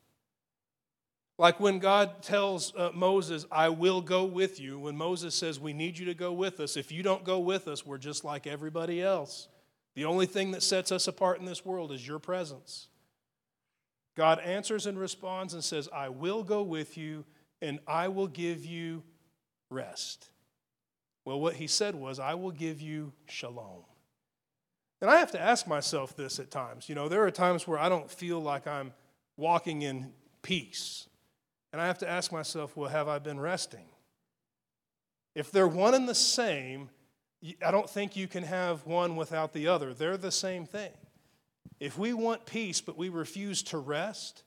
Like 1.37 1.61
when 1.61 1.79
God 1.79 2.23
tells 2.23 2.75
uh, 2.75 2.91
Moses, 2.95 3.47
I 3.53 3.69
will 3.69 4.01
go 4.01 4.25
with 4.25 4.59
you, 4.59 4.79
when 4.79 4.97
Moses 4.97 5.35
says, 5.35 5.61
We 5.61 5.73
need 5.73 5.99
you 5.99 6.07
to 6.07 6.15
go 6.15 6.33
with 6.33 6.59
us, 6.61 6.77
if 6.77 6.91
you 6.91 7.03
don't 7.03 7.25
go 7.25 7.39
with 7.39 7.69
us, 7.69 7.87
we're 7.87 7.99
just 7.99 8.25
like 8.25 8.47
everybody 8.47 9.03
else. 9.03 9.49
The 9.95 10.05
only 10.05 10.27
thing 10.27 10.53
that 10.53 10.63
sets 10.63 10.91
us 10.91 11.09
apart 11.09 11.41
in 11.41 11.45
this 11.45 11.65
world 11.65 11.93
is 11.93 12.07
your 12.07 12.19
presence. 12.19 12.89
God 14.19 14.41
answers 14.41 14.87
and 14.87 14.99
responds 14.99 15.55
and 15.55 15.63
says, 15.63 15.89
I 15.95 16.09
will 16.09 16.43
go 16.43 16.65
with 16.65 16.99
you 16.99 17.25
and 17.63 17.79
I 17.87 18.09
will 18.09 18.27
give 18.27 18.65
you 18.65 19.05
rest. 19.71 20.31
Well, 21.25 21.39
what 21.41 21.55
he 21.55 21.69
said 21.69 21.95
was, 21.95 22.19
I 22.19 22.35
will 22.35 22.51
give 22.51 22.81
you 22.81 23.13
shalom. 23.29 23.85
And 25.01 25.09
I 25.09 25.19
have 25.19 25.31
to 25.33 25.41
ask 25.41 25.69
myself 25.69 26.17
this 26.17 26.41
at 26.41 26.51
times. 26.51 26.89
You 26.89 26.97
know, 26.97 27.09
there 27.09 27.23
are 27.23 27.31
times 27.31 27.69
where 27.69 27.79
I 27.79 27.89
don't 27.89 28.11
feel 28.11 28.41
like 28.41 28.67
I'm 28.67 28.93
walking 29.37 29.83
in 29.83 30.13
peace. 30.43 31.09
And 31.73 31.81
I 31.81 31.87
have 31.87 31.99
to 31.99 32.11
ask 32.11 32.33
myself, 32.33 32.77
well, 32.77 32.91
have 32.91 33.07
I 33.07 33.21
been 33.21 33.39
resting? 33.39 33.87
If 35.37 35.53
they're 35.53 35.69
one 35.69 35.95
and 35.95 36.09
the 36.09 36.15
same, 36.17 36.91
I 37.65 37.71
don't 37.71 37.89
think 37.89 38.17
you 38.17 38.27
can 38.27 38.43
have 38.43 38.85
one 38.85 39.15
without 39.15 39.53
the 39.53 39.69
other. 39.69 39.95
They're 39.95 40.17
the 40.17 40.33
same 40.33 40.67
thing. 40.67 40.91
If 41.81 41.99
we 41.99 42.13
want 42.13 42.47
peace 42.47 42.81
but 42.81 42.97
we 42.97 43.09
refuse 43.09 43.63
to 43.65 43.79
rest, 43.79 44.43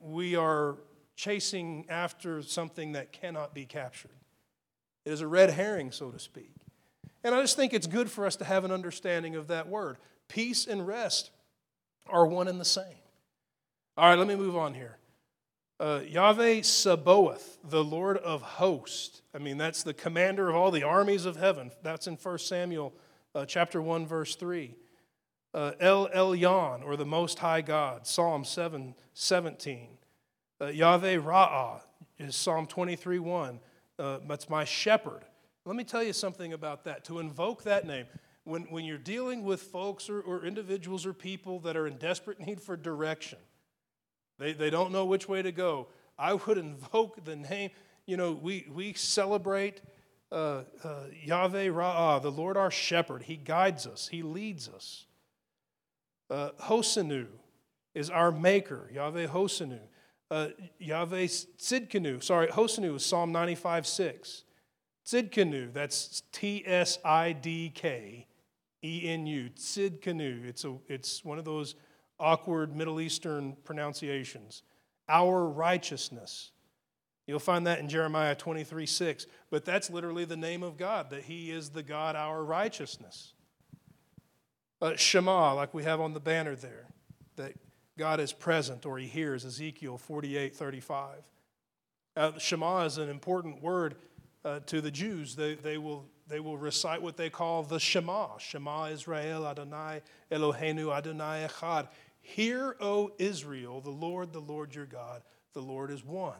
we 0.00 0.36
are 0.36 0.76
chasing 1.16 1.86
after 1.88 2.42
something 2.42 2.92
that 2.92 3.12
cannot 3.12 3.54
be 3.54 3.64
captured. 3.64 4.10
It 5.04 5.12
is 5.12 5.20
a 5.20 5.26
red 5.26 5.50
herring, 5.50 5.92
so 5.92 6.10
to 6.10 6.18
speak. 6.18 6.54
And 7.24 7.34
I 7.34 7.40
just 7.40 7.56
think 7.56 7.72
it's 7.72 7.86
good 7.86 8.10
for 8.10 8.26
us 8.26 8.36
to 8.36 8.44
have 8.44 8.64
an 8.64 8.72
understanding 8.72 9.36
of 9.36 9.48
that 9.48 9.68
word. 9.68 9.98
Peace 10.28 10.66
and 10.66 10.86
rest 10.86 11.30
are 12.08 12.26
one 12.26 12.48
and 12.48 12.60
the 12.60 12.64
same. 12.64 12.84
All 13.96 14.08
right, 14.08 14.18
let 14.18 14.26
me 14.26 14.34
move 14.34 14.56
on 14.56 14.74
here. 14.74 14.98
Uh, 15.78 16.00
Yahweh 16.06 16.62
Sabaoth, 16.62 17.58
the 17.64 17.82
Lord 17.82 18.16
of 18.18 18.42
hosts. 18.42 19.22
I 19.34 19.38
mean, 19.38 19.58
that's 19.58 19.82
the 19.82 19.94
commander 19.94 20.48
of 20.48 20.54
all 20.54 20.70
the 20.70 20.84
armies 20.84 21.24
of 21.24 21.36
heaven. 21.36 21.70
That's 21.82 22.06
in 22.06 22.14
1 22.14 22.38
Samuel 22.38 22.92
uh, 23.34 23.44
chapter 23.46 23.82
1, 23.82 24.06
verse 24.06 24.36
3. 24.36 24.74
Uh, 25.54 25.72
El 25.80 26.08
Elyon, 26.08 26.82
or 26.84 26.96
the 26.96 27.04
Most 27.04 27.38
High 27.38 27.60
God, 27.60 28.06
Psalm 28.06 28.44
7, 28.44 28.94
17. 29.14 29.88
Uh, 30.60 30.66
Yahweh 30.66 31.16
Ra'ah 31.16 31.80
is 32.18 32.34
Psalm 32.36 32.66
23, 32.66 33.18
1 33.18 33.60
uh, 33.98 34.18
that's 34.26 34.48
my 34.48 34.64
shepherd. 34.64 35.22
Let 35.64 35.76
me 35.76 35.84
tell 35.84 36.02
you 36.02 36.12
something 36.12 36.52
about 36.52 36.84
that. 36.84 37.04
To 37.04 37.20
invoke 37.20 37.62
that 37.64 37.86
name, 37.86 38.06
when, 38.44 38.62
when 38.62 38.84
you're 38.84 38.98
dealing 38.98 39.44
with 39.44 39.62
folks 39.62 40.10
or, 40.10 40.20
or 40.22 40.44
individuals 40.44 41.06
or 41.06 41.12
people 41.12 41.60
that 41.60 41.76
are 41.76 41.86
in 41.86 41.96
desperate 41.98 42.40
need 42.40 42.60
for 42.60 42.76
direction, 42.76 43.38
they, 44.38 44.52
they 44.52 44.70
don't 44.70 44.90
know 44.90 45.04
which 45.04 45.28
way 45.28 45.42
to 45.42 45.52
go, 45.52 45.86
I 46.18 46.34
would 46.34 46.58
invoke 46.58 47.24
the 47.24 47.36
name. 47.36 47.70
You 48.06 48.16
know, 48.16 48.32
we, 48.32 48.66
we 48.72 48.92
celebrate 48.94 49.80
uh, 50.32 50.62
uh, 50.82 51.04
Yahweh 51.22 51.68
Ra'ah, 51.68 52.20
the 52.20 52.32
Lord 52.32 52.56
our 52.56 52.70
shepherd. 52.70 53.22
He 53.22 53.36
guides 53.36 53.86
us, 53.86 54.08
He 54.08 54.22
leads 54.22 54.68
us. 54.68 55.06
Uh, 56.30 56.50
Hosenu 56.62 57.26
is 57.94 58.10
our 58.10 58.32
maker, 58.32 58.90
Yahweh 58.92 59.26
Hosenu 59.26 59.80
uh, 60.32 60.48
Yahweh 60.78 61.26
Tzidkenu. 61.26 62.22
Sorry, 62.22 62.46
Hosenu 62.48 62.96
is 62.96 63.04
Psalm 63.04 63.32
95 63.32 63.86
6. 63.86 64.44
Tzidkenu, 65.04 65.72
that's 65.74 66.22
T 66.32 66.62
S 66.64 66.98
I 67.04 67.32
D 67.32 67.70
K 67.74 68.26
E 68.82 69.02
N 69.04 69.26
U. 69.26 69.50
Tzidkenu. 69.50 70.46
It's, 70.46 70.64
a, 70.64 70.74
it's 70.88 71.22
one 71.22 71.38
of 71.38 71.44
those 71.44 71.74
awkward 72.18 72.74
Middle 72.74 72.98
Eastern 73.00 73.56
pronunciations. 73.64 74.62
Our 75.06 75.46
righteousness. 75.46 76.52
You'll 77.26 77.38
find 77.38 77.66
that 77.66 77.78
in 77.80 77.88
Jeremiah 77.88 78.34
23 78.34 78.86
6. 78.86 79.26
But 79.50 79.66
that's 79.66 79.90
literally 79.90 80.24
the 80.24 80.36
name 80.36 80.62
of 80.62 80.78
God, 80.78 81.10
that 81.10 81.24
He 81.24 81.50
is 81.50 81.68
the 81.68 81.82
God, 81.82 82.16
our 82.16 82.42
righteousness. 82.42 83.31
Uh, 84.82 84.96
Shema, 84.96 85.54
like 85.54 85.72
we 85.72 85.84
have 85.84 86.00
on 86.00 86.12
the 86.12 86.18
banner 86.18 86.56
there, 86.56 86.86
that 87.36 87.52
God 87.96 88.18
is 88.18 88.32
present 88.32 88.84
or 88.84 88.98
he 88.98 89.06
hears, 89.06 89.44
Ezekiel 89.44 89.96
48 89.96 90.56
35. 90.56 91.18
Uh, 92.16 92.32
Shema 92.36 92.84
is 92.84 92.98
an 92.98 93.08
important 93.08 93.62
word 93.62 93.94
uh, 94.44 94.58
to 94.66 94.80
the 94.80 94.90
Jews. 94.90 95.36
They, 95.36 95.54
they, 95.54 95.78
will, 95.78 96.06
they 96.26 96.40
will 96.40 96.58
recite 96.58 97.00
what 97.00 97.16
they 97.16 97.30
call 97.30 97.62
the 97.62 97.78
Shema 97.78 98.38
Shema 98.38 98.86
Israel 98.86 99.46
Adonai 99.46 100.02
Eloheinu 100.32 100.92
Adonai 100.92 101.46
Echad. 101.48 101.86
Hear, 102.20 102.74
O 102.80 103.12
Israel, 103.18 103.80
the 103.80 103.90
Lord, 103.90 104.32
the 104.32 104.40
Lord 104.40 104.74
your 104.74 104.86
God, 104.86 105.22
the 105.52 105.62
Lord 105.62 105.92
is 105.92 106.04
one. 106.04 106.34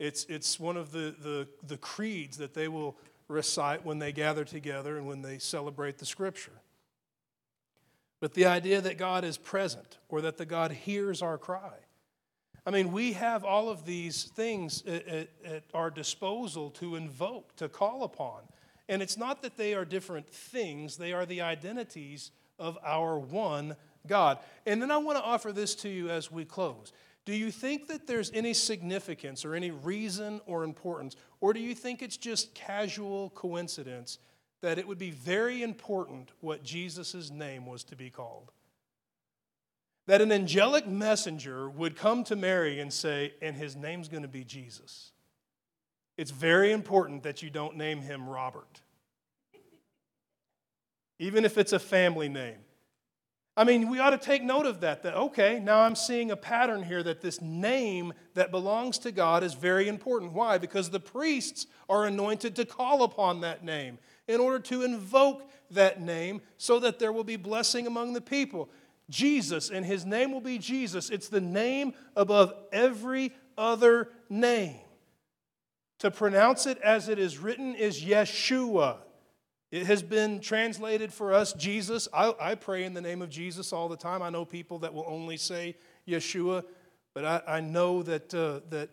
It's, 0.00 0.24
it's 0.24 0.58
one 0.58 0.76
of 0.76 0.90
the, 0.90 1.14
the, 1.22 1.46
the 1.64 1.76
creeds 1.76 2.38
that 2.38 2.54
they 2.54 2.66
will 2.66 2.96
recite 3.28 3.84
when 3.84 4.00
they 4.00 4.10
gather 4.10 4.44
together 4.44 4.96
and 4.96 5.06
when 5.06 5.22
they 5.22 5.38
celebrate 5.38 5.98
the 5.98 6.06
scripture. 6.06 6.60
But 8.20 8.34
the 8.34 8.46
idea 8.46 8.80
that 8.80 8.98
God 8.98 9.24
is 9.24 9.36
present 9.36 9.98
or 10.08 10.22
that 10.22 10.36
the 10.36 10.46
God 10.46 10.72
hears 10.72 11.22
our 11.22 11.38
cry. 11.38 11.74
I 12.64 12.70
mean, 12.70 12.90
we 12.90 13.12
have 13.12 13.44
all 13.44 13.68
of 13.68 13.86
these 13.86 14.24
things 14.24 14.82
at, 14.86 15.06
at, 15.06 15.28
at 15.44 15.62
our 15.72 15.90
disposal 15.90 16.70
to 16.70 16.96
invoke, 16.96 17.54
to 17.56 17.68
call 17.68 18.02
upon. 18.02 18.40
And 18.88 19.02
it's 19.02 19.16
not 19.16 19.42
that 19.42 19.56
they 19.56 19.74
are 19.74 19.84
different 19.84 20.28
things, 20.28 20.96
they 20.96 21.12
are 21.12 21.26
the 21.26 21.42
identities 21.42 22.32
of 22.58 22.78
our 22.84 23.18
one 23.18 23.76
God. 24.06 24.38
And 24.64 24.80
then 24.80 24.90
I 24.90 24.96
want 24.96 25.18
to 25.18 25.24
offer 25.24 25.52
this 25.52 25.74
to 25.76 25.88
you 25.88 26.08
as 26.08 26.30
we 26.30 26.44
close. 26.44 26.92
Do 27.24 27.34
you 27.34 27.50
think 27.50 27.88
that 27.88 28.06
there's 28.06 28.30
any 28.32 28.54
significance 28.54 29.44
or 29.44 29.54
any 29.54 29.72
reason 29.72 30.40
or 30.46 30.62
importance? 30.62 31.16
Or 31.40 31.52
do 31.52 31.60
you 31.60 31.74
think 31.74 32.00
it's 32.00 32.16
just 32.16 32.54
casual 32.54 33.30
coincidence 33.30 34.18
that 34.62 34.78
it 34.78 34.86
would 34.86 34.98
be 34.98 35.10
very 35.10 35.62
important 35.62 36.30
what 36.40 36.62
Jesus' 36.62 37.30
name 37.30 37.66
was 37.66 37.84
to 37.84 37.96
be 37.96 38.10
called? 38.10 38.52
That 40.06 40.20
an 40.20 40.32
angelic 40.32 40.86
messenger 40.86 41.68
would 41.68 41.96
come 41.96 42.24
to 42.24 42.36
Mary 42.36 42.80
and 42.80 42.92
say, 42.92 43.34
and 43.42 43.56
his 43.56 43.76
name's 43.76 44.08
going 44.08 44.22
to 44.22 44.28
be 44.28 44.44
Jesus. 44.44 45.12
It's 46.16 46.30
very 46.30 46.72
important 46.72 47.24
that 47.24 47.42
you 47.42 47.50
don't 47.50 47.76
name 47.76 48.00
him 48.00 48.28
Robert, 48.28 48.80
even 51.18 51.44
if 51.44 51.58
it's 51.58 51.72
a 51.72 51.78
family 51.78 52.28
name. 52.28 52.58
I 53.58 53.64
mean, 53.64 53.88
we 53.88 53.98
ought 54.00 54.10
to 54.10 54.18
take 54.18 54.42
note 54.42 54.66
of 54.66 54.80
that. 54.80 55.02
That, 55.02 55.16
okay, 55.16 55.58
now 55.58 55.80
I'm 55.80 55.94
seeing 55.94 56.30
a 56.30 56.36
pattern 56.36 56.82
here 56.82 57.02
that 57.02 57.22
this 57.22 57.40
name 57.40 58.12
that 58.34 58.50
belongs 58.50 58.98
to 58.98 59.12
God 59.12 59.42
is 59.42 59.54
very 59.54 59.88
important. 59.88 60.34
Why? 60.34 60.58
Because 60.58 60.90
the 60.90 61.00
priests 61.00 61.66
are 61.88 62.04
anointed 62.04 62.54
to 62.56 62.66
call 62.66 63.02
upon 63.02 63.40
that 63.40 63.64
name 63.64 63.98
in 64.28 64.40
order 64.40 64.58
to 64.58 64.82
invoke 64.82 65.48
that 65.70 66.00
name 66.00 66.40
so 66.58 66.78
that 66.80 66.98
there 66.98 67.12
will 67.12 67.24
be 67.24 67.36
blessing 67.36 67.86
among 67.86 68.12
the 68.12 68.20
people. 68.20 68.68
Jesus, 69.08 69.70
and 69.70 69.86
his 69.86 70.04
name 70.04 70.32
will 70.32 70.40
be 70.40 70.58
Jesus. 70.58 71.10
It's 71.10 71.28
the 71.28 71.40
name 71.40 71.94
above 72.16 72.52
every 72.72 73.32
other 73.56 74.08
name. 74.28 74.76
To 76.00 76.10
pronounce 76.10 76.66
it 76.66 76.78
as 76.78 77.08
it 77.08 77.18
is 77.18 77.38
written 77.38 77.74
is 77.74 78.02
Yeshua. 78.02 78.96
It 79.70 79.86
has 79.86 80.02
been 80.02 80.40
translated 80.40 81.12
for 81.12 81.32
us 81.32 81.52
Jesus. 81.52 82.08
I, 82.12 82.34
I, 82.40 82.54
pray 82.54 82.84
in 82.84 82.94
the 82.94 83.00
name 83.00 83.22
of 83.22 83.30
Jesus 83.30 83.72
all 83.72 83.88
the 83.88 83.96
time. 83.96 84.22
I 84.22 84.30
know 84.30 84.44
people 84.44 84.78
that 84.80 84.94
will 84.94 85.06
only 85.08 85.36
say 85.36 85.76
Yeshua, 86.06 86.64
but 87.14 87.24
I, 87.24 87.42
I 87.46 87.60
know 87.60 88.02
that, 88.02 88.32
uh, 88.34 88.60
that 88.70 88.90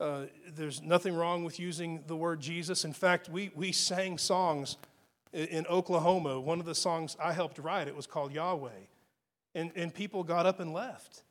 uh, 0.00 0.22
there's 0.56 0.82
nothing 0.82 1.14
wrong 1.14 1.44
with 1.44 1.60
using 1.60 2.02
the 2.06 2.16
word 2.16 2.40
Jesus. 2.40 2.84
In 2.84 2.92
fact, 2.92 3.28
we, 3.28 3.50
we 3.54 3.70
sang 3.70 4.16
songs 4.16 4.78
in, 5.32 5.46
in 5.46 5.66
Oklahoma. 5.66 6.40
One 6.40 6.58
of 6.58 6.66
the 6.66 6.74
songs 6.74 7.16
I 7.22 7.32
helped 7.32 7.58
write, 7.58 7.86
it 7.86 7.94
was 7.94 8.06
called 8.06 8.32
Yahweh. 8.32 8.70
And, 9.54 9.72
and 9.76 9.92
people 9.92 10.24
got 10.24 10.46
up 10.46 10.58
and 10.58 10.72
left. 10.72 11.24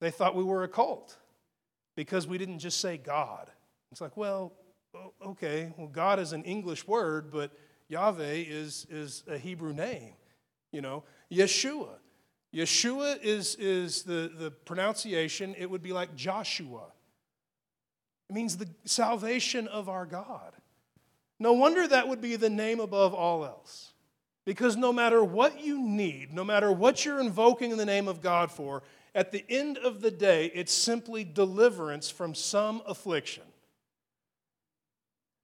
They 0.00 0.10
thought 0.10 0.36
we 0.36 0.44
were 0.44 0.62
a 0.62 0.68
cult 0.68 1.16
because 1.96 2.26
we 2.26 2.38
didn't 2.38 2.60
just 2.60 2.80
say 2.80 2.96
God. 2.98 3.50
It's 3.90 4.00
like, 4.00 4.16
well, 4.16 4.52
okay, 5.24 5.72
well, 5.76 5.88
God 5.88 6.18
is 6.18 6.32
an 6.32 6.44
English 6.44 6.86
word, 6.86 7.30
but 7.32 7.52
Yahweh 7.88 8.44
is, 8.46 8.86
is 8.90 9.24
a 9.28 9.38
Hebrew 9.38 9.72
name. 9.72 10.14
You 10.72 10.82
know, 10.82 11.04
Yeshua. 11.32 11.90
Yeshua 12.54 13.18
is, 13.22 13.56
is 13.56 14.02
the, 14.02 14.30
the 14.36 14.50
pronunciation, 14.50 15.54
it 15.58 15.68
would 15.68 15.82
be 15.82 15.92
like 15.92 16.14
Joshua. 16.14 16.92
It 18.28 18.34
means 18.34 18.56
the 18.56 18.68
salvation 18.84 19.68
of 19.68 19.88
our 19.88 20.06
God. 20.06 20.52
No 21.38 21.52
wonder 21.52 21.86
that 21.86 22.08
would 22.08 22.20
be 22.20 22.36
the 22.36 22.50
name 22.50 22.80
above 22.80 23.14
all 23.14 23.44
else. 23.44 23.92
Because 24.44 24.76
no 24.76 24.92
matter 24.92 25.24
what 25.24 25.60
you 25.60 25.80
need, 25.80 26.32
no 26.32 26.44
matter 26.44 26.70
what 26.70 27.04
you're 27.04 27.20
invoking 27.20 27.70
in 27.70 27.78
the 27.78 27.86
name 27.86 28.08
of 28.08 28.20
God 28.20 28.50
for, 28.50 28.82
at 29.14 29.32
the 29.32 29.44
end 29.48 29.78
of 29.78 30.00
the 30.00 30.10
day, 30.10 30.50
it's 30.54 30.72
simply 30.72 31.24
deliverance 31.24 32.10
from 32.10 32.34
some 32.34 32.82
affliction. 32.86 33.44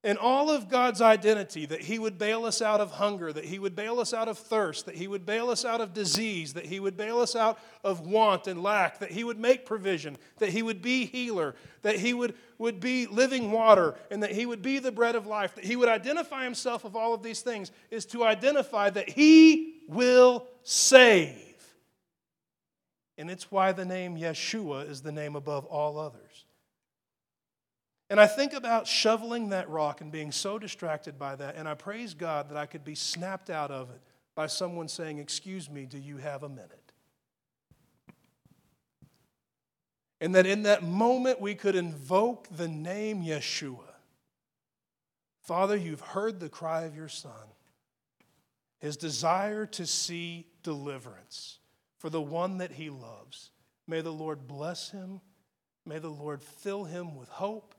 And 0.02 0.16
all 0.16 0.50
of 0.50 0.70
God's 0.70 1.02
identity 1.02 1.66
that 1.66 1.82
He 1.82 1.98
would 1.98 2.16
bail 2.16 2.46
us 2.46 2.62
out 2.62 2.80
of 2.80 2.92
hunger, 2.92 3.34
that 3.34 3.44
He 3.44 3.58
would 3.58 3.76
bail 3.76 4.00
us 4.00 4.14
out 4.14 4.28
of 4.28 4.38
thirst, 4.38 4.86
that 4.86 4.94
He 4.94 5.06
would 5.06 5.26
bail 5.26 5.50
us 5.50 5.62
out 5.62 5.82
of 5.82 5.92
disease, 5.92 6.54
that 6.54 6.64
He 6.64 6.80
would 6.80 6.96
bail 6.96 7.20
us 7.20 7.36
out 7.36 7.58
of 7.84 8.00
want 8.06 8.46
and 8.46 8.62
lack, 8.62 8.98
that 9.00 9.10
He 9.10 9.24
would 9.24 9.38
make 9.38 9.66
provision, 9.66 10.16
that 10.38 10.48
He 10.48 10.62
would 10.62 10.80
be 10.80 11.04
healer, 11.04 11.54
that 11.82 11.98
He 11.98 12.14
would, 12.14 12.34
would 12.56 12.80
be 12.80 13.06
living 13.06 13.52
water, 13.52 13.94
and 14.10 14.22
that 14.22 14.32
He 14.32 14.46
would 14.46 14.62
be 14.62 14.78
the 14.78 14.90
bread 14.90 15.16
of 15.16 15.26
life, 15.26 15.54
that 15.56 15.64
He 15.64 15.76
would 15.76 15.88
identify 15.90 16.44
Himself 16.44 16.86
of 16.86 16.96
all 16.96 17.12
of 17.12 17.22
these 17.22 17.42
things, 17.42 17.70
is 17.90 18.06
to 18.06 18.24
identify 18.24 18.88
that 18.88 19.10
He 19.10 19.82
will 19.86 20.46
save. 20.62 21.36
And 23.18 23.30
it's 23.30 23.50
why 23.50 23.72
the 23.72 23.84
name 23.84 24.16
Yeshua 24.16 24.88
is 24.88 25.02
the 25.02 25.12
name 25.12 25.36
above 25.36 25.66
all 25.66 25.98
others. 25.98 26.46
And 28.10 28.20
I 28.20 28.26
think 28.26 28.52
about 28.52 28.88
shoveling 28.88 29.50
that 29.50 29.70
rock 29.70 30.00
and 30.00 30.10
being 30.10 30.32
so 30.32 30.58
distracted 30.58 31.16
by 31.16 31.36
that, 31.36 31.54
and 31.54 31.68
I 31.68 31.74
praise 31.74 32.12
God 32.12 32.50
that 32.50 32.56
I 32.56 32.66
could 32.66 32.84
be 32.84 32.96
snapped 32.96 33.50
out 33.50 33.70
of 33.70 33.88
it 33.90 34.00
by 34.34 34.48
someone 34.48 34.88
saying, 34.88 35.18
Excuse 35.18 35.70
me, 35.70 35.86
do 35.86 35.96
you 35.96 36.16
have 36.16 36.42
a 36.42 36.48
minute? 36.48 36.92
And 40.20 40.34
that 40.34 40.44
in 40.44 40.64
that 40.64 40.82
moment 40.82 41.40
we 41.40 41.54
could 41.54 41.76
invoke 41.76 42.48
the 42.50 42.66
name 42.66 43.22
Yeshua. 43.22 43.78
Father, 45.42 45.76
you've 45.76 46.00
heard 46.00 46.40
the 46.40 46.48
cry 46.48 46.82
of 46.82 46.96
your 46.96 47.08
son, 47.08 47.32
his 48.80 48.96
desire 48.96 49.66
to 49.66 49.86
see 49.86 50.46
deliverance 50.64 51.58
for 51.98 52.10
the 52.10 52.20
one 52.20 52.58
that 52.58 52.72
he 52.72 52.90
loves. 52.90 53.50
May 53.86 54.00
the 54.00 54.12
Lord 54.12 54.48
bless 54.48 54.90
him. 54.90 55.20
May 55.86 55.98
the 55.98 56.10
Lord 56.10 56.42
fill 56.42 56.84
him 56.84 57.14
with 57.14 57.28
hope. 57.28 57.74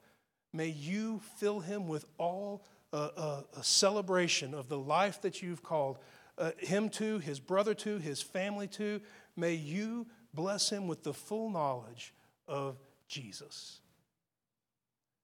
May 0.54 0.68
you 0.68 1.22
fill 1.38 1.60
him 1.62 1.88
with 1.88 2.06
all 2.18 2.64
uh, 2.93 3.10
uh, 3.16 3.41
a 3.58 3.64
celebration 3.64 4.54
of 4.54 4.68
the 4.68 4.78
life 4.78 5.22
that 5.22 5.41
you've 5.41 5.64
called 5.64 5.97
uh, 6.38 6.52
him 6.58 6.89
to, 6.89 7.20
his 7.20 7.39
brother 7.39 7.74
to, 7.74 7.97
his 7.97 8.22
family 8.22 8.68
to. 8.68 8.99
May 9.36 9.54
you 9.54 10.08
bless 10.34 10.70
him 10.70 10.88
with 10.88 11.04
the 11.04 11.14
full 11.14 11.49
knowledge 11.49 12.14
of 12.47 12.78
Jesus. 13.08 13.80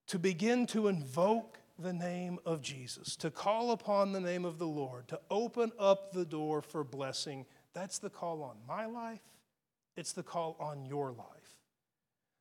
To 0.07 0.19
begin 0.19 0.65
to 0.67 0.88
invoke 0.88 1.59
the 1.80 1.93
name 1.93 2.39
of 2.45 2.61
Jesus, 2.61 3.15
to 3.17 3.30
call 3.30 3.71
upon 3.71 4.11
the 4.11 4.19
name 4.19 4.45
of 4.45 4.57
the 4.57 4.67
Lord, 4.67 5.07
to 5.09 5.19
open 5.30 5.71
up 5.78 6.11
the 6.11 6.25
door 6.25 6.61
for 6.61 6.84
blessing, 6.84 7.45
that's 7.73 7.99
the 7.99 8.09
call 8.09 8.41
on 8.41 8.55
my 8.67 8.86
life. 8.86 9.21
It's 9.95 10.13
the 10.13 10.23
call 10.23 10.55
on 10.59 10.86
your 10.86 11.11
life. 11.11 11.36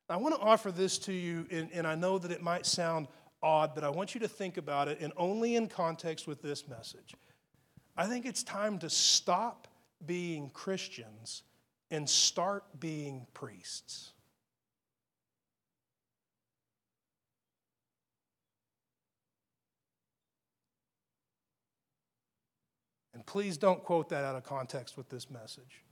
I 0.08 0.16
want 0.16 0.34
to 0.36 0.40
offer 0.40 0.70
this 0.70 0.98
to 0.98 1.12
you, 1.12 1.46
and, 1.50 1.68
and, 1.72 1.86
I 1.86 1.96
know 1.96 2.18
that 2.18 2.30
it 2.30 2.40
might 2.40 2.64
sound 2.64 3.08
odd, 3.42 3.74
but 3.74 3.82
I 3.82 3.90
want 3.90 4.14
you 4.14 4.20
to 4.20 4.28
think 4.28 4.56
about 4.56 4.86
it, 4.86 5.00
and 5.00 5.12
only 5.16 5.56
in 5.56 5.66
context 5.66 6.28
with 6.28 6.40
this 6.42 6.68
message. 6.68 7.14
I 7.96 8.06
think 8.06 8.24
it's 8.24 8.42
time 8.42 8.78
to 8.80 8.90
stop 8.90 9.66
being 10.04 10.50
Christians 10.50 11.42
and 11.90 12.08
start 12.08 12.64
being 12.78 13.26
priests. 13.34 14.12
And 23.14 23.24
please 23.24 23.56
don't 23.56 23.82
quote 23.82 24.10
that 24.10 24.24
out 24.24 24.36
of 24.36 24.44
context 24.44 24.98
with 24.98 25.08
this 25.08 25.30
message. 25.30 25.85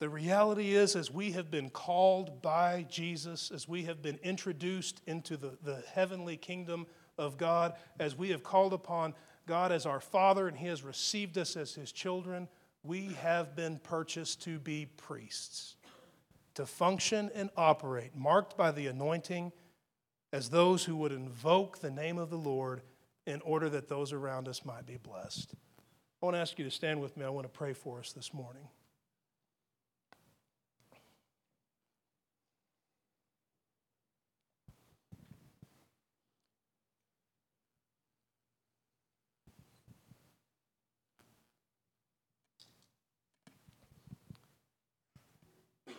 The 0.00 0.08
reality 0.08 0.74
is, 0.74 0.94
as 0.94 1.10
we 1.10 1.32
have 1.32 1.50
been 1.50 1.70
called 1.70 2.40
by 2.40 2.86
Jesus, 2.88 3.50
as 3.50 3.66
we 3.66 3.84
have 3.84 4.00
been 4.00 4.18
introduced 4.22 5.00
into 5.06 5.36
the, 5.36 5.58
the 5.62 5.82
heavenly 5.92 6.36
kingdom 6.36 6.86
of 7.16 7.36
God, 7.36 7.74
as 7.98 8.16
we 8.16 8.30
have 8.30 8.44
called 8.44 8.72
upon 8.72 9.14
God 9.46 9.72
as 9.72 9.86
our 9.86 10.00
Father 10.00 10.46
and 10.46 10.56
He 10.56 10.68
has 10.68 10.84
received 10.84 11.36
us 11.36 11.56
as 11.56 11.74
His 11.74 11.90
children, 11.90 12.46
we 12.84 13.06
have 13.14 13.56
been 13.56 13.80
purchased 13.80 14.40
to 14.42 14.60
be 14.60 14.86
priests, 14.86 15.74
to 16.54 16.64
function 16.64 17.28
and 17.34 17.50
operate, 17.56 18.14
marked 18.14 18.56
by 18.56 18.70
the 18.70 18.86
anointing 18.86 19.50
as 20.32 20.50
those 20.50 20.84
who 20.84 20.94
would 20.96 21.12
invoke 21.12 21.80
the 21.80 21.90
name 21.90 22.18
of 22.18 22.30
the 22.30 22.38
Lord 22.38 22.82
in 23.26 23.40
order 23.40 23.68
that 23.70 23.88
those 23.88 24.12
around 24.12 24.46
us 24.46 24.64
might 24.64 24.86
be 24.86 24.96
blessed. 24.96 25.54
I 26.22 26.26
want 26.26 26.36
to 26.36 26.40
ask 26.40 26.56
you 26.56 26.64
to 26.64 26.70
stand 26.70 27.00
with 27.00 27.16
me. 27.16 27.24
I 27.24 27.30
want 27.30 27.46
to 27.46 27.58
pray 27.58 27.72
for 27.72 27.98
us 27.98 28.12
this 28.12 28.32
morning. 28.32 28.68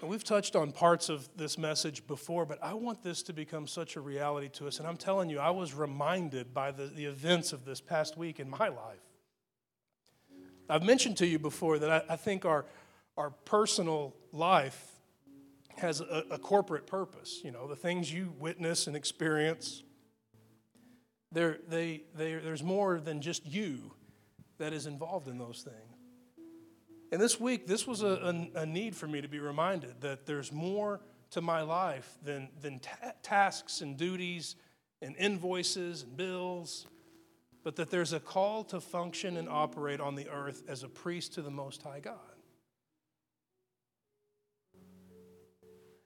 We've 0.02 0.24
touched 0.24 0.56
on 0.56 0.72
parts 0.72 1.10
of 1.10 1.28
this 1.36 1.58
message 1.58 2.06
before, 2.08 2.46
but 2.46 2.64
I 2.64 2.74
want 2.74 3.04
this 3.04 3.24
to 3.24 3.34
become 3.34 3.68
such 3.68 3.96
a 3.96 4.02
reality 4.02 4.50
to 4.54 4.68
us. 4.68 4.80
And 4.80 4.88
I'm 4.88 4.98
telling 4.98 5.30
you, 5.30 5.40
I 5.40 5.50
was 5.50 5.74
reminded 5.74 6.54
by 6.54 6.72
the, 6.72 6.86
the 6.86 7.06
events 7.06 7.54
of 7.54 7.66
this 7.66 7.82
past 7.82 8.18
week 8.18 8.40
in 8.40 8.50
my 8.50 8.70
life. 8.70 9.00
I've 10.70 10.84
mentioned 10.84 11.18
to 11.18 11.28
you 11.28 11.40
before 11.40 11.80
that 11.80 11.90
I, 11.90 12.14
I 12.14 12.16
think 12.16 12.46
our, 12.46 12.66
our 13.18 13.32
personal 13.32 14.16
life 14.32 14.92
has 15.78 16.02
a, 16.02 16.24
a, 16.30 16.38
corporate 16.38 16.86
purpose. 16.86 17.42
You 17.44 17.52
know, 17.52 17.68
the 17.68 17.76
things 17.76 18.14
you 18.14 18.34
witness 18.38 18.88
and 18.88 18.96
experience, 18.96 19.84
they, 21.32 22.04
they, 22.16 22.36
there's 22.36 22.64
more 22.64 23.00
than 23.00 23.22
just 23.22 23.46
you 23.46 23.94
that 24.58 24.74
is 24.74 24.86
involved 24.86 25.28
in 25.28 25.38
those 25.38 25.62
things. 25.64 25.89
And 27.12 27.20
this 27.20 27.40
week, 27.40 27.66
this 27.66 27.88
was 27.88 28.04
a, 28.04 28.50
a, 28.56 28.62
a 28.62 28.66
need 28.66 28.96
for 28.96 29.08
me 29.08 29.22
to 29.22 29.28
be 29.28 29.40
reminded 29.40 30.02
that 30.02 30.26
there's 30.26 30.52
more 30.52 31.02
to 31.32 31.42
my 31.42 31.62
life 31.62 32.18
than, 32.24 32.50
than 32.62 32.80
ta- 32.80 33.14
tasks 33.24 33.82
and 33.82 33.98
duties 33.98 34.56
and 35.02 35.16
invoices 35.16 36.04
and 36.04 36.16
bills, 36.16 36.86
but 37.64 37.76
that 37.78 37.90
there's 37.90 38.14
a 38.14 38.20
call 38.20 38.64
to 38.66 38.80
function 38.80 39.38
and 39.38 39.50
operate 39.50 40.00
on 40.00 40.16
the 40.16 40.30
earth 40.30 40.64
as 40.68 40.84
a 40.84 40.90
priest 40.90 41.34
to 41.34 41.42
the 41.42 41.52
Most 41.52 41.82
High 41.82 42.00
God. 42.00 42.18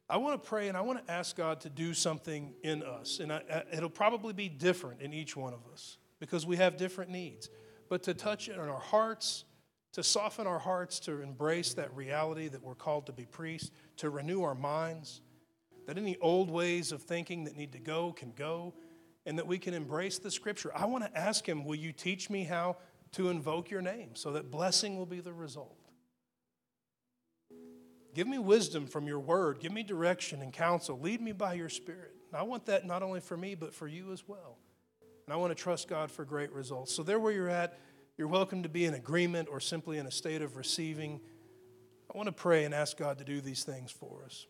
I 0.09 0.17
want 0.17 0.41
to 0.41 0.47
pray 0.47 0.67
and 0.67 0.77
I 0.77 0.81
want 0.81 1.05
to 1.05 1.11
ask 1.11 1.35
God 1.35 1.61
to 1.61 1.69
do 1.69 1.93
something 1.93 2.53
in 2.63 2.83
us. 2.83 3.19
And 3.19 3.31
I, 3.31 3.41
I, 3.51 3.63
it'll 3.75 3.89
probably 3.89 4.33
be 4.33 4.47
different 4.47 5.01
in 5.01 5.13
each 5.13 5.35
one 5.35 5.53
of 5.53 5.61
us 5.71 5.97
because 6.19 6.45
we 6.45 6.57
have 6.57 6.77
different 6.77 7.09
needs. 7.09 7.49
But 7.89 8.03
to 8.03 8.13
touch 8.13 8.47
it 8.47 8.53
in 8.53 8.59
our 8.59 8.79
hearts, 8.79 9.45
to 9.93 10.03
soften 10.03 10.47
our 10.47 10.59
hearts, 10.59 10.99
to 11.01 11.21
embrace 11.21 11.73
that 11.75 11.95
reality 11.95 12.47
that 12.47 12.61
we're 12.61 12.75
called 12.75 13.05
to 13.05 13.13
be 13.13 13.25
priests, 13.25 13.71
to 13.97 14.09
renew 14.09 14.41
our 14.43 14.55
minds, 14.55 15.21
that 15.85 15.97
any 15.97 16.17
old 16.19 16.49
ways 16.49 16.91
of 16.91 17.01
thinking 17.01 17.43
that 17.43 17.55
need 17.55 17.71
to 17.73 17.79
go 17.79 18.11
can 18.11 18.33
go, 18.35 18.73
and 19.25 19.37
that 19.37 19.47
we 19.47 19.57
can 19.57 19.73
embrace 19.73 20.17
the 20.17 20.31
scripture. 20.31 20.71
I 20.75 20.85
want 20.85 21.03
to 21.03 21.17
ask 21.17 21.47
Him, 21.47 21.63
Will 21.63 21.75
you 21.75 21.93
teach 21.93 22.29
me 22.29 22.43
how 22.43 22.77
to 23.13 23.29
invoke 23.29 23.69
your 23.69 23.81
name 23.81 24.15
so 24.15 24.33
that 24.33 24.51
blessing 24.51 24.97
will 24.97 25.05
be 25.05 25.19
the 25.19 25.33
result? 25.33 25.77
Give 28.13 28.27
me 28.27 28.37
wisdom 28.37 28.85
from 28.85 29.07
your 29.07 29.19
word. 29.19 29.59
Give 29.59 29.71
me 29.71 29.83
direction 29.83 30.41
and 30.41 30.53
counsel. 30.53 30.99
Lead 30.99 31.21
me 31.21 31.31
by 31.31 31.53
your 31.53 31.69
spirit. 31.69 32.13
And 32.31 32.39
I 32.39 32.43
want 32.43 32.65
that 32.67 32.85
not 32.85 33.01
only 33.01 33.19
for 33.19 33.35
me, 33.35 33.55
but 33.55 33.73
for 33.73 33.87
you 33.87 34.11
as 34.11 34.27
well. 34.27 34.57
And 35.25 35.33
I 35.33 35.37
want 35.37 35.51
to 35.51 35.55
trust 35.55 35.87
God 35.87 36.11
for 36.11 36.25
great 36.25 36.51
results. 36.51 36.93
So, 36.93 37.01
there 37.01 37.19
where 37.19 37.31
you're 37.31 37.49
at, 37.49 37.79
you're 38.15 38.27
welcome 38.27 38.61
to 38.61 38.69
be 38.69 38.85
in 38.85 38.93
agreement 38.93 39.49
or 39.51 39.59
simply 39.59 39.97
in 39.97 40.05
a 40.05 40.11
state 40.11 40.43
of 40.43 40.55
receiving. 40.55 41.19
I 42.13 42.15
want 42.15 42.27
to 42.27 42.33
pray 42.33 42.63
and 42.63 42.73
ask 42.73 42.95
God 42.95 43.17
to 43.17 43.23
do 43.23 43.41
these 43.41 43.63
things 43.63 43.89
for 43.89 44.23
us. 44.23 44.45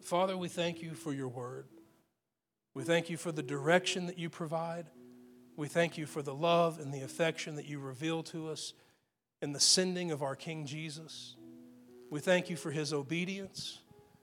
Father, 0.00 0.36
we 0.36 0.48
thank 0.48 0.82
you 0.82 0.94
for 0.94 1.12
your 1.12 1.28
word. 1.28 1.66
We 2.74 2.82
thank 2.82 3.08
you 3.08 3.16
for 3.16 3.30
the 3.30 3.42
direction 3.42 4.06
that 4.06 4.18
you 4.18 4.28
provide. 4.28 4.86
We 5.56 5.68
thank 5.68 5.96
you 5.96 6.06
for 6.06 6.22
the 6.22 6.34
love 6.34 6.80
and 6.80 6.92
the 6.92 7.02
affection 7.02 7.54
that 7.54 7.66
you 7.66 7.78
reveal 7.78 8.24
to 8.24 8.48
us 8.48 8.72
in 9.40 9.52
the 9.52 9.60
sending 9.60 10.10
of 10.10 10.22
our 10.22 10.34
King 10.34 10.66
Jesus. 10.66 11.36
We 12.10 12.18
thank 12.18 12.50
you 12.50 12.56
for 12.56 12.72
his 12.72 12.92
obedience. 12.92 13.78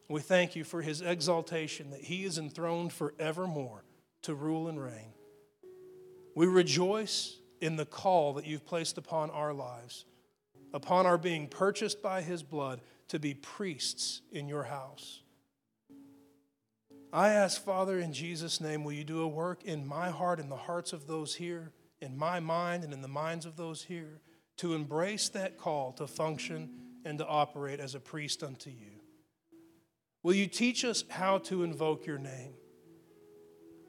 We 0.09 0.19
thank 0.19 0.55
you 0.55 0.65
for 0.65 0.81
his 0.81 1.01
exaltation 1.01 1.91
that 1.91 2.01
he 2.01 2.25
is 2.25 2.37
enthroned 2.37 2.91
forevermore 2.91 3.85
to 4.23 4.35
rule 4.35 4.67
and 4.67 4.81
reign. 4.81 5.13
We 6.35 6.45
rejoice 6.45 7.37
in 7.63 7.77
the 7.77 7.85
call 7.85 8.33
that 8.33 8.45
you've 8.45 8.65
placed 8.65 8.97
upon 8.97 9.29
our 9.29 9.53
lives, 9.53 10.03
upon 10.73 11.05
our 11.05 11.17
being 11.17 11.47
purchased 11.47 12.01
by 12.01 12.21
his 12.21 12.43
blood 12.43 12.81
to 13.07 13.19
be 13.19 13.33
priests 13.33 14.21
in 14.33 14.49
your 14.49 14.63
house. 14.63 15.21
I 17.13 17.29
ask, 17.29 17.63
Father, 17.63 17.97
in 17.99 18.11
Jesus' 18.11 18.59
name, 18.59 18.83
will 18.83 18.91
you 18.91 19.05
do 19.05 19.21
a 19.21 19.27
work 19.27 19.63
in 19.63 19.87
my 19.87 20.09
heart, 20.09 20.41
in 20.41 20.49
the 20.49 20.57
hearts 20.57 20.91
of 20.91 21.07
those 21.07 21.35
here, 21.35 21.71
in 22.01 22.17
my 22.17 22.41
mind, 22.41 22.83
and 22.83 22.91
in 22.91 23.01
the 23.01 23.07
minds 23.07 23.45
of 23.45 23.55
those 23.55 23.83
here, 23.83 24.19
to 24.57 24.73
embrace 24.73 25.29
that 25.29 25.57
call 25.57 25.93
to 25.93 26.05
function 26.05 26.69
and 27.05 27.17
to 27.19 27.25
operate 27.25 27.79
as 27.79 27.95
a 27.95 27.99
priest 27.99 28.43
unto 28.43 28.71
you? 28.71 28.99
Will 30.21 30.33
you 30.33 30.47
teach 30.47 30.83
us 30.83 31.05
how 31.07 31.37
to 31.37 31.63
invoke 31.63 32.05
your 32.05 32.17
name? 32.17 32.55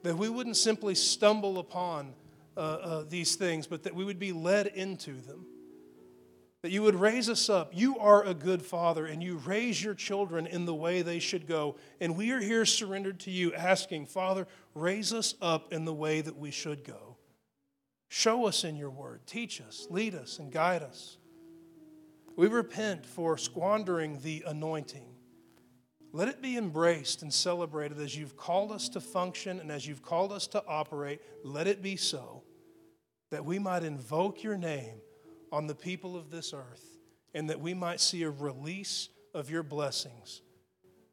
That 0.03 0.15
we 0.15 0.29
wouldn't 0.29 0.55
simply 0.55 0.95
stumble 0.95 1.59
upon 1.59 2.13
uh, 2.57 2.59
uh, 2.59 3.03
these 3.07 3.35
things, 3.35 3.67
but 3.67 3.83
that 3.83 3.95
we 3.95 4.05
would 4.05 4.19
be 4.19 4.31
led 4.31 4.67
into 4.67 5.13
them. 5.13 5.45
That 6.61 6.71
you 6.71 6.81
would 6.81 6.95
raise 6.95 7.29
us 7.29 7.49
up. 7.49 7.71
You 7.73 7.99
are 7.99 8.25
a 8.25 8.33
good 8.33 8.61
father, 8.61 9.05
and 9.05 9.21
you 9.21 9.37
raise 9.37 9.83
your 9.83 9.93
children 9.93 10.47
in 10.47 10.65
the 10.65 10.73
way 10.73 11.01
they 11.01 11.19
should 11.19 11.47
go. 11.47 11.75
And 11.99 12.17
we 12.17 12.31
are 12.31 12.39
here 12.39 12.65
surrendered 12.65 13.19
to 13.21 13.31
you, 13.31 13.53
asking, 13.53 14.07
Father, 14.07 14.47
raise 14.73 15.13
us 15.13 15.35
up 15.41 15.71
in 15.71 15.85
the 15.85 15.93
way 15.93 16.21
that 16.21 16.37
we 16.37 16.49
should 16.49 16.83
go. 16.83 17.17
Show 18.07 18.47
us 18.47 18.63
in 18.63 18.75
your 18.77 18.89
word, 18.89 19.27
teach 19.27 19.61
us, 19.61 19.85
lead 19.89 20.15
us, 20.15 20.39
and 20.39 20.51
guide 20.51 20.81
us. 20.81 21.17
We 22.35 22.47
repent 22.47 23.05
for 23.05 23.37
squandering 23.37 24.21
the 24.21 24.43
anointing. 24.47 25.05
Let 26.13 26.29
it 26.29 26.41
be 26.41 26.55
embraced 26.55 27.21
and 27.21 27.33
celebrated 27.33 27.99
as 27.99 28.17
you've 28.17 28.37
called 28.37 28.71
us 28.71 28.87
to 28.89 29.01
function 29.01 29.59
and 29.59 29.69
as 29.69 29.85
you've 29.85 30.01
called 30.01 30.31
us 30.31 30.47
to 30.47 30.63
operate. 30.65 31.21
Let 31.43 31.67
it 31.67 31.81
be 31.81 31.97
so 31.97 32.44
that 33.35 33.43
we 33.43 33.59
might 33.59 33.83
invoke 33.83 34.43
your 34.43 34.55
name 34.55 35.01
on 35.51 35.67
the 35.67 35.75
people 35.75 36.15
of 36.15 36.31
this 36.31 36.53
earth 36.53 36.97
and 37.33 37.49
that 37.49 37.59
we 37.59 37.73
might 37.73 37.99
see 37.99 38.23
a 38.23 38.29
release 38.29 39.09
of 39.33 39.49
your 39.49 39.61
blessings 39.61 40.41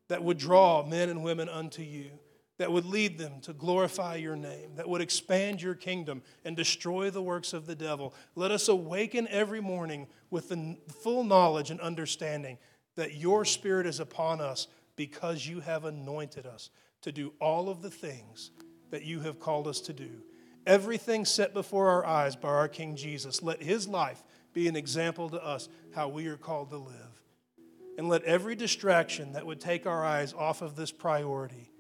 that 0.07 0.23
would 0.23 0.39
draw 0.39 0.87
men 0.87 1.09
and 1.09 1.25
women 1.25 1.49
unto 1.49 1.83
you, 1.83 2.13
that 2.59 2.71
would 2.71 2.85
lead 2.85 3.19
them 3.19 3.41
to 3.41 3.53
glorify 3.53 4.15
your 4.15 4.37
name, 4.37 4.77
that 4.77 4.89
would 4.89 5.01
expand 5.01 5.61
your 5.61 5.75
kingdom 5.75 6.23
and 6.45 6.57
destroy 6.57 7.11
the 7.11 7.21
works 7.21 7.53
of 7.53 7.67
the 7.67 7.75
devil. 7.75 8.15
Let 8.37 8.53
us 8.53 8.69
awaken 8.69 9.27
every 9.27 9.61
morning 9.61 10.07
with 10.31 10.49
the 10.49 10.79
full 11.03 11.25
knowledge 11.25 11.73
and 11.73 11.81
understanding 11.81 12.57
that 12.95 13.17
your 13.17 13.45
spirit 13.45 13.85
is 13.85 13.99
upon 13.99 14.41
us 14.41 14.69
because 14.95 15.45
you 15.45 15.59
have 15.59 15.87
anointed 15.87 16.47
us 16.47 16.71
to 17.01 17.11
do 17.11 17.33
all 17.41 17.69
of 17.69 17.83
the 17.83 17.91
things 17.91 18.53
that 18.93 19.03
you 19.03 19.19
have 19.19 19.41
called 19.41 19.67
us 19.67 19.81
to 19.81 19.93
do. 19.93 20.23
Everything 20.67 21.25
set 21.25 21.55
before 21.55 21.89
our 21.89 22.07
eyes 22.07 22.37
by 22.37 22.49
our 22.49 22.69
King 22.69 22.97
Jesus. 22.97 23.43
Let 23.43 23.63
his 23.63 23.89
life 23.89 24.23
be 24.53 24.69
an 24.69 24.77
example 24.77 25.29
to 25.31 25.45
us 25.45 25.69
how 25.95 26.09
we 26.09 26.27
are 26.27 26.37
called 26.37 26.71
to 26.71 26.77
live. 26.77 27.23
And 27.99 28.09
let 28.09 28.23
every 28.25 28.55
distraction 28.55 29.33
that 29.33 29.47
would 29.47 29.61
take 29.61 29.87
our 29.87 30.05
eyes 30.05 30.33
off 30.33 30.63
of 30.63 30.77
this 30.77 30.91
priority, 30.91 31.71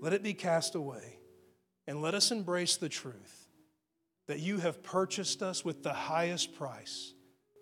let 0.00 0.12
it 0.12 0.22
be 0.22 0.34
cast 0.34 0.74
away. 0.74 1.18
And 1.86 2.00
let 2.00 2.14
us 2.14 2.30
embrace 2.30 2.76
the 2.76 2.88
truth 2.88 3.48
that 4.28 4.38
you 4.38 4.58
have 4.58 4.82
purchased 4.82 5.42
us 5.42 5.64
with 5.64 5.82
the 5.82 5.92
highest 5.92 6.54
price 6.54 7.12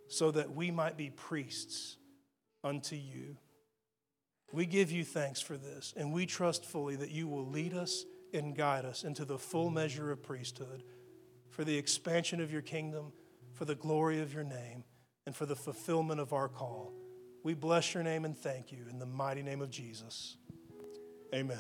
so 0.09 0.31
that 0.33 0.55
we 0.55 0.71
might 0.71 0.97
be 0.97 1.09
priests 1.09 1.97
unto 2.63 2.97
you. 2.97 3.39
We 4.53 4.67
give 4.67 4.91
you 4.91 5.05
thanks 5.05 5.41
for 5.41 5.57
this, 5.57 5.95
and 5.97 6.13
we 6.13 6.27
trust 6.27 6.67
fully 6.67 6.97
that 6.97 7.11
you 7.11 7.29
will 7.29 7.47
lead 7.47 7.73
us 7.73 8.05
and 8.33 8.57
guide 8.57 8.85
us 8.85 9.05
into 9.05 9.25
the 9.25 9.39
full 9.39 9.71
measure 9.71 10.11
of 10.11 10.23
priesthood 10.23 10.83
for 11.51 11.65
the 11.65 11.77
expansion 11.77 12.41
of 12.41 12.53
your 12.53 12.63
kingdom, 12.63 13.13
for 13.53 13.65
the 13.65 13.75
glory 13.75 14.21
of 14.21 14.33
your 14.33 14.45
name, 14.45 14.85
and 15.27 15.35
for 15.35 15.47
the 15.47 15.57
fulfillment 15.57 16.21
of 16.21 16.33
our 16.33 16.49
call. 16.49 16.93
We 17.43 17.55
bless 17.55 17.95
your 17.95 18.03
name 18.03 18.25
and 18.25 18.37
thank 18.37 18.73
you 18.73 18.87
in 18.91 18.99
the 18.99 19.07
mighty 19.07 19.43
name 19.43 19.61
of 19.61 19.71
Jesus. 19.71 20.37
Amen. 21.35 21.59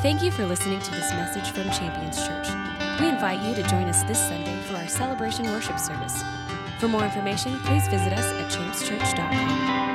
Thank 0.00 0.22
you 0.22 0.30
for 0.30 0.46
listening 0.46 0.80
to 0.80 0.90
this 0.92 1.10
message 1.12 1.50
from 1.50 1.64
Champions 1.70 2.16
Church. 2.26 2.48
We 3.00 3.08
invite 3.08 3.40
you 3.42 3.54
to 3.54 3.68
join 3.68 3.84
us 3.84 4.02
this 4.04 4.18
Sunday 4.18 4.56
for 4.62 4.76
our 4.76 4.88
celebration 4.88 5.46
worship 5.46 5.78
service. 5.78 6.22
For 6.78 6.88
more 6.88 7.04
information, 7.04 7.58
please 7.60 7.86
visit 7.88 8.12
us 8.12 8.24
at 8.24 8.50
championschurch.com. 8.50 9.87